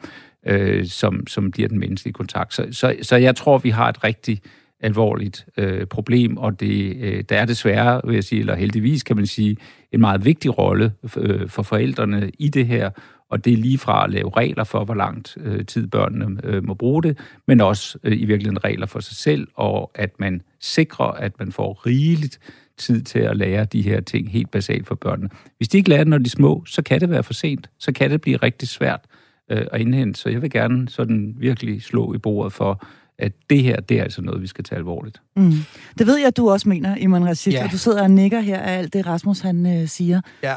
øh, 0.46 0.86
som, 0.86 1.26
som 1.26 1.50
bliver 1.50 1.68
den 1.68 1.78
menneskelige 1.78 2.14
kontakt. 2.14 2.54
Så, 2.54 2.66
så, 2.70 2.96
så 3.02 3.16
jeg 3.16 3.36
tror, 3.36 3.58
vi 3.58 3.70
har 3.70 3.88
et 3.88 4.04
rigtig 4.04 4.40
alvorligt 4.80 5.46
øh, 5.56 5.86
problem, 5.86 6.36
og 6.36 6.60
det, 6.60 6.96
øh, 6.96 7.24
der 7.28 7.36
er 7.38 7.44
desværre, 7.44 8.00
vil 8.04 8.14
jeg 8.14 8.24
sige, 8.24 8.40
eller 8.40 8.54
heldigvis 8.54 9.02
kan 9.02 9.16
man 9.16 9.26
sige, 9.26 9.56
en 9.92 10.00
meget 10.00 10.24
vigtig 10.24 10.58
rolle 10.58 10.92
øh, 11.16 11.48
for 11.48 11.62
forældrene 11.62 12.30
i 12.38 12.48
det 12.48 12.66
her, 12.66 12.90
og 13.30 13.44
det 13.44 13.52
er 13.52 13.56
lige 13.56 13.78
fra 13.78 14.04
at 14.04 14.10
lave 14.10 14.30
regler 14.36 14.64
for, 14.64 14.84
hvor 14.84 14.94
langt 14.94 15.36
øh, 15.40 15.66
tid 15.66 15.86
børnene 15.86 16.40
øh, 16.44 16.64
må 16.64 16.74
bruge 16.74 17.02
det, 17.02 17.18
men 17.46 17.60
også 17.60 17.98
øh, 18.04 18.12
i 18.12 18.24
virkeligheden 18.24 18.64
regler 18.64 18.86
for 18.86 19.00
sig 19.00 19.16
selv, 19.16 19.48
og 19.54 19.90
at 19.94 20.20
man 20.20 20.42
sikrer, 20.60 21.06
at 21.06 21.38
man 21.38 21.52
får 21.52 21.86
rigeligt 21.86 22.38
tid 22.78 23.02
til 23.02 23.18
at 23.18 23.36
lære 23.36 23.64
de 23.64 23.82
her 23.82 24.00
ting 24.00 24.30
helt 24.30 24.50
basalt 24.50 24.86
for 24.86 24.94
børnene. 24.94 25.28
Hvis 25.56 25.68
de 25.68 25.76
ikke 25.76 25.90
lærer 25.90 26.04
det, 26.04 26.08
når 26.08 26.18
de 26.18 26.24
er 26.24 26.30
små, 26.30 26.64
så 26.66 26.82
kan 26.82 27.00
det 27.00 27.10
være 27.10 27.22
for 27.22 27.32
sent. 27.32 27.70
Så 27.78 27.92
kan 27.92 28.10
det 28.10 28.20
blive 28.20 28.36
rigtig 28.36 28.68
svært 28.68 29.00
øh, 29.50 29.66
at 29.72 29.80
indhente. 29.80 30.20
Så 30.20 30.28
jeg 30.28 30.42
vil 30.42 30.50
gerne 30.50 30.88
sådan 30.88 31.34
virkelig 31.38 31.82
slå 31.82 32.14
i 32.14 32.18
bordet 32.18 32.52
for, 32.52 32.84
at 33.18 33.32
det 33.50 33.62
her, 33.62 33.80
det 33.80 33.98
er 33.98 34.02
altså 34.02 34.22
noget, 34.22 34.42
vi 34.42 34.46
skal 34.46 34.64
tage 34.64 34.76
alvorligt. 34.76 35.22
Mm. 35.36 35.52
Det 35.98 36.06
ved 36.06 36.16
jeg, 36.18 36.26
at 36.26 36.36
du 36.36 36.50
også 36.50 36.68
mener, 36.68 36.96
Iman 36.96 37.26
Rashid, 37.26 37.52
ja. 37.52 37.68
du 37.72 37.78
sidder 37.78 38.02
og 38.02 38.10
nikker 38.10 38.40
her 38.40 38.58
af 38.58 38.78
alt 38.78 38.92
det, 38.92 39.06
Rasmus 39.06 39.40
han 39.40 39.66
øh, 39.66 39.88
siger. 39.88 40.20
Ja, 40.42 40.56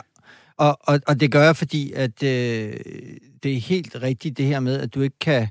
og, 0.58 0.78
og, 0.82 1.00
og 1.08 1.20
det 1.20 1.32
gør 1.32 1.44
jeg, 1.44 1.56
fordi 1.56 1.92
at 1.96 2.24
øh, 2.24 2.74
det 3.44 3.54
er 3.54 3.60
helt 3.60 3.96
rigtigt 4.02 4.38
det 4.38 4.46
her 4.46 4.60
med, 4.60 4.80
at 4.80 4.96
du 4.96 5.02
ikke 5.02 5.20
kan... 5.20 5.48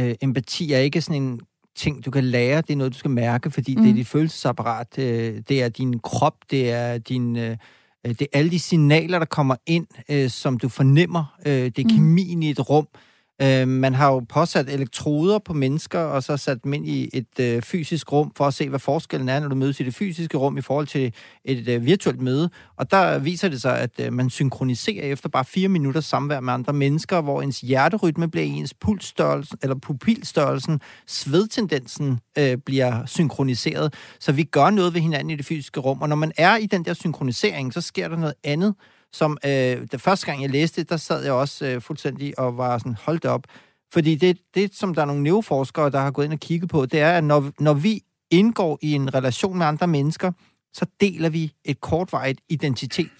Øh, 0.00 0.14
empati 0.20 0.72
er 0.72 0.78
ikke 0.78 1.00
sådan 1.00 1.22
en 1.22 1.40
ting, 1.76 2.04
du 2.04 2.10
kan 2.10 2.24
lære, 2.24 2.60
det 2.60 2.70
er 2.70 2.76
noget, 2.76 2.92
du 2.92 2.98
skal 2.98 3.10
mærke, 3.10 3.50
fordi 3.50 3.74
mm. 3.74 3.82
det 3.82 3.88
er 3.88 3.92
mm. 3.92 3.96
dit 3.96 4.06
følelsesapparat, 4.06 4.98
øh, 4.98 5.42
det 5.48 5.62
er 5.62 5.68
din 5.68 5.98
krop, 5.98 6.36
det 6.50 6.70
er 6.70 6.98
din... 6.98 7.36
Øh, 7.36 7.56
det 8.04 8.20
er 8.20 8.26
alle 8.32 8.50
de 8.50 8.58
signaler, 8.58 9.18
der 9.18 9.26
kommer 9.26 9.56
ind, 9.66 9.86
øh, 10.08 10.30
som 10.30 10.58
du 10.58 10.68
fornemmer. 10.68 11.38
Øh, 11.46 11.52
det 11.52 11.78
er 11.78 11.84
mm. 11.84 11.90
kemien 11.90 12.42
i 12.42 12.50
et 12.50 12.70
rum. 12.70 12.86
Øh, 12.94 13.11
Øh, 13.42 13.68
man 13.68 13.94
har 13.94 14.12
jo 14.12 14.20
påsat 14.28 14.68
elektroder 14.68 15.38
på 15.38 15.52
mennesker, 15.52 15.98
og 15.98 16.22
så 16.22 16.36
sat 16.36 16.64
dem 16.64 16.72
ind 16.72 16.86
i 16.86 17.10
et 17.12 17.40
øh, 17.40 17.62
fysisk 17.62 18.12
rum, 18.12 18.32
for 18.36 18.44
at 18.44 18.54
se, 18.54 18.68
hvad 18.68 18.78
forskellen 18.78 19.28
er, 19.28 19.40
når 19.40 19.48
du 19.48 19.54
mødes 19.54 19.80
i 19.80 19.82
det 19.82 19.94
fysiske 19.94 20.36
rum 20.36 20.58
i 20.58 20.60
forhold 20.60 20.86
til 20.86 21.14
et 21.44 21.68
øh, 21.68 21.86
virtuelt 21.86 22.20
møde. 22.20 22.50
Og 22.76 22.90
der 22.90 23.18
viser 23.18 23.48
det 23.48 23.62
sig, 23.62 23.78
at 23.78 23.90
øh, 24.00 24.12
man 24.12 24.30
synkroniserer 24.30 25.06
efter 25.06 25.28
bare 25.28 25.44
fire 25.44 25.68
minutter 25.68 26.00
samvær 26.00 26.40
med 26.40 26.52
andre 26.52 26.72
mennesker, 26.72 27.20
hvor 27.20 27.42
ens 27.42 27.60
hjerterytme 27.60 28.30
bliver 28.30 28.46
ens 28.46 28.74
pulsstørrelse, 28.74 29.56
eller 29.62 29.76
pupilstørrelsen, 29.76 30.80
svedtendensen 31.06 32.20
øh, 32.38 32.56
bliver 32.56 33.06
synkroniseret. 33.06 33.94
Så 34.20 34.32
vi 34.32 34.42
gør 34.42 34.70
noget 34.70 34.94
ved 34.94 35.00
hinanden 35.00 35.30
i 35.30 35.36
det 35.36 35.46
fysiske 35.46 35.80
rum, 35.80 36.02
og 36.02 36.08
når 36.08 36.16
man 36.16 36.32
er 36.36 36.56
i 36.56 36.66
den 36.66 36.84
der 36.84 36.94
synkronisering, 36.94 37.72
så 37.72 37.80
sker 37.80 38.08
der 38.08 38.16
noget 38.16 38.34
andet, 38.44 38.74
som 39.12 39.38
øh, 39.44 39.50
det 39.92 40.00
første 40.00 40.26
gang, 40.26 40.42
jeg 40.42 40.50
læste 40.50 40.82
der 40.82 40.96
sad 40.96 41.24
jeg 41.24 41.32
også 41.32 41.66
øh, 41.66 41.80
fuldstændig 41.80 42.38
og 42.38 42.56
var 42.56 42.78
sådan, 42.78 42.96
holdt 43.00 43.24
op. 43.24 43.46
Fordi 43.92 44.14
det, 44.14 44.38
det, 44.54 44.74
som 44.74 44.94
der 44.94 45.02
er 45.02 45.06
nogle 45.06 45.22
neuroforskere, 45.22 45.90
der 45.90 46.00
har 46.00 46.10
gået 46.10 46.24
ind 46.24 46.32
og 46.32 46.40
kigget 46.40 46.70
på, 46.70 46.86
det 46.86 47.00
er, 47.00 47.12
at 47.12 47.24
når, 47.24 47.50
når 47.58 47.74
vi 47.74 48.02
indgår 48.30 48.78
i 48.82 48.92
en 48.92 49.14
relation 49.14 49.58
med 49.58 49.66
andre 49.66 49.86
mennesker, 49.86 50.32
så 50.74 50.86
deler 51.00 51.28
vi 51.28 51.52
et 51.64 51.80
kortvarigt 51.80 52.40
identitet. 52.48 53.10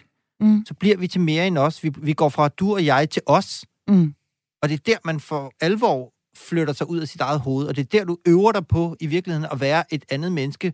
Mm. 0.40 0.64
Så 0.66 0.74
bliver 0.74 0.96
vi 0.96 1.06
til 1.06 1.20
mere 1.20 1.46
end 1.46 1.58
os. 1.58 1.84
Vi, 1.84 1.92
vi 1.98 2.12
går 2.12 2.28
fra 2.28 2.48
du 2.48 2.74
og 2.74 2.84
jeg 2.84 3.10
til 3.10 3.22
os. 3.26 3.64
Mm. 3.88 4.14
Og 4.62 4.68
det 4.68 4.74
er 4.74 4.82
der, 4.86 4.96
man 5.04 5.20
for 5.20 5.52
alvor 5.60 6.12
flytter 6.36 6.72
sig 6.72 6.88
ud 6.88 6.98
af 6.98 7.08
sit 7.08 7.20
eget 7.20 7.40
hoved, 7.40 7.66
og 7.66 7.76
det 7.76 7.82
er 7.82 7.98
der, 7.98 8.04
du 8.04 8.18
øver 8.26 8.52
dig 8.52 8.66
på 8.66 8.96
i 9.00 9.06
virkeligheden 9.06 9.48
at 9.52 9.60
være 9.60 9.94
et 9.94 10.04
andet 10.10 10.32
menneske, 10.32 10.72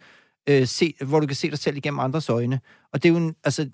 øh, 0.49 0.67
se, 0.67 0.95
hvor 1.05 1.21
du 1.21 1.27
kan 1.27 1.37
se 1.37 1.51
dig 1.51 1.59
selv 1.59 1.77
igennem 1.77 1.99
andres 1.99 2.29
øjne. 2.29 2.61
Og 2.93 3.03
det 3.03 3.09
er 3.09 3.13
jo 3.13 3.19
en, 3.19 3.35
altså, 3.45 3.71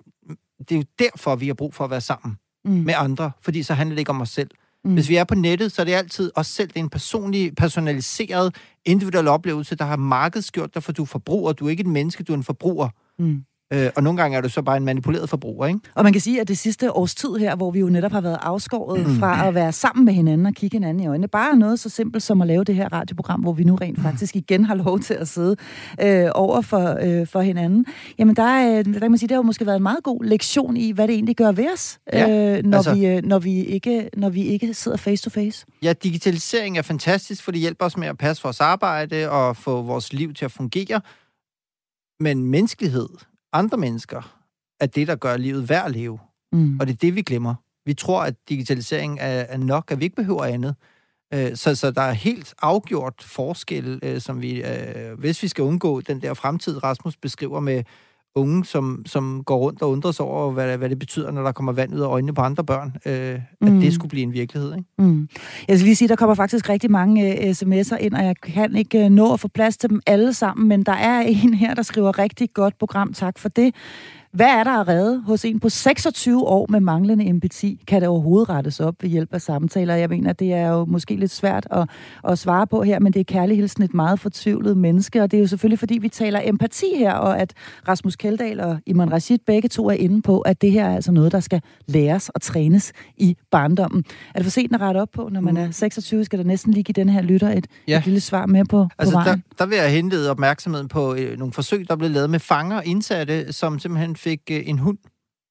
det 0.59 0.71
er 0.71 0.75
jo 0.75 0.83
derfor, 0.99 1.35
vi 1.35 1.47
har 1.47 1.53
brug 1.53 1.73
for 1.73 1.83
at 1.83 1.89
være 1.89 2.01
sammen 2.01 2.37
mm. 2.65 2.71
med 2.71 2.93
andre, 2.97 3.31
fordi 3.41 3.63
så 3.63 3.73
handler 3.73 3.95
det 3.95 3.99
ikke 3.99 4.11
om 4.11 4.21
os 4.21 4.29
selv. 4.29 4.49
Mm. 4.85 4.93
Hvis 4.93 5.09
vi 5.09 5.15
er 5.15 5.23
på 5.23 5.35
nettet, 5.35 5.71
så 5.71 5.81
er 5.81 5.83
det 5.83 5.93
altid 5.93 6.31
os 6.35 6.47
selv. 6.47 6.67
Det 6.67 6.75
er 6.75 6.79
en 6.79 6.89
personlig, 6.89 7.55
personaliseret, 7.55 8.55
individuel 8.85 9.27
oplevelse, 9.27 9.75
der 9.75 9.85
har 9.85 9.95
markedsgjort 9.95 10.73
dig, 10.73 10.83
for 10.83 10.91
du 10.91 11.01
er 11.01 11.05
forbruger. 11.05 11.53
Du 11.53 11.65
er 11.65 11.69
ikke 11.69 11.81
et 11.81 11.87
menneske, 11.87 12.23
du 12.23 12.33
er 12.33 12.37
en 12.37 12.43
forbruger. 12.43 12.89
Mm. 13.19 13.43
Øh, 13.73 13.89
og 13.95 14.03
nogle 14.03 14.21
gange 14.21 14.37
er 14.37 14.41
du 14.41 14.49
så 14.49 14.61
bare 14.61 14.77
en 14.77 14.85
manipuleret 14.85 15.29
forbruger, 15.29 15.67
ikke? 15.67 15.79
Og 15.95 16.03
man 16.03 16.13
kan 16.13 16.21
sige, 16.21 16.41
at 16.41 16.47
det 16.47 16.57
sidste 16.57 16.91
års 16.91 17.15
tid 17.15 17.35
her, 17.35 17.55
hvor 17.55 17.71
vi 17.71 17.79
jo 17.79 17.89
netop 17.89 18.11
har 18.11 18.21
været 18.21 18.37
afskåret 18.41 19.07
mm. 19.07 19.19
fra 19.19 19.47
at 19.47 19.53
være 19.53 19.71
sammen 19.71 20.05
med 20.05 20.13
hinanden 20.13 20.47
og 20.47 20.53
kigge 20.53 20.75
hinanden 20.75 21.03
i 21.03 21.07
øjnene, 21.07 21.27
bare 21.27 21.55
noget 21.55 21.79
så 21.79 21.89
simpelt 21.89 22.23
som 22.23 22.41
at 22.41 22.47
lave 22.47 22.63
det 22.63 22.75
her 22.75 22.93
radioprogram, 22.93 23.41
hvor 23.41 23.53
vi 23.53 23.63
nu 23.63 23.75
rent 23.75 24.01
faktisk 24.01 24.35
igen 24.35 24.65
har 24.65 24.75
lov 24.75 24.99
til 24.99 25.13
at 25.13 25.27
sidde 25.27 25.55
øh, 26.01 26.29
over 26.35 26.61
for, 26.61 26.97
øh, 27.01 27.27
for 27.27 27.41
hinanden, 27.41 27.85
jamen 28.19 28.35
der, 28.35 28.77
øh, 28.77 28.85
der 28.85 28.99
kan 28.99 29.11
man 29.11 29.17
sige, 29.17 29.27
det 29.27 29.35
har 29.35 29.39
jo 29.39 29.43
måske 29.43 29.65
været 29.65 29.77
en 29.77 29.83
meget 29.83 30.03
god 30.03 30.23
lektion 30.23 30.77
i, 30.77 30.91
hvad 30.91 31.07
det 31.07 31.13
egentlig 31.13 31.35
gør 31.35 31.51
ved 31.51 31.73
os, 31.73 31.99
ja, 32.13 32.57
øh, 32.57 32.63
når, 32.63 32.77
altså, 32.77 32.93
vi, 32.93 33.05
øh, 33.05 33.23
når, 33.23 33.39
vi 33.39 33.63
ikke, 33.63 34.09
når 34.17 34.29
vi 34.29 34.41
ikke 34.41 34.73
sidder 34.73 34.97
face 34.97 35.23
to 35.23 35.29
face. 35.29 35.65
Ja, 35.83 35.93
digitalisering 35.93 36.77
er 36.77 36.81
fantastisk, 36.81 37.43
for 37.43 37.51
det 37.51 37.61
hjælper 37.61 37.85
os 37.85 37.97
med 37.97 38.07
at 38.07 38.17
passe 38.17 38.43
vores 38.43 38.61
arbejde 38.61 39.29
og 39.29 39.57
få 39.57 39.81
vores 39.81 40.13
liv 40.13 40.33
til 40.33 40.45
at 40.45 40.51
fungere. 40.51 41.01
Men 42.19 42.43
menneskelighed, 42.43 43.07
andre 43.55 43.77
mennesker 43.77 44.37
er 44.79 44.85
det, 44.85 45.07
der 45.07 45.15
gør 45.15 45.37
livet 45.37 45.69
værd 45.69 45.85
at 45.85 45.91
leve. 45.91 46.19
Mm. 46.51 46.79
Og 46.79 46.87
det 46.87 46.93
er 46.93 46.97
det, 46.97 47.15
vi 47.15 47.21
glemmer. 47.21 47.55
Vi 47.85 47.93
tror, 47.93 48.23
at 48.23 48.35
digitalisering 48.49 49.19
er, 49.19 49.25
er 49.25 49.57
nok, 49.57 49.91
at 49.91 49.99
vi 49.99 50.03
ikke 50.03 50.15
behøver 50.15 50.43
andet. 50.43 50.75
Øh, 51.33 51.55
så, 51.55 51.75
så 51.75 51.91
der 51.91 52.01
er 52.01 52.11
helt 52.11 52.53
afgjort 52.61 53.13
forskel, 53.21 53.99
øh, 54.03 54.21
som 54.21 54.41
vi, 54.41 54.63
øh, 54.63 55.19
hvis 55.19 55.43
vi 55.43 55.47
skal 55.47 55.63
undgå 55.63 56.01
den 56.01 56.21
der 56.21 56.33
fremtid, 56.33 56.83
Rasmus 56.83 57.17
beskriver 57.17 57.59
med 57.59 57.83
unge, 58.35 58.65
som, 58.65 59.03
som 59.05 59.43
går 59.45 59.57
rundt 59.57 59.81
og 59.81 59.91
undrer 59.91 60.11
sig 60.11 60.25
over, 60.25 60.51
hvad, 60.51 60.77
hvad 60.77 60.89
det 60.89 60.99
betyder, 60.99 61.31
når 61.31 61.43
der 61.43 61.51
kommer 61.51 61.71
vand 61.71 61.95
ud 61.95 61.99
af 61.99 62.07
øjnene 62.07 62.33
på 62.33 62.41
andre 62.41 62.63
børn, 62.63 62.95
øh, 63.05 63.39
mm. 63.61 63.67
at 63.67 63.83
det 63.83 63.93
skulle 63.93 64.09
blive 64.09 64.23
en 64.23 64.33
virkelighed. 64.33 64.75
Ikke? 64.75 64.89
Mm. 64.97 65.29
Jeg 65.67 65.77
skal 65.77 65.85
lige 65.85 65.95
sige, 65.95 66.07
der 66.07 66.15
kommer 66.15 66.35
faktisk 66.35 66.69
rigtig 66.69 66.91
mange 66.91 67.39
uh, 67.39 67.49
sms'er 67.49 67.97
ind, 67.97 68.13
og 68.13 68.25
jeg 68.25 68.35
kan 68.43 68.75
ikke 68.75 69.05
uh, 69.05 69.11
nå 69.11 69.33
at 69.33 69.39
få 69.39 69.47
plads 69.47 69.77
til 69.77 69.89
dem 69.89 70.01
alle 70.07 70.33
sammen, 70.33 70.67
men 70.67 70.83
der 70.83 70.91
er 70.91 71.21
en 71.21 71.53
her, 71.53 71.73
der 71.73 71.81
skriver 71.81 72.19
rigtig 72.19 72.49
godt 72.53 72.77
program. 72.79 73.13
Tak 73.13 73.39
for 73.39 73.49
det. 73.49 73.75
Hvad 74.35 74.47
er 74.47 74.63
der 74.63 74.71
at 74.71 74.87
redde 74.87 75.21
hos 75.21 75.45
en 75.45 75.59
på 75.59 75.69
26 75.69 76.47
år 76.47 76.65
med 76.69 76.79
manglende 76.79 77.25
empati? 77.25 77.83
Kan 77.87 78.01
det 78.01 78.09
overhovedet 78.09 78.49
rettes 78.49 78.79
op 78.79 78.95
ved 79.01 79.09
hjælp 79.09 79.33
af 79.33 79.41
samtaler? 79.41 79.95
Jeg 79.95 80.09
mener, 80.09 80.33
det 80.33 80.53
er 80.53 80.67
jo 80.67 80.85
måske 80.85 81.15
lidt 81.15 81.31
svært 81.31 81.67
at, 81.71 81.89
at 82.27 82.39
svare 82.39 82.67
på 82.67 82.83
her, 82.83 82.99
men 82.99 83.13
det 83.13 83.19
er 83.19 83.23
kærlighedsen 83.23 83.83
et 83.83 83.93
meget 83.93 84.19
fortvivlet 84.19 84.77
menneske, 84.77 85.23
og 85.23 85.31
det 85.31 85.37
er 85.37 85.41
jo 85.41 85.47
selvfølgelig, 85.47 85.79
fordi 85.79 85.97
vi 85.97 86.09
taler 86.09 86.41
empati 86.43 86.85
her, 86.97 87.13
og 87.13 87.39
at 87.39 87.53
Rasmus 87.87 88.15
Keldahl 88.15 88.59
og 88.59 88.77
Iman 88.85 89.11
Rashid 89.11 89.37
begge 89.45 89.69
to 89.69 89.89
er 89.89 89.93
inde 89.93 90.21
på, 90.21 90.39
at 90.39 90.61
det 90.61 90.71
her 90.71 90.85
er 90.85 90.95
altså 90.95 91.11
noget, 91.11 91.31
der 91.31 91.39
skal 91.39 91.61
læres 91.87 92.29
og 92.29 92.41
trænes 92.41 92.93
i 93.17 93.37
barndommen. 93.51 94.03
Er 94.33 94.39
det 94.39 94.45
for 94.45 94.51
sent 94.51 94.75
at 94.75 94.81
rette 94.81 94.97
op 94.97 95.09
på, 95.13 95.29
når 95.31 95.41
man 95.41 95.57
er 95.57 95.71
26? 95.71 96.25
Skal 96.25 96.39
der 96.39 96.45
næsten 96.45 96.73
lige 96.73 96.83
give 96.83 96.93
den 96.93 97.09
her 97.09 97.21
lytter 97.21 97.49
et, 97.49 97.67
ja. 97.87 97.97
et 97.97 98.05
lille 98.05 98.19
svar 98.19 98.45
med 98.45 98.65
på, 98.65 98.87
altså, 98.97 99.15
på 99.15 99.19
vejen? 99.19 99.43
Der, 99.49 99.65
der 99.65 99.69
vil 99.69 99.77
jeg 99.77 99.91
hente 99.91 100.29
opmærksomheden 100.29 100.87
på 100.87 101.15
øh, 101.15 101.39
nogle 101.39 101.53
forsøg, 101.53 101.85
der 101.89 101.95
blev 101.95 102.09
lavet 102.09 102.29
med 102.29 102.39
fanger 102.39 102.81
indsatte, 102.81 103.53
som 103.53 103.79
simpelthen 103.79 104.15
fik 104.25 104.41
øh, 104.51 104.69
en 104.69 104.79
hund, 104.79 104.97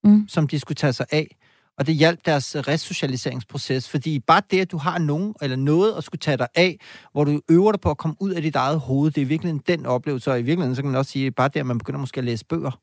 mm. 0.04 0.28
som 0.28 0.48
de 0.48 0.58
skulle 0.58 0.76
tage 0.76 0.92
sig 0.92 1.06
af. 1.10 1.36
og 1.78 1.86
det 1.86 1.94
hjalp 1.94 2.20
deres 2.26 2.56
resocialiseringsproces, 2.56 3.88
fordi 3.88 4.20
bare 4.20 4.42
det, 4.50 4.60
at 4.60 4.70
du 4.72 4.78
har 4.78 4.98
nogen 4.98 5.34
eller 5.42 5.56
noget 5.56 5.94
at 5.98 6.04
skulle 6.04 6.18
tage 6.18 6.36
dig 6.36 6.48
af, 6.54 6.78
hvor 7.12 7.24
du 7.24 7.40
øver 7.50 7.72
dig 7.72 7.80
på 7.80 7.90
at 7.90 7.98
komme 7.98 8.16
ud 8.20 8.30
af 8.30 8.42
dit 8.42 8.56
eget 8.56 8.80
hoved, 8.80 9.10
det 9.10 9.22
er 9.22 9.26
virkelig 9.26 9.66
den 9.66 9.86
oplevelse, 9.86 10.32
og 10.32 10.38
i 10.40 10.42
virkeligheden 10.42 10.76
så 10.76 10.82
kan 10.82 10.90
man 10.90 10.98
også 10.98 11.10
sige, 11.10 11.30
bare 11.30 11.48
det, 11.48 11.60
at 11.60 11.66
man 11.66 11.78
begynder 11.78 12.00
måske 12.00 12.18
at 12.18 12.24
læse 12.24 12.44
bøger, 12.44 12.80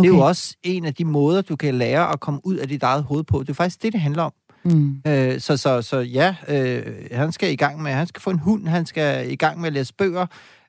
Okay. 0.00 0.08
Det 0.08 0.14
er 0.14 0.18
jo 0.18 0.26
også 0.26 0.56
en 0.62 0.84
af 0.84 0.94
de 0.94 1.04
måder, 1.04 1.42
du 1.42 1.56
kan 1.56 1.74
lære 1.74 2.12
at 2.12 2.20
komme 2.20 2.40
ud 2.44 2.56
af 2.56 2.68
dit 2.68 2.82
eget 2.82 3.04
hoved 3.04 3.24
på. 3.24 3.40
Det 3.40 3.48
er 3.48 3.54
faktisk 3.54 3.82
det, 3.82 3.92
det 3.92 4.00
handler 4.00 4.22
om. 4.22 4.32
Mm. 4.64 5.02
Øh, 5.06 5.40
så, 5.40 5.56
så, 5.56 5.82
så 5.82 5.98
ja, 5.98 6.36
øh, 6.48 6.82
han 7.12 7.32
skal 7.32 7.52
i 7.52 7.56
gang 7.56 7.82
med, 7.82 7.92
han 7.92 8.06
skal 8.06 8.22
få 8.22 8.30
en 8.30 8.38
hund, 8.38 8.68
han 8.68 8.86
skal 8.86 9.32
i 9.32 9.36
gang 9.36 9.60
med 9.60 9.66
at 9.66 9.72
læse 9.72 9.94
bøger, 9.94 10.26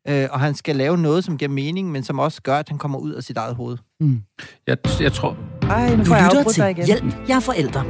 øh, 0.08 0.28
og 0.32 0.40
han 0.40 0.54
skal 0.56 0.76
lave 0.76 0.98
noget, 0.98 1.24
som 1.24 1.38
giver 1.38 1.50
mening, 1.50 1.92
men 1.92 2.04
som 2.04 2.20
også 2.20 2.42
gør, 2.42 2.58
at 2.58 2.70
han 2.70 2.78
kommer 2.78 3.00
ud 3.00 3.12
af 3.12 3.24
sit 3.24 3.38
eget 3.38 3.56
hoved. 3.56 3.78
Mm. 4.02 4.22
Jeg, 4.68 4.78
jeg 5.02 5.14
tror... 5.14 5.38
Ej, 5.62 5.96
nu 5.96 6.04
får 6.04 6.16
du 6.16 6.22
jeg 6.22 6.30
lytter 6.38 6.52
til 6.52 6.64
igen. 6.64 6.86
Hjælp, 6.86 7.28
jeg 7.28 7.36
er 7.36 7.40
forældre. 7.40 7.86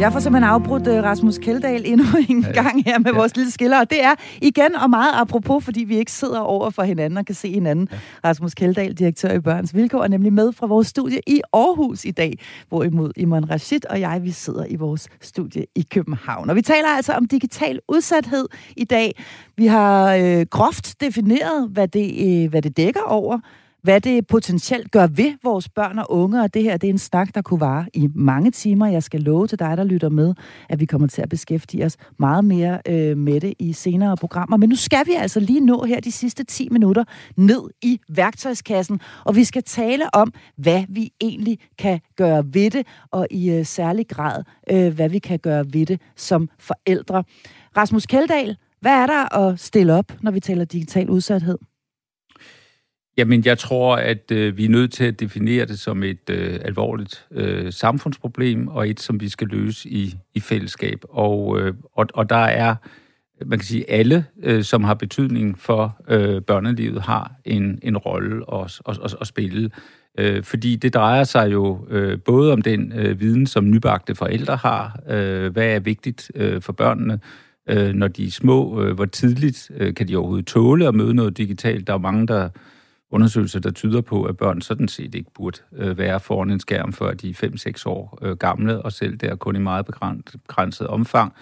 Jeg 0.00 0.12
får 0.12 0.20
simpelthen 0.20 0.50
afbrudt 0.50 0.86
uh, 0.86 0.94
Rasmus 0.94 1.38
Keldahl 1.38 1.82
endnu 1.86 2.04
en 2.28 2.40
ja. 2.40 2.62
gang 2.62 2.84
her 2.84 2.98
med 2.98 3.12
ja. 3.12 3.16
vores 3.18 3.36
lille 3.36 3.50
skiller, 3.50 3.80
og 3.80 3.90
det 3.90 4.04
er 4.04 4.14
igen 4.42 4.74
og 4.76 4.90
meget 4.90 5.12
apropos, 5.14 5.64
fordi 5.64 5.84
vi 5.84 5.96
ikke 5.96 6.12
sidder 6.12 6.40
over 6.40 6.70
for 6.70 6.82
hinanden 6.82 7.18
og 7.18 7.26
kan 7.26 7.34
se 7.34 7.52
hinanden. 7.52 7.88
Ja. 7.92 7.98
Rasmus 8.24 8.54
Keldahl, 8.54 8.92
direktør 8.92 9.32
i 9.32 9.40
Børns 9.40 9.74
Vilkår, 9.74 10.02
er 10.02 10.08
nemlig 10.08 10.32
med 10.32 10.52
fra 10.52 10.66
vores 10.66 10.86
studie 10.86 11.20
i 11.26 11.40
Aarhus 11.52 12.04
i 12.04 12.10
dag, 12.10 12.38
hvorimod 12.68 13.12
Iman 13.16 13.50
Rashid 13.50 13.90
og 13.90 14.00
jeg, 14.00 14.20
vi 14.22 14.30
sidder 14.30 14.64
i 14.68 14.76
vores 14.76 15.08
studie 15.20 15.66
i 15.74 15.86
København. 15.90 16.50
Og 16.50 16.56
vi 16.56 16.62
taler 16.62 16.88
altså 16.88 17.12
om 17.12 17.26
digital 17.26 17.80
udsathed 17.88 18.48
i 18.76 18.84
dag. 18.84 19.22
Vi 19.56 19.66
har 19.66 20.14
øh, 20.14 20.46
groft 20.50 21.00
defineret, 21.00 21.68
hvad 21.68 21.88
det, 21.88 22.42
øh, 22.44 22.50
hvad 22.50 22.62
det 22.62 22.76
dækker 22.76 23.02
over, 23.06 23.38
hvad 23.84 24.00
det 24.00 24.26
potentielt 24.26 24.90
gør 24.90 25.06
ved 25.06 25.32
vores 25.42 25.68
børn 25.68 25.98
og 25.98 26.12
unge, 26.12 26.42
og 26.42 26.54
det 26.54 26.62
her 26.62 26.76
det 26.76 26.88
er 26.88 26.92
en 26.92 26.98
snak, 26.98 27.34
der 27.34 27.42
kunne 27.42 27.60
vare 27.60 27.86
i 27.94 28.08
mange 28.14 28.50
timer. 28.50 28.86
Jeg 28.86 29.02
skal 29.02 29.20
love 29.20 29.46
til 29.46 29.58
dig, 29.58 29.76
der 29.76 29.84
lytter 29.84 30.08
med, 30.08 30.34
at 30.68 30.80
vi 30.80 30.86
kommer 30.86 31.08
til 31.08 31.22
at 31.22 31.28
beskæftige 31.28 31.84
os 31.84 31.96
meget 32.18 32.44
mere 32.44 32.80
øh, 32.88 33.16
med 33.18 33.40
det 33.40 33.54
i 33.58 33.72
senere 33.72 34.16
programmer. 34.16 34.56
Men 34.56 34.68
nu 34.68 34.76
skal 34.76 35.06
vi 35.06 35.12
altså 35.12 35.40
lige 35.40 35.60
nå 35.60 35.84
her 35.84 36.00
de 36.00 36.12
sidste 36.12 36.44
10 36.44 36.68
minutter 36.70 37.04
ned 37.36 37.60
i 37.82 38.00
værktøjskassen, 38.08 39.00
og 39.24 39.36
vi 39.36 39.44
skal 39.44 39.62
tale 39.62 40.14
om, 40.14 40.32
hvad 40.56 40.84
vi 40.88 41.10
egentlig 41.20 41.58
kan 41.78 42.00
gøre 42.16 42.44
ved 42.46 42.70
det, 42.70 42.86
og 43.10 43.26
i 43.30 43.50
øh, 43.50 43.66
særlig 43.66 44.08
grad, 44.08 44.42
øh, 44.70 44.94
hvad 44.94 45.08
vi 45.08 45.18
kan 45.18 45.38
gøre 45.38 45.64
ved 45.72 45.86
det 45.86 46.00
som 46.16 46.48
forældre. 46.58 47.24
Rasmus 47.76 48.06
Keldahl, 48.06 48.56
hvad 48.80 48.92
er 48.92 49.06
der 49.06 49.36
at 49.38 49.60
stille 49.60 49.94
op, 49.94 50.12
når 50.22 50.30
vi 50.30 50.40
taler 50.40 50.64
digital 50.64 51.10
udsathed? 51.10 51.58
Jamen, 53.16 53.42
jeg 53.44 53.58
tror, 53.58 53.96
at 53.96 54.30
øh, 54.32 54.56
vi 54.56 54.64
er 54.64 54.68
nødt 54.68 54.92
til 54.92 55.04
at 55.04 55.20
definere 55.20 55.66
det 55.66 55.78
som 55.78 56.02
et 56.02 56.30
øh, 56.30 56.58
alvorligt 56.64 57.26
øh, 57.30 57.72
samfundsproblem, 57.72 58.68
og 58.68 58.88
et, 58.88 59.00
som 59.00 59.20
vi 59.20 59.28
skal 59.28 59.48
løse 59.48 59.88
i, 59.88 60.14
i 60.34 60.40
fællesskab. 60.40 60.98
Og, 61.08 61.60
øh, 61.60 61.74
og, 61.92 62.06
og 62.14 62.30
der 62.30 62.36
er, 62.36 62.74
man 63.46 63.58
kan 63.58 63.66
sige, 63.66 63.90
alle, 63.90 64.24
øh, 64.42 64.62
som 64.62 64.84
har 64.84 64.94
betydning 64.94 65.58
for 65.58 65.96
øh, 66.08 66.42
børnelivet, 66.42 67.02
har 67.02 67.32
en, 67.44 67.78
en 67.82 67.96
rolle 67.96 68.44
at, 68.54 68.80
at, 68.88 68.98
at, 69.04 69.16
at 69.20 69.26
spille. 69.26 69.70
Øh, 70.18 70.42
fordi 70.42 70.76
det 70.76 70.94
drejer 70.94 71.24
sig 71.24 71.52
jo 71.52 71.86
øh, 71.90 72.18
både 72.20 72.52
om 72.52 72.62
den 72.62 72.92
øh, 72.96 73.20
viden, 73.20 73.46
som 73.46 73.70
nybagte 73.70 74.14
forældre 74.14 74.56
har, 74.56 75.00
øh, 75.10 75.52
hvad 75.52 75.66
er 75.66 75.80
vigtigt 75.80 76.30
øh, 76.34 76.62
for 76.62 76.72
børnene, 76.72 77.20
øh, 77.68 77.92
når 77.94 78.08
de 78.08 78.26
er 78.26 78.30
små, 78.30 78.82
øh, 78.82 78.94
hvor 78.94 79.04
tidligt 79.04 79.70
øh, 79.76 79.94
kan 79.94 80.08
de 80.08 80.16
overhovedet 80.16 80.46
tåle 80.46 80.88
at 80.88 80.94
møde 80.94 81.14
noget 81.14 81.38
digitalt. 81.38 81.86
Der 81.86 81.94
er 81.94 81.98
mange, 81.98 82.26
der 82.26 82.48
undersøgelser, 83.14 83.60
der 83.60 83.70
tyder 83.70 84.00
på, 84.00 84.22
at 84.22 84.36
børn 84.36 84.60
sådan 84.60 84.88
set 84.88 85.14
ikke 85.14 85.30
burde 85.34 85.58
øh, 85.76 85.98
være 85.98 86.20
foran 86.20 86.50
en 86.50 86.60
skærm, 86.60 86.92
før 86.92 87.14
de 87.14 87.28
er 87.28 87.34
5-6 87.34 87.82
år 87.86 88.18
øh, 88.22 88.36
gamle, 88.36 88.82
og 88.82 88.92
selv 88.92 89.16
der 89.16 89.36
kun 89.36 89.56
i 89.56 89.58
meget 89.58 89.86
begrænset 89.86 90.86
omfang. 90.86 91.32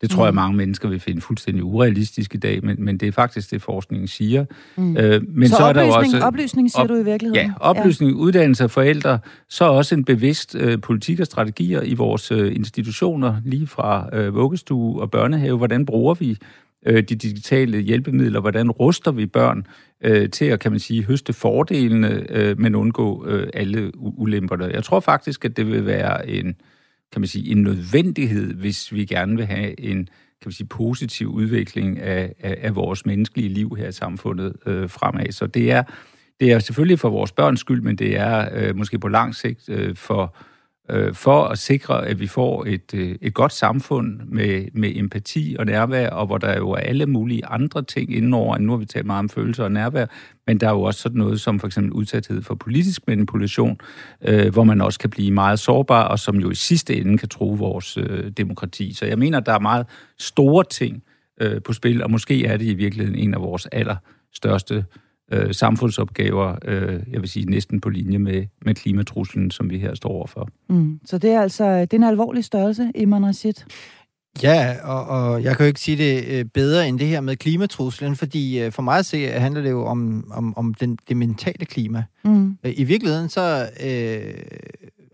Det 0.00 0.10
tror 0.10 0.22
mm. 0.22 0.26
jeg, 0.26 0.34
mange 0.34 0.56
mennesker 0.56 0.88
vil 0.88 1.00
finde 1.00 1.20
fuldstændig 1.20 1.64
urealistisk 1.64 2.34
i 2.34 2.38
dag, 2.38 2.64
men, 2.64 2.84
men 2.84 2.98
det 2.98 3.08
er 3.08 3.12
faktisk 3.12 3.50
det, 3.50 3.62
forskningen 3.62 4.08
siger. 4.08 4.44
Mm. 4.76 4.96
Øh, 4.96 5.22
men 5.28 5.48
så, 5.48 5.56
så 5.56 5.62
er 5.62 5.72
der 5.72 5.82
jo 5.82 5.92
også, 5.92 6.20
oplysning 6.22 6.70
siger 6.70 6.82
op, 6.82 6.88
du 6.88 6.94
i 6.94 7.04
virkeligheden? 7.04 7.46
Ja, 7.46 7.52
oplysning, 7.60 8.12
ja. 8.12 8.16
uddannelse 8.16 8.64
af 8.64 8.70
forældre, 8.70 9.18
så 9.48 9.64
også 9.64 9.94
en 9.94 10.04
bevidst 10.04 10.54
øh, 10.54 10.80
politik 10.80 11.20
og 11.20 11.26
strategier 11.26 11.82
i 11.82 11.94
vores 11.94 12.32
øh, 12.32 12.54
institutioner, 12.56 13.36
lige 13.44 13.66
fra 13.66 14.08
øh, 14.12 14.34
vuggestue 14.34 15.00
og 15.00 15.10
børnehave. 15.10 15.56
Hvordan 15.56 15.86
bruger 15.86 16.14
vi 16.14 16.38
øh, 16.86 16.96
de 16.96 17.14
digitale 17.14 17.80
hjælpemidler? 17.80 18.40
Hvordan 18.40 18.70
ruster 18.70 19.10
vi 19.12 19.26
børn 19.26 19.66
øh, 20.04 20.30
til 20.30 20.44
at, 20.44 20.60
kan 20.60 20.72
man 20.72 20.80
sige, 20.80 21.04
høste 21.04 21.32
fordelene, 21.32 22.26
øh, 22.28 22.58
men 22.58 22.74
undgå 22.74 23.26
øh, 23.26 23.48
alle 23.54 23.92
ulemperne? 23.96 24.64
Jeg 24.64 24.84
tror 24.84 25.00
faktisk, 25.00 25.44
at 25.44 25.56
det 25.56 25.66
vil 25.66 25.86
være 25.86 26.28
en, 26.28 26.54
kan 27.12 27.20
man 27.20 27.26
sige, 27.26 27.50
en 27.50 27.62
nødvendighed, 27.62 28.54
hvis 28.54 28.92
vi 28.92 29.04
gerne 29.04 29.36
vil 29.36 29.46
have 29.46 29.80
en 29.80 30.08
kan 30.42 30.48
man 30.48 30.52
sige, 30.52 30.66
positiv 30.66 31.28
udvikling 31.28 31.98
af, 31.98 32.34
af, 32.40 32.58
af 32.62 32.76
vores 32.76 33.06
menneskelige 33.06 33.48
liv 33.48 33.76
her 33.78 33.88
i 33.88 33.92
samfundet 33.92 34.52
øh, 34.66 34.90
fremad. 34.90 35.32
Så 35.32 35.46
det 35.46 35.70
er, 35.70 35.82
det 36.40 36.52
er 36.52 36.58
selvfølgelig 36.58 36.98
for 36.98 37.10
vores 37.10 37.32
børns 37.32 37.60
skyld, 37.60 37.80
men 37.82 37.96
det 37.96 38.16
er 38.16 38.48
øh, 38.52 38.76
måske 38.76 38.98
på 38.98 39.08
lang 39.08 39.34
sigt 39.34 39.68
øh, 39.68 39.96
for 39.96 40.22
øh, 40.22 40.49
Øh, 40.90 41.14
for 41.14 41.44
at 41.44 41.58
sikre, 41.58 42.06
at 42.06 42.20
vi 42.20 42.26
får 42.26 42.64
et, 42.64 42.94
øh, 42.94 43.16
et 43.20 43.34
godt 43.34 43.52
samfund 43.52 44.20
med, 44.24 44.66
med 44.72 44.96
empati 44.96 45.56
og 45.58 45.66
nærvær, 45.66 46.10
og 46.10 46.26
hvor 46.26 46.38
der 46.38 46.56
jo 46.56 46.70
er 46.70 46.76
alle 46.76 47.06
mulige 47.06 47.46
andre 47.46 47.82
ting 47.82 48.16
indenover, 48.16 48.56
end 48.56 48.64
nu 48.64 48.72
har 48.72 48.78
vi 48.78 48.84
talt 48.84 49.06
meget 49.06 49.18
om 49.18 49.28
følelser 49.28 49.64
og 49.64 49.72
nærvær, 49.72 50.06
men 50.46 50.58
der 50.58 50.68
er 50.68 50.72
jo 50.72 50.82
også 50.82 51.00
sådan 51.00 51.18
noget 51.18 51.40
som 51.40 51.60
for 51.60 51.66
eksempel 51.66 51.92
udsathed 51.92 52.42
for 52.42 52.54
politisk 52.54 53.06
manipulation, 53.06 53.78
øh, 54.24 54.52
hvor 54.52 54.64
man 54.64 54.80
også 54.80 54.98
kan 54.98 55.10
blive 55.10 55.30
meget 55.30 55.58
sårbar, 55.58 56.02
og 56.02 56.18
som 56.18 56.36
jo 56.36 56.50
i 56.50 56.54
sidste 56.54 56.96
ende 56.96 57.18
kan 57.18 57.28
true 57.28 57.58
vores 57.58 57.96
øh, 57.96 58.30
demokrati. 58.30 58.94
Så 58.94 59.06
jeg 59.06 59.18
mener, 59.18 59.40
der 59.40 59.52
er 59.52 59.58
meget 59.58 59.86
store 60.18 60.64
ting 60.70 61.02
øh, 61.40 61.62
på 61.62 61.72
spil, 61.72 62.02
og 62.02 62.10
måske 62.10 62.46
er 62.46 62.56
det 62.56 62.66
i 62.66 62.74
virkeligheden 62.74 63.18
en 63.18 63.34
af 63.34 63.40
vores 63.40 63.66
allerstørste 63.66 64.74
øh, 64.74 64.82
samfundsopgaver, 65.52 66.56
øh, 66.64 67.00
jeg 67.12 67.20
vil 67.20 67.28
sige 67.28 67.46
næsten 67.46 67.80
på 67.80 67.88
linje 67.88 68.18
med, 68.18 68.46
med 68.64 68.74
klimatruslen, 68.74 69.50
som 69.50 69.70
vi 69.70 69.78
her 69.78 69.94
står 69.94 70.08
overfor. 70.08 70.48
Mm. 70.68 71.00
Så 71.04 71.18
det 71.18 71.30
er 71.30 71.40
altså 71.40 71.80
det 71.80 71.92
er 71.92 71.96
en 71.96 72.04
alvorlig 72.04 72.44
størrelse, 72.44 72.92
Iman 72.94 73.26
Rashid? 73.26 73.54
Ja, 74.42 74.76
og, 74.82 75.06
og 75.06 75.42
jeg 75.42 75.56
kan 75.56 75.64
jo 75.64 75.68
ikke 75.68 75.80
sige 75.80 75.96
det 75.96 76.24
øh, 76.28 76.44
bedre 76.44 76.88
end 76.88 76.98
det 76.98 77.06
her 77.06 77.20
med 77.20 77.36
klimatruslen, 77.36 78.16
fordi 78.16 78.60
øh, 78.60 78.72
for 78.72 78.82
mig 78.82 78.98
at 78.98 79.06
se 79.06 79.26
handler 79.26 79.62
det 79.62 79.70
jo 79.70 79.84
om, 79.84 80.30
om, 80.32 80.56
om 80.56 80.74
den, 80.74 80.98
det 81.08 81.16
mentale 81.16 81.66
klima. 81.66 82.04
Mm. 82.24 82.58
Øh, 82.64 82.72
I 82.76 82.84
virkeligheden 82.84 83.28
så 83.28 83.68
øh, 83.84 84.34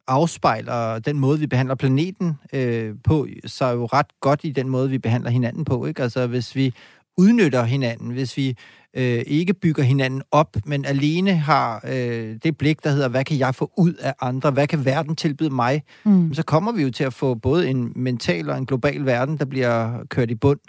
afspejler 0.07 0.99
den 0.99 1.19
måde, 1.19 1.39
vi 1.39 1.47
behandler 1.47 1.75
planeten 1.75 2.35
øh, 2.53 2.95
på, 3.05 3.27
så 3.47 3.71
jo 3.71 3.87
ret 3.87 4.21
godt 4.21 4.41
i 4.45 4.51
den 4.51 4.69
måde, 4.69 4.91
vi 4.91 4.99
behandler 4.99 5.31
hinanden 5.31 5.65
på. 5.65 5.87
Ikke? 5.87 6.03
Altså 6.03 6.27
hvis 6.27 6.57
vi 6.57 6.75
udnytter 7.19 7.65
hinanden, 7.65 8.11
hvis 8.11 8.37
vi 8.37 8.57
øh, 8.97 9.23
ikke 9.27 9.55
bygger 9.55 9.83
hinanden 9.83 10.23
op, 10.31 10.57
men 10.65 10.85
alene 10.85 11.33
har 11.33 11.85
øh, 11.89 12.37
det 12.43 12.59
blik, 12.59 12.85
der 12.85 12.91
hedder, 12.91 13.09
hvad 13.09 13.25
kan 13.25 13.39
jeg 13.39 13.55
få 13.55 13.71
ud 13.79 13.93
af 13.93 14.15
andre? 14.21 14.51
Hvad 14.51 14.67
kan 14.67 14.85
verden 14.85 15.17
tilbyde 15.17 15.51
mig? 15.51 15.83
Mm. 16.05 16.35
Så 16.35 16.43
kommer 16.43 16.73
vi 16.73 16.83
jo 16.83 16.91
til 16.91 17.05
at 17.05 17.15
få 17.15 17.35
både 17.35 17.69
en 17.69 17.93
mental 17.97 18.51
og 18.51 18.59
en 18.59 18.67
global 18.67 19.07
verden, 19.07 19.39
der 19.39 19.45
bliver 19.45 20.05
kørt 20.11 20.31
i 20.31 20.35
bund. 20.35 20.61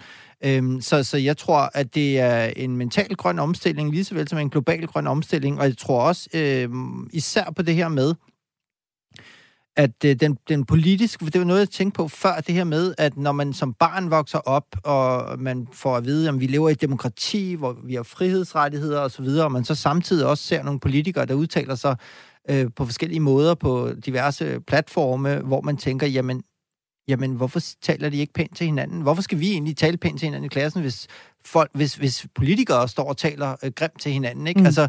Øhm, 0.43 0.81
så, 0.81 1.03
så 1.03 1.17
jeg 1.17 1.37
tror, 1.37 1.69
at 1.73 1.95
det 1.95 2.19
er 2.19 2.51
en 2.55 2.77
mental 2.77 3.15
grøn 3.15 3.39
omstilling, 3.39 3.91
lige 3.91 4.03
så 4.03 4.15
vel 4.15 4.27
som 4.27 4.39
en 4.39 4.49
global 4.49 4.87
grøn 4.87 5.07
omstilling, 5.07 5.59
og 5.59 5.65
jeg 5.65 5.77
tror 5.77 6.01
også 6.01 6.29
øh, 6.33 6.69
især 7.13 7.51
på 7.55 7.61
det 7.61 7.75
her 7.75 7.87
med, 7.87 8.13
at 9.77 10.05
øh, 10.05 10.15
den, 10.15 10.37
den 10.49 10.65
politiske, 10.65 11.25
det 11.25 11.39
var 11.39 11.45
noget, 11.45 11.59
jeg 11.59 11.69
tænkte 11.69 11.97
på 11.97 12.07
før, 12.07 12.35
det 12.47 12.55
her 12.55 12.63
med, 12.63 12.93
at 12.97 13.17
når 13.17 13.31
man 13.31 13.53
som 13.53 13.73
barn 13.73 14.11
vokser 14.11 14.37
op, 14.37 14.65
og 14.83 15.39
man 15.39 15.67
får 15.73 15.97
at 15.97 16.05
vide, 16.05 16.29
at 16.29 16.39
vi 16.39 16.47
lever 16.47 16.69
i 16.69 16.71
et 16.71 16.81
demokrati, 16.81 17.53
hvor 17.53 17.77
vi 17.83 17.95
har 17.95 18.03
frihedsrettigheder 18.03 19.01
osv., 19.01 19.25
og, 19.25 19.43
og 19.43 19.51
man 19.51 19.63
så 19.63 19.75
samtidig 19.75 20.25
også 20.25 20.43
ser 20.43 20.63
nogle 20.63 20.79
politikere, 20.79 21.25
der 21.25 21.33
udtaler 21.33 21.75
sig 21.75 21.95
øh, 22.49 22.65
på 22.75 22.85
forskellige 22.85 23.19
måder 23.19 23.55
på 23.55 23.91
diverse 24.05 24.59
platforme, 24.67 25.39
hvor 25.39 25.61
man 25.61 25.77
tænker, 25.77 26.07
jamen, 26.07 26.43
jamen, 27.07 27.31
hvorfor 27.35 27.59
taler 27.81 28.09
de 28.09 28.17
ikke 28.17 28.33
pænt 28.33 28.57
til 28.57 28.65
hinanden? 28.65 29.01
Hvorfor 29.01 29.21
skal 29.21 29.39
vi 29.39 29.51
egentlig 29.51 29.77
tale 29.77 29.97
pænt 29.97 30.19
til 30.19 30.25
hinanden 30.25 30.45
i 30.45 30.49
klassen, 30.49 30.81
hvis 30.81 31.07
folk, 31.47 31.71
hvis, 31.73 31.95
hvis 31.95 32.25
politikere 32.35 32.87
står 32.87 33.09
og 33.09 33.17
taler 33.17 33.55
øh, 33.63 33.71
grimt 33.71 34.01
til 34.01 34.11
hinanden, 34.11 34.47
ikke? 34.47 34.59
Mm. 34.59 34.65
Altså, 34.65 34.87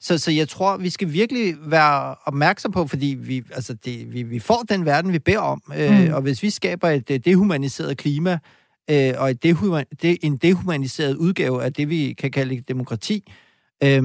så, 0.00 0.18
så 0.18 0.30
jeg 0.30 0.48
tror, 0.48 0.76
vi 0.76 0.90
skal 0.90 1.12
virkelig 1.12 1.54
være 1.66 2.14
opmærksom 2.24 2.72
på, 2.72 2.86
fordi 2.86 3.16
vi, 3.18 3.42
altså 3.52 3.74
det, 3.74 4.12
vi, 4.12 4.22
vi 4.22 4.38
får 4.38 4.62
den 4.68 4.84
verden, 4.84 5.12
vi 5.12 5.18
beder 5.18 5.38
om, 5.38 5.62
øh, 5.76 6.06
mm. 6.06 6.14
og 6.14 6.20
hvis 6.22 6.42
vi 6.42 6.50
skaber 6.50 6.88
et 6.88 7.10
øh, 7.10 7.20
dehumaniseret 7.24 7.96
klima, 7.96 8.38
øh, 8.90 9.14
og 9.18 9.30
et 9.30 9.42
dehuman, 9.42 9.84
det, 10.02 10.18
en 10.22 10.36
dehumaniseret 10.36 11.16
udgave 11.16 11.64
af 11.64 11.72
det, 11.72 11.88
vi 11.88 12.14
kan 12.18 12.30
kalde 12.30 12.62
demokrati, 12.68 13.32
øh, 13.84 14.02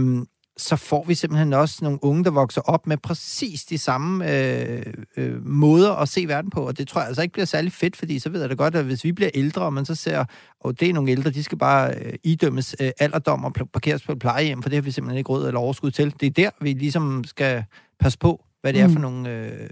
så 0.57 0.75
får 0.75 1.05
vi 1.07 1.15
simpelthen 1.15 1.53
også 1.53 1.79
nogle 1.81 1.99
unge, 2.01 2.23
der 2.23 2.31
vokser 2.31 2.61
op 2.61 2.87
med 2.87 2.97
præcis 2.97 3.65
de 3.65 3.77
samme 3.77 4.31
øh, 4.31 4.93
øh, 5.17 5.45
måder 5.45 5.91
at 5.91 6.09
se 6.09 6.27
verden 6.27 6.49
på, 6.49 6.67
og 6.67 6.77
det 6.77 6.87
tror 6.87 7.01
jeg 7.01 7.07
altså 7.07 7.21
ikke 7.21 7.33
bliver 7.33 7.45
særlig 7.45 7.71
fedt, 7.71 7.95
fordi 7.95 8.19
så 8.19 8.29
ved 8.29 8.39
jeg 8.41 8.49
da 8.49 8.55
godt, 8.55 8.75
at 8.75 8.85
hvis 8.85 9.03
vi 9.03 9.11
bliver 9.11 9.31
ældre, 9.33 9.61
og 9.61 9.73
man 9.73 9.85
så 9.85 9.95
ser, 9.95 10.25
og 10.59 10.79
det 10.79 10.89
er 10.89 10.93
nogle 10.93 11.11
ældre, 11.11 11.29
de 11.29 11.43
skal 11.43 11.57
bare 11.57 11.93
øh, 11.95 12.13
idømmes 12.23 12.75
øh, 12.79 12.91
alderdom 12.99 13.45
og 13.45 13.53
parkeres 13.53 14.03
på 14.03 14.11
et 14.11 14.19
plejehjem, 14.19 14.61
for 14.61 14.69
det 14.69 14.77
har 14.77 14.81
vi 14.81 14.91
simpelthen 14.91 15.17
ikke 15.17 15.29
råd 15.29 15.47
eller 15.47 15.59
overskud 15.59 15.91
til. 15.91 16.13
Det 16.19 16.25
er 16.27 16.31
der, 16.31 16.49
vi 16.61 16.73
ligesom 16.73 17.23
skal 17.23 17.63
passe 17.99 18.19
på, 18.19 18.45
hvad 18.61 18.73
det 18.73 18.81
er 18.81 18.87
for 18.87 18.95
mm. 18.95 19.01
nogle 19.01 19.29
øh, 19.29 19.69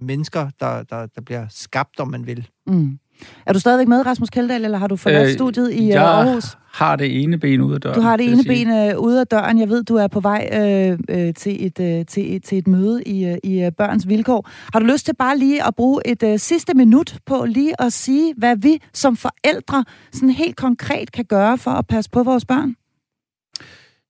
mennesker, 0.00 0.50
der, 0.60 0.82
der, 0.82 1.06
der 1.06 1.20
bliver 1.20 1.46
skabt, 1.48 2.00
om 2.00 2.08
man 2.08 2.26
vil. 2.26 2.48
Mm. 2.66 2.98
Er 3.46 3.52
du 3.52 3.58
stadigvæk 3.58 3.88
med, 3.88 4.06
Rasmus 4.06 4.30
Kjeldahl, 4.30 4.64
eller 4.64 4.78
har 4.78 4.86
du 4.86 4.96
forladt 4.96 5.28
øh, 5.28 5.34
studiet 5.34 5.72
i 5.72 5.88
jeg 5.88 6.02
Aarhus? 6.02 6.56
har 6.72 6.96
det 6.96 7.22
ene 7.22 7.38
ben 7.38 7.60
ud 7.60 7.74
af 7.74 7.80
døren. 7.80 7.94
Du 7.94 8.00
har 8.00 8.16
det 8.16 8.32
ene 8.32 8.44
ben 8.44 8.70
øh, 8.70 8.98
ude 8.98 9.20
af 9.20 9.26
døren. 9.26 9.58
Jeg 9.58 9.68
ved, 9.68 9.84
du 9.84 9.96
er 9.96 10.06
på 10.06 10.20
vej 10.20 10.48
øh, 10.52 10.98
øh, 11.08 11.34
til, 11.34 11.66
et, 11.66 11.80
øh, 11.80 12.06
til, 12.06 12.36
et, 12.36 12.44
til 12.44 12.58
et 12.58 12.68
møde 12.68 13.02
i, 13.02 13.24
øh, 13.24 13.36
i 13.44 13.62
øh, 13.62 13.72
Børns 13.72 14.08
Vilkår. 14.08 14.48
Har 14.72 14.80
du 14.80 14.86
lyst 14.86 15.04
til 15.04 15.14
bare 15.14 15.38
lige 15.38 15.66
at 15.66 15.74
bruge 15.74 16.02
et 16.04 16.22
øh, 16.22 16.38
sidste 16.38 16.74
minut 16.74 17.18
på 17.26 17.44
lige 17.48 17.82
at 17.82 17.92
sige, 17.92 18.34
hvad 18.36 18.56
vi 18.56 18.78
som 18.94 19.16
forældre 19.16 19.84
sådan 20.12 20.30
helt 20.30 20.56
konkret 20.56 21.12
kan 21.12 21.24
gøre 21.24 21.58
for 21.58 21.70
at 21.70 21.86
passe 21.86 22.10
på 22.10 22.22
vores 22.22 22.44
børn? 22.44 22.74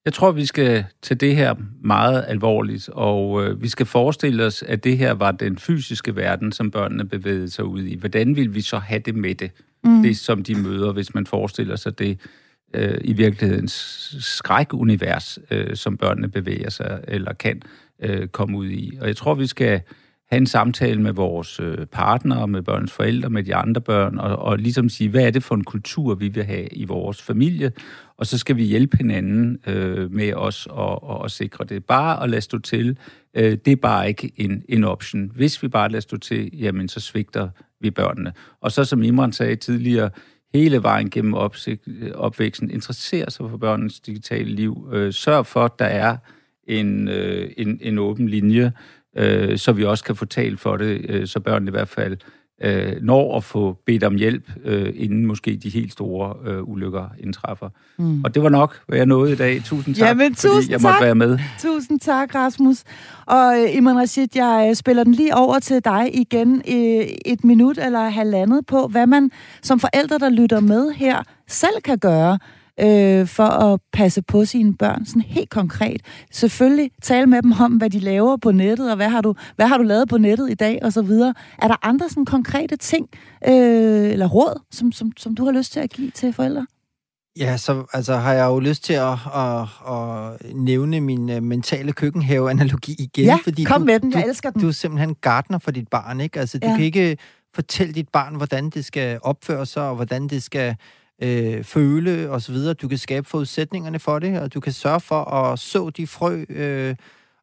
Jeg 0.04 0.12
tror, 0.12 0.32
vi 0.32 0.46
skal 0.46 0.84
tage 1.02 1.18
det 1.18 1.36
her 1.36 1.54
meget 1.82 2.24
alvorligt, 2.28 2.88
og 2.88 3.44
øh, 3.44 3.62
vi 3.62 3.68
skal 3.68 3.86
forestille 3.86 4.44
os, 4.44 4.62
at 4.62 4.84
det 4.84 4.98
her 4.98 5.12
var 5.12 5.30
den 5.32 5.58
fysiske 5.58 6.16
verden, 6.16 6.52
som 6.52 6.70
børnene 6.70 7.04
bevægede 7.04 7.50
sig 7.50 7.64
ud 7.64 7.82
i. 7.82 7.96
Hvordan 7.96 8.36
vil 8.36 8.54
vi 8.54 8.60
så 8.60 8.78
have 8.78 9.00
det 9.00 9.14
med 9.14 9.34
det? 9.34 9.50
Mm. 9.84 10.02
Det, 10.02 10.16
som 10.16 10.42
de 10.42 10.54
møder, 10.54 10.92
hvis 10.92 11.14
man 11.14 11.26
forestiller 11.26 11.76
sig 11.76 11.98
det 11.98 12.18
øh, 12.74 13.00
i 13.04 13.12
virkelighedens 13.12 14.16
skrækunivers, 14.20 15.38
øh, 15.50 15.76
som 15.76 15.96
børnene 15.96 16.28
bevæger 16.28 16.70
sig 16.70 17.00
eller 17.08 17.32
kan 17.32 17.62
øh, 18.02 18.28
komme 18.28 18.58
ud 18.58 18.68
i. 18.68 18.98
Og 19.00 19.06
jeg 19.06 19.16
tror, 19.16 19.34
vi 19.34 19.46
skal 19.46 19.80
have 20.30 20.38
en 20.38 20.46
samtale 20.46 21.02
med 21.02 21.12
vores 21.12 21.56
partner, 21.56 21.86
partnere, 21.86 22.48
med 22.48 22.62
børns 22.62 22.92
forældre, 22.92 23.30
med 23.30 23.42
de 23.42 23.54
andre 23.54 23.80
børn, 23.80 24.18
og, 24.18 24.36
og 24.36 24.58
ligesom 24.58 24.88
sige, 24.88 25.10
hvad 25.10 25.26
er 25.26 25.30
det 25.30 25.42
for 25.42 25.54
en 25.54 25.64
kultur, 25.64 26.14
vi 26.14 26.28
vil 26.28 26.44
have 26.44 26.68
i 26.72 26.84
vores 26.84 27.22
familie, 27.22 27.72
og 28.16 28.26
så 28.26 28.38
skal 28.38 28.56
vi 28.56 28.64
hjælpe 28.64 28.96
hinanden 28.96 29.58
øh, 29.66 30.12
med 30.12 30.32
os 30.34 30.66
og, 30.66 31.02
og, 31.02 31.20
og 31.20 31.30
sikre 31.30 31.64
det. 31.64 31.84
Bare 31.84 32.22
at 32.22 32.30
lade 32.30 32.40
stå 32.40 32.58
til, 32.58 32.98
øh, 33.34 33.58
det 33.64 33.68
er 33.68 33.76
bare 33.76 34.08
ikke 34.08 34.32
en, 34.36 34.62
en 34.68 34.84
option. 34.84 35.30
Hvis 35.34 35.62
vi 35.62 35.68
bare 35.68 35.88
lader 35.88 36.00
stå 36.00 36.16
til, 36.16 36.50
jamen 36.52 36.88
så 36.88 37.00
svigter 37.00 37.48
vi 37.80 37.90
børnene. 37.90 38.32
Og 38.60 38.72
så 38.72 38.84
som 38.84 39.02
Imran 39.02 39.32
sagde 39.32 39.56
tidligere, 39.56 40.10
hele 40.54 40.82
vejen 40.82 41.10
gennem 41.10 41.34
opsigt, 41.34 41.88
øh, 41.88 42.10
opvæksten, 42.14 42.70
interessere 42.70 43.30
sig 43.30 43.50
for 43.50 43.56
børnenes 43.56 44.00
digitale 44.00 44.50
liv. 44.50 44.88
Øh, 44.92 45.12
sørg 45.12 45.46
for, 45.46 45.64
at 45.64 45.78
der 45.78 45.84
er 45.84 46.16
en, 46.66 47.08
øh, 47.08 47.50
en, 47.56 47.78
en 47.82 47.98
åben 47.98 48.28
linje, 48.28 48.72
øh, 49.16 49.58
så 49.58 49.72
vi 49.72 49.84
også 49.84 50.04
kan 50.04 50.16
få 50.16 50.24
talt 50.24 50.60
for 50.60 50.76
det, 50.76 51.06
øh, 51.08 51.26
så 51.26 51.40
børnene 51.40 51.68
i 51.68 51.70
hvert 51.70 51.88
fald 51.88 52.16
øh, 52.62 53.02
når 53.02 53.36
at 53.36 53.44
få 53.44 53.76
bedt 53.86 54.04
om 54.04 54.14
hjælp, 54.14 54.50
øh, 54.64 54.92
inden 54.96 55.26
måske 55.26 55.56
de 55.56 55.68
helt 55.68 55.92
store 55.92 56.34
øh, 56.50 56.68
ulykker 56.68 57.08
indtræffer. 57.18 57.68
Mm. 57.98 58.24
Og 58.24 58.34
det 58.34 58.42
var 58.42 58.48
nok, 58.48 58.80
hvad 58.86 58.98
jeg 58.98 59.06
nåede 59.06 59.32
i 59.32 59.36
dag. 59.36 59.62
Tusind 59.64 59.94
tak, 59.94 60.08
Jamen, 60.08 60.34
tusind 60.34 60.52
fordi 60.52 60.72
jeg 60.72 60.80
måtte 60.82 60.98
tak. 60.98 61.02
være 61.02 61.14
med. 61.14 61.38
Tusind 61.58 62.00
tak, 62.00 62.34
Rasmus. 62.34 62.82
Og 63.26 63.60
øh, 63.60 63.76
Iman 63.76 63.96
Rashid, 63.96 64.28
jeg 64.34 64.66
øh, 64.70 64.76
spiller 64.76 65.04
den 65.04 65.14
lige 65.14 65.36
over 65.36 65.58
til 65.58 65.84
dig 65.84 66.10
igen 66.12 66.62
øh, 66.68 67.06
et 67.26 67.44
minut 67.44 67.78
eller 67.78 68.08
halvandet 68.08 68.66
på, 68.66 68.86
hvad 68.86 69.06
man 69.06 69.30
som 69.62 69.80
forældre, 69.80 70.18
der 70.18 70.28
lytter 70.28 70.60
med 70.60 70.90
her, 70.90 71.22
selv 71.48 71.80
kan 71.84 71.98
gøre 71.98 72.38
øh, 72.82 73.26
for 73.26 73.44
at 73.44 73.80
passe 73.92 74.22
på 74.22 74.44
sine 74.44 74.74
børn, 74.74 75.06
sådan 75.06 75.22
helt 75.22 75.50
konkret. 75.50 76.00
Selvfølgelig 76.30 76.90
tale 77.02 77.26
med 77.26 77.42
dem 77.42 77.52
om, 77.60 77.72
hvad 77.72 77.90
de 77.90 77.98
laver 77.98 78.36
på 78.36 78.52
nettet, 78.52 78.90
og 78.90 78.96
hvad 78.96 79.08
har 79.08 79.20
du, 79.20 79.34
hvad 79.56 79.66
har 79.66 79.76
du 79.78 79.82
lavet 79.82 80.08
på 80.08 80.18
nettet 80.18 80.50
i 80.50 80.54
dag, 80.54 80.78
og 80.82 80.92
så 80.92 81.02
videre. 81.02 81.34
Er 81.62 81.68
der 81.68 81.76
andre 81.86 82.08
sådan 82.08 82.24
konkrete 82.24 82.76
ting, 82.76 83.08
øh, 83.48 83.52
eller 84.10 84.26
råd, 84.28 84.62
som, 84.70 84.92
som, 84.92 85.12
som 85.16 85.34
du 85.34 85.44
har 85.44 85.52
lyst 85.52 85.72
til 85.72 85.80
at 85.80 85.90
give 85.90 86.10
til 86.10 86.32
forældre? 86.32 86.66
Ja, 87.38 87.56
så 87.56 87.84
altså, 87.92 88.16
har 88.16 88.32
jeg 88.32 88.46
jo 88.46 88.58
lyst 88.58 88.84
til 88.84 88.92
at, 88.92 89.12
at, 89.36 89.60
at 89.92 90.54
nævne 90.56 91.00
min 91.00 91.30
uh, 91.36 91.42
mentale 91.42 91.92
køkkenhave-analogi 91.92 92.96
igen. 92.98 93.24
Ja, 93.24 93.38
fordi 93.44 93.64
kom 93.64 93.80
du, 93.82 93.86
med 93.86 94.00
den. 94.00 94.12
Jeg 94.12 94.22
du, 94.24 94.28
elsker 94.28 94.50
den. 94.50 94.60
Du 94.62 94.68
er 94.68 94.72
simpelthen 94.72 95.14
gartner 95.20 95.58
for 95.58 95.70
dit 95.70 95.88
barn, 95.88 96.20
ikke? 96.20 96.40
Altså, 96.40 96.58
du 96.58 96.66
Ja. 96.68 96.76
kan 96.76 96.84
ikke 96.84 97.16
fortælle 97.54 97.94
dit 97.94 98.08
barn, 98.08 98.34
hvordan 98.34 98.70
det 98.70 98.84
skal 98.84 99.18
opføre 99.22 99.66
sig, 99.66 99.82
og 99.82 99.94
hvordan 99.94 100.28
det 100.28 100.42
skal 100.42 100.76
øh, 101.22 101.64
føle 101.64 102.30
osv. 102.30 102.56
Du 102.56 102.88
kan 102.88 102.98
skabe 102.98 103.28
forudsætningerne 103.28 103.98
for 103.98 104.18
det, 104.18 104.40
og 104.40 104.54
du 104.54 104.60
kan 104.60 104.72
sørge 104.72 105.00
for 105.00 105.24
at 105.24 105.58
så 105.58 105.90
de 105.90 106.06
frø 106.06 106.44
øh, 106.48 106.96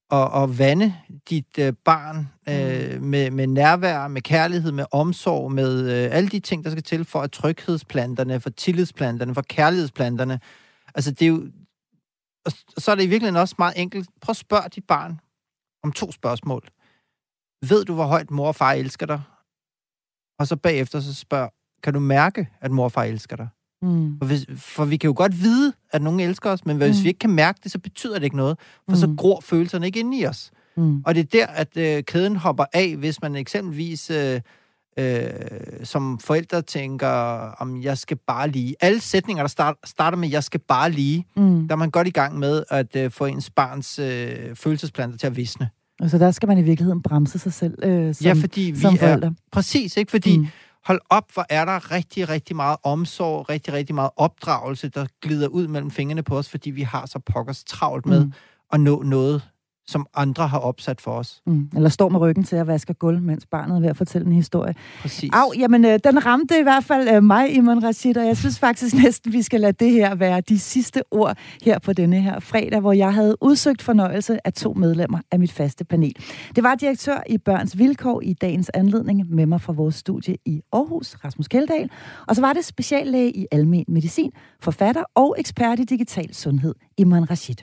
og, 0.10 0.30
og 0.30 0.60
vande 0.60 0.96
dit 1.30 1.58
øh, 1.60 1.74
barn 1.86 2.18
øh, 2.50 3.02
med, 3.02 3.32
med 3.32 3.48
nærvær, 3.48 4.08
med 4.08 4.22
kærlighed, 4.22 4.72
med 4.72 4.86
omsorg, 4.92 5.52
med 5.52 5.80
øh, 5.82 6.16
alle 6.16 6.30
de 6.30 6.40
ting, 6.40 6.64
der 6.64 6.70
skal 6.70 6.84
til 6.84 7.06
for 7.06 7.22
at 7.22 7.32
tryghedsplanterne, 7.32 8.40
for 8.40 8.50
tillidsplanterne, 8.50 9.34
for 9.34 9.42
kærlighedsplanterne. 9.42 10.40
Altså, 10.96 11.12
det 11.12 11.22
er 11.22 11.30
jo... 11.30 11.48
Og 12.46 12.52
og 12.76 12.82
så 12.82 12.92
er 12.92 12.96
det 12.96 13.04
i 13.04 13.08
virkeligheden 13.08 13.42
også 13.42 13.56
meget 13.58 13.74
enkelt. 13.82 14.10
Prøv 14.22 14.32
at 14.32 14.38
spørge 14.38 14.70
dit 14.70 14.88
barn 14.88 15.20
om 15.84 15.92
to 15.92 16.12
spørgsmål. 16.12 16.68
Ved 17.70 17.86
du, 17.86 17.94
hvor 17.94 18.06
højt 18.06 18.32
mor 18.32 18.48
og 18.48 18.56
far 18.56 18.72
elsker 18.74 19.06
dig? 19.06 19.22
Og 20.40 20.48
så 20.48 20.56
bagefter 20.56 21.00
så 21.00 21.14
spørg, 21.14 21.52
kan 21.84 21.94
du 21.94 22.00
mærke, 22.00 22.50
at 22.62 22.72
mor 22.72 22.84
og 22.84 22.92
far 22.92 23.04
elsker 23.04 23.36
dig? 23.36 23.48
Mm. 23.82 24.18
For, 24.18 24.26
hvis, 24.26 24.46
for 24.56 24.86
vi 24.86 24.98
kan 24.98 25.08
jo 25.08 25.14
godt 25.18 25.42
vide, 25.42 25.74
at 25.92 26.02
nogen 26.02 26.20
elsker 26.20 26.50
os, 26.50 26.66
men 26.66 26.78
hvis 26.78 26.98
Mm. 26.98 27.04
vi 27.04 27.08
ikke 27.08 27.20
kan 27.20 27.30
mærke 27.30 27.60
det, 27.64 27.72
så 27.72 27.80
betyder 27.80 28.14
det 28.14 28.24
ikke 28.24 28.38
noget. 28.38 28.58
For 28.90 28.96
så 28.98 29.08
Mm. 29.08 29.18
gror 29.18 29.40
følelserne 29.42 29.86
ikke 29.86 30.00
inde 30.00 30.18
i 30.20 30.26
os. 30.26 30.52
Mm. 30.78 31.02
Og 31.06 31.16
det 31.16 31.22
er 31.22 31.28
der, 31.32 31.48
at 31.48 31.78
øh, 31.78 32.04
kæden 32.04 32.36
hopper 32.36 32.66
af, 32.74 32.96
hvis 32.98 33.22
man 33.22 33.36
eksempelvis 33.36 34.10
øh, 34.10 34.42
øh, 35.00 35.30
som 35.84 36.20
forældre 36.20 36.62
tænker, 36.62 37.08
om 37.60 37.82
jeg 37.82 37.98
skal 37.98 38.18
bare 38.28 38.50
lige. 38.50 38.76
Alle 38.82 39.00
sætninger, 39.02 39.44
der 39.44 39.48
start, 39.48 39.76
starter 39.86 40.18
med, 40.18 40.30
jeg 40.30 40.44
skal 40.44 40.60
bare 40.60 40.92
lige, 40.92 41.26
Mm. 41.36 41.68
der 41.68 41.76
er 41.76 41.78
man 41.78 41.92
godt 41.92 42.08
i 42.08 42.12
gang 42.12 42.40
med 42.40 42.64
at 42.70 42.96
øh, 42.96 43.12
få 43.12 43.26
ens 43.26 43.50
barns 43.50 44.00
øh, 44.00 44.56
følelsesplanter 44.56 45.18
til 45.18 45.28
at 45.28 45.36
visne. 45.38 45.70
Altså 46.00 46.18
der 46.18 46.32
skal 46.32 46.48
man 46.48 46.58
i 46.58 46.62
virkeligheden 46.62 47.02
bremse 47.02 47.40
sig 47.40 47.54
selv 47.54 47.74
øh, 47.84 48.16
som, 48.16 48.26
ja, 48.26 48.34
fordi 48.34 48.62
vi 48.62 48.80
som 48.80 48.94
er... 48.94 48.98
forældre. 48.98 49.34
Præcis, 49.52 49.98
ikke? 49.98 50.12
Fordi 50.12 50.38
Mm. 50.38 50.48
Hold 50.88 51.00
op, 51.10 51.34
hvor 51.34 51.46
er 51.50 51.66
der 51.66 51.92
rigtig, 51.92 52.30
rigtig 52.30 52.56
meget 52.56 52.78
omsorg, 52.84 53.50
rigtig, 53.50 53.74
rigtig 53.74 53.96
meget 53.96 54.12
opdragelse, 54.16 54.90
der 54.90 55.06
glider 55.22 55.48
ud 55.48 55.68
mellem 55.68 55.92
fingrene 55.92 56.24
på 56.24 56.38
os, 56.38 56.50
fordi 56.50 56.70
vi 56.70 56.82
har 56.82 57.06
så 57.06 57.20
pokkers 57.20 57.64
travlt 57.64 58.06
med 58.06 58.26
Mm. 58.26 58.34
at 58.74 58.80
nå 58.80 59.04
noget, 59.04 59.42
som 59.88 60.08
andre 60.16 60.48
har 60.48 60.60
opsat 60.60 61.02
for 61.02 61.12
os. 61.12 61.42
Mm. 61.46 61.70
Eller 61.76 61.90
står 61.90 62.10
med 62.10 62.20
ryggen 62.20 62.44
til 62.44 62.56
at 62.56 62.68
vaske 62.68 62.94
gulv, 62.94 63.22
mens 63.22 63.46
barnet 63.46 63.76
er 63.76 63.80
ved 63.80 63.90
at 63.90 63.98
fortælle 63.98 64.28
en 64.28 64.34
historie. 64.34 64.76
Præcis. 65.02 65.30
Au, 65.34 65.52
jamen 65.58 65.86
øh, 65.86 66.00
den 66.04 66.26
ramte 66.26 66.60
i 66.60 66.64
hvert 66.64 66.84
fald 66.84 67.10
øh, 67.10 67.24
mig, 67.24 67.56
Iman 67.56 67.84
Rashid, 67.84 68.18
og 68.18 68.26
jeg 68.26 68.38
synes 68.38 68.60
faktisk 68.60 68.96
næsten, 69.04 69.34
vi 69.34 69.42
skal 69.42 69.62
lade 69.62 69.86
det 69.86 69.92
her 69.92 70.16
være 70.16 70.42
de 70.42 70.60
sidste 70.60 71.02
ord 71.12 71.38
her 71.64 71.80
på 71.80 71.94
denne 71.94 72.22
her 72.22 72.40
fredag, 72.40 72.80
hvor 72.80 72.94
jeg 72.94 73.14
havde 73.14 73.36
udsøgt 73.42 73.82
fornøjelse 73.82 74.48
af 74.48 74.54
to 74.54 74.74
medlemmer 74.74 75.20
af 75.32 75.40
mit 75.40 75.52
faste 75.52 75.86
panel. 75.86 76.16
Det 76.56 76.64
var 76.64 76.76
direktør 76.76 77.24
i 77.30 77.38
Børns 77.38 77.78
Vilkår 77.78 78.22
i 78.22 78.34
dagens 78.34 78.72
anledning 78.74 79.30
med 79.30 79.46
mig 79.46 79.62
fra 79.62 79.74
vores 79.74 79.96
studie 79.96 80.38
i 80.46 80.62
Aarhus, 80.74 81.16
Rasmus 81.26 81.48
Keldahl, 81.48 81.90
og 82.28 82.36
så 82.36 82.42
var 82.42 82.54
det 82.54 82.66
speciallæge 82.66 83.32
i 83.32 83.46
almen 83.52 83.86
medicin, 83.88 84.32
forfatter 84.60 85.04
og 85.16 85.36
ekspert 85.40 85.80
i 85.80 85.84
digital 85.84 86.34
sundhed, 86.34 86.76
Iman 86.98 87.30
Rashid. 87.32 87.56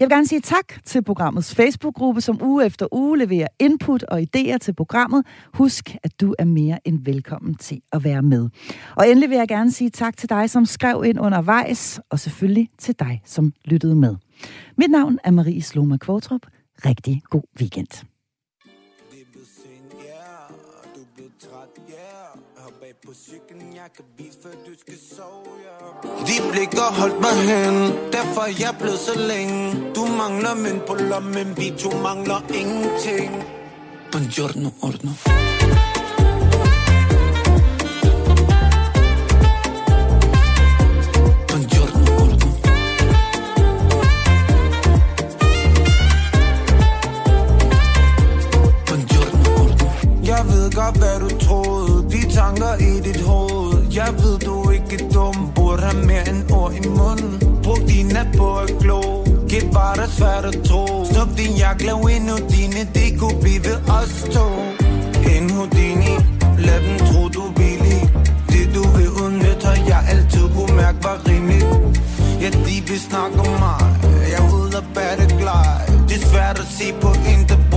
Jeg 0.00 0.06
vil 0.08 0.14
gerne 0.14 0.26
sige 0.26 0.40
tak 0.40 0.84
til 0.84 1.04
programmets 1.04 1.54
Facebook-gruppe, 1.54 2.20
som 2.20 2.42
uge 2.42 2.66
efter 2.66 2.86
uge 2.92 3.18
leverer 3.18 3.46
input 3.58 4.02
og 4.02 4.20
idéer 4.20 4.58
til 4.58 4.74
programmet. 4.74 5.26
Husk, 5.54 5.96
at 6.02 6.20
du 6.20 6.34
er 6.38 6.44
mere 6.44 6.78
end 6.84 7.04
velkommen 7.04 7.54
til 7.54 7.80
at 7.92 8.04
være 8.04 8.22
med. 8.22 8.48
Og 8.96 9.08
endelig 9.08 9.30
vil 9.30 9.38
jeg 9.38 9.48
gerne 9.48 9.70
sige 9.70 9.90
tak 9.90 10.16
til 10.16 10.28
dig, 10.28 10.50
som 10.50 10.66
skrev 10.66 11.04
ind 11.06 11.20
undervejs, 11.20 12.00
og 12.10 12.20
selvfølgelig 12.20 12.68
til 12.78 12.94
dig, 12.98 13.22
som 13.24 13.52
lyttede 13.64 13.96
med. 13.96 14.16
Mit 14.76 14.90
navn 14.90 15.18
er 15.24 15.30
Marie 15.30 15.62
Sloma 15.62 15.96
Kvartrup. 15.96 16.46
Rigtig 16.86 17.22
god 17.30 17.42
weekend. 17.60 17.88
Det 17.88 19.26
du 19.34 21.30
træt, 21.38 21.68
på 23.06 23.14
jeg 23.88 23.96
kan 23.96 24.04
vise, 24.18 24.38
før 24.42 24.50
du 24.66 24.72
skal 24.80 24.98
sove, 25.16 25.52
ja. 25.66 25.76
De 26.28 26.50
blikker 26.50 26.88
holdt 27.00 27.20
mig 27.20 27.36
hen, 27.50 27.74
derfor 28.12 28.40
er 28.40 28.54
jeg 28.60 28.74
blevet 28.80 28.98
så 28.98 29.14
længe. 29.18 29.92
Du 29.94 30.06
mangler 30.06 30.54
mønt 30.54 30.86
på 30.86 30.94
lommen, 30.94 31.56
vi 31.56 31.74
to 31.78 31.90
mangler 32.02 32.40
ingenting. 32.60 33.32
Buongiorno, 34.12 34.70
ordno 34.82 35.10
Buongiorno, 41.48 42.12
ordno 42.22 42.48
Buongiorno, 48.86 49.50
ordno 49.62 49.86
Jeg 50.24 50.42
ved 50.46 50.72
godt, 50.72 50.96
hvad 50.98 51.20
du 51.20 51.28
troede. 51.46 52.10
De 52.10 52.34
tanker 52.34 52.74
i 52.74 53.00
dit 53.00 53.20
hoved 53.20 53.67
jeg 54.08 54.16
ved, 54.24 54.38
du 54.38 54.70
ikke 54.70 54.98
dum. 55.14 55.52
Burde 55.54 55.82
have 55.82 56.06
mere 56.06 56.28
end 56.28 56.50
ord 56.52 56.72
i 56.72 56.88
munden. 56.88 57.32
Brug 57.64 57.80
din 57.88 58.06
nat 58.06 58.28
på 58.38 58.56
at 58.56 58.70
glo. 58.80 59.00
Gæt 59.48 59.66
bare, 59.72 59.96
der 59.96 60.06
svært 60.18 60.44
at 60.44 60.56
tro. 60.68 61.04
Snup 61.10 61.30
din 61.38 61.52
jakke, 61.62 61.86
lav 61.86 62.00
endnu 62.16 62.36
dine. 62.52 62.80
Det 62.94 63.08
kunne 63.20 63.38
blive 63.42 63.60
ved 63.68 63.78
os 63.98 64.12
to. 64.34 64.46
En 65.34 65.50
Houdini 65.50 66.14
Lad 66.66 66.80
dem 66.86 66.98
tro, 67.08 67.28
du 67.28 67.42
er 67.48 67.52
billig. 67.60 68.02
Det 68.52 68.64
du 68.74 68.82
vil 68.96 69.10
udnytte 69.22 69.66
Har 69.66 69.78
jeg 69.92 70.02
altid 70.12 70.44
kunne 70.56 70.74
mærke 70.76 70.98
var 71.04 71.18
rimeligt. 71.28 72.00
Ja, 72.42 72.48
de 72.66 72.76
vil 72.88 73.00
snakke 73.10 73.36
om 73.40 73.52
mig. 73.64 73.80
Jeg 74.30 74.38
er 74.44 74.54
ude 74.54 74.76
og 74.80 74.84
bære 74.94 75.16
det 75.20 75.30
glad 75.40 75.64
Det 76.08 76.16
er 76.20 76.26
svært 76.32 76.58
at 76.64 76.68
se 76.78 76.86
på 77.02 77.10
en, 77.30 77.40
der 77.48 77.67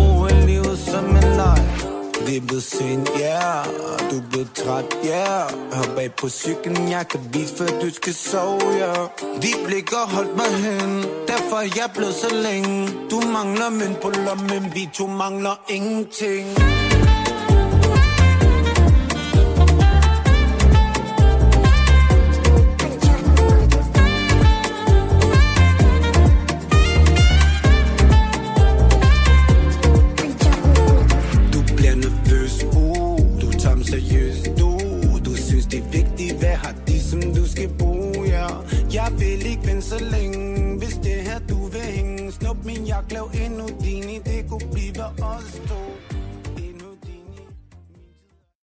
vi 2.28 2.38
er 2.38 2.42
blevet 2.48 2.64
sent, 2.64 3.10
leg 3.10 3.22
yeah 3.22 3.66
Du 4.12 4.18
er 4.18 4.30
blevet 4.30 4.52
træt, 4.54 4.86
yeah 5.06 5.74
Hop 5.74 5.96
bag 5.96 6.12
på 6.18 6.30
cyklen, 6.30 6.92
jeg 6.92 7.08
kan 7.08 7.20
vise, 7.34 7.56
før 7.58 7.68
du 7.82 7.90
skal 7.94 8.14
sove, 8.14 8.62
yeah 8.62 9.08
De 9.42 9.52
blikker 9.66 10.06
holdt 10.16 10.36
mig 10.36 10.52
hen 10.66 11.06
Derfor 11.28 11.58
er 11.58 11.70
jeg 11.76 11.90
blevet 11.96 12.14
så 12.14 12.36
længe. 12.36 12.90
Du 13.12 13.22
mangler 13.34 13.70
mønt 13.70 14.00
på 14.02 14.10
lommen 14.10 14.72
Vi 14.76 14.90
to 14.94 15.08
mangler 15.08 15.56
ingenting. 15.70 16.48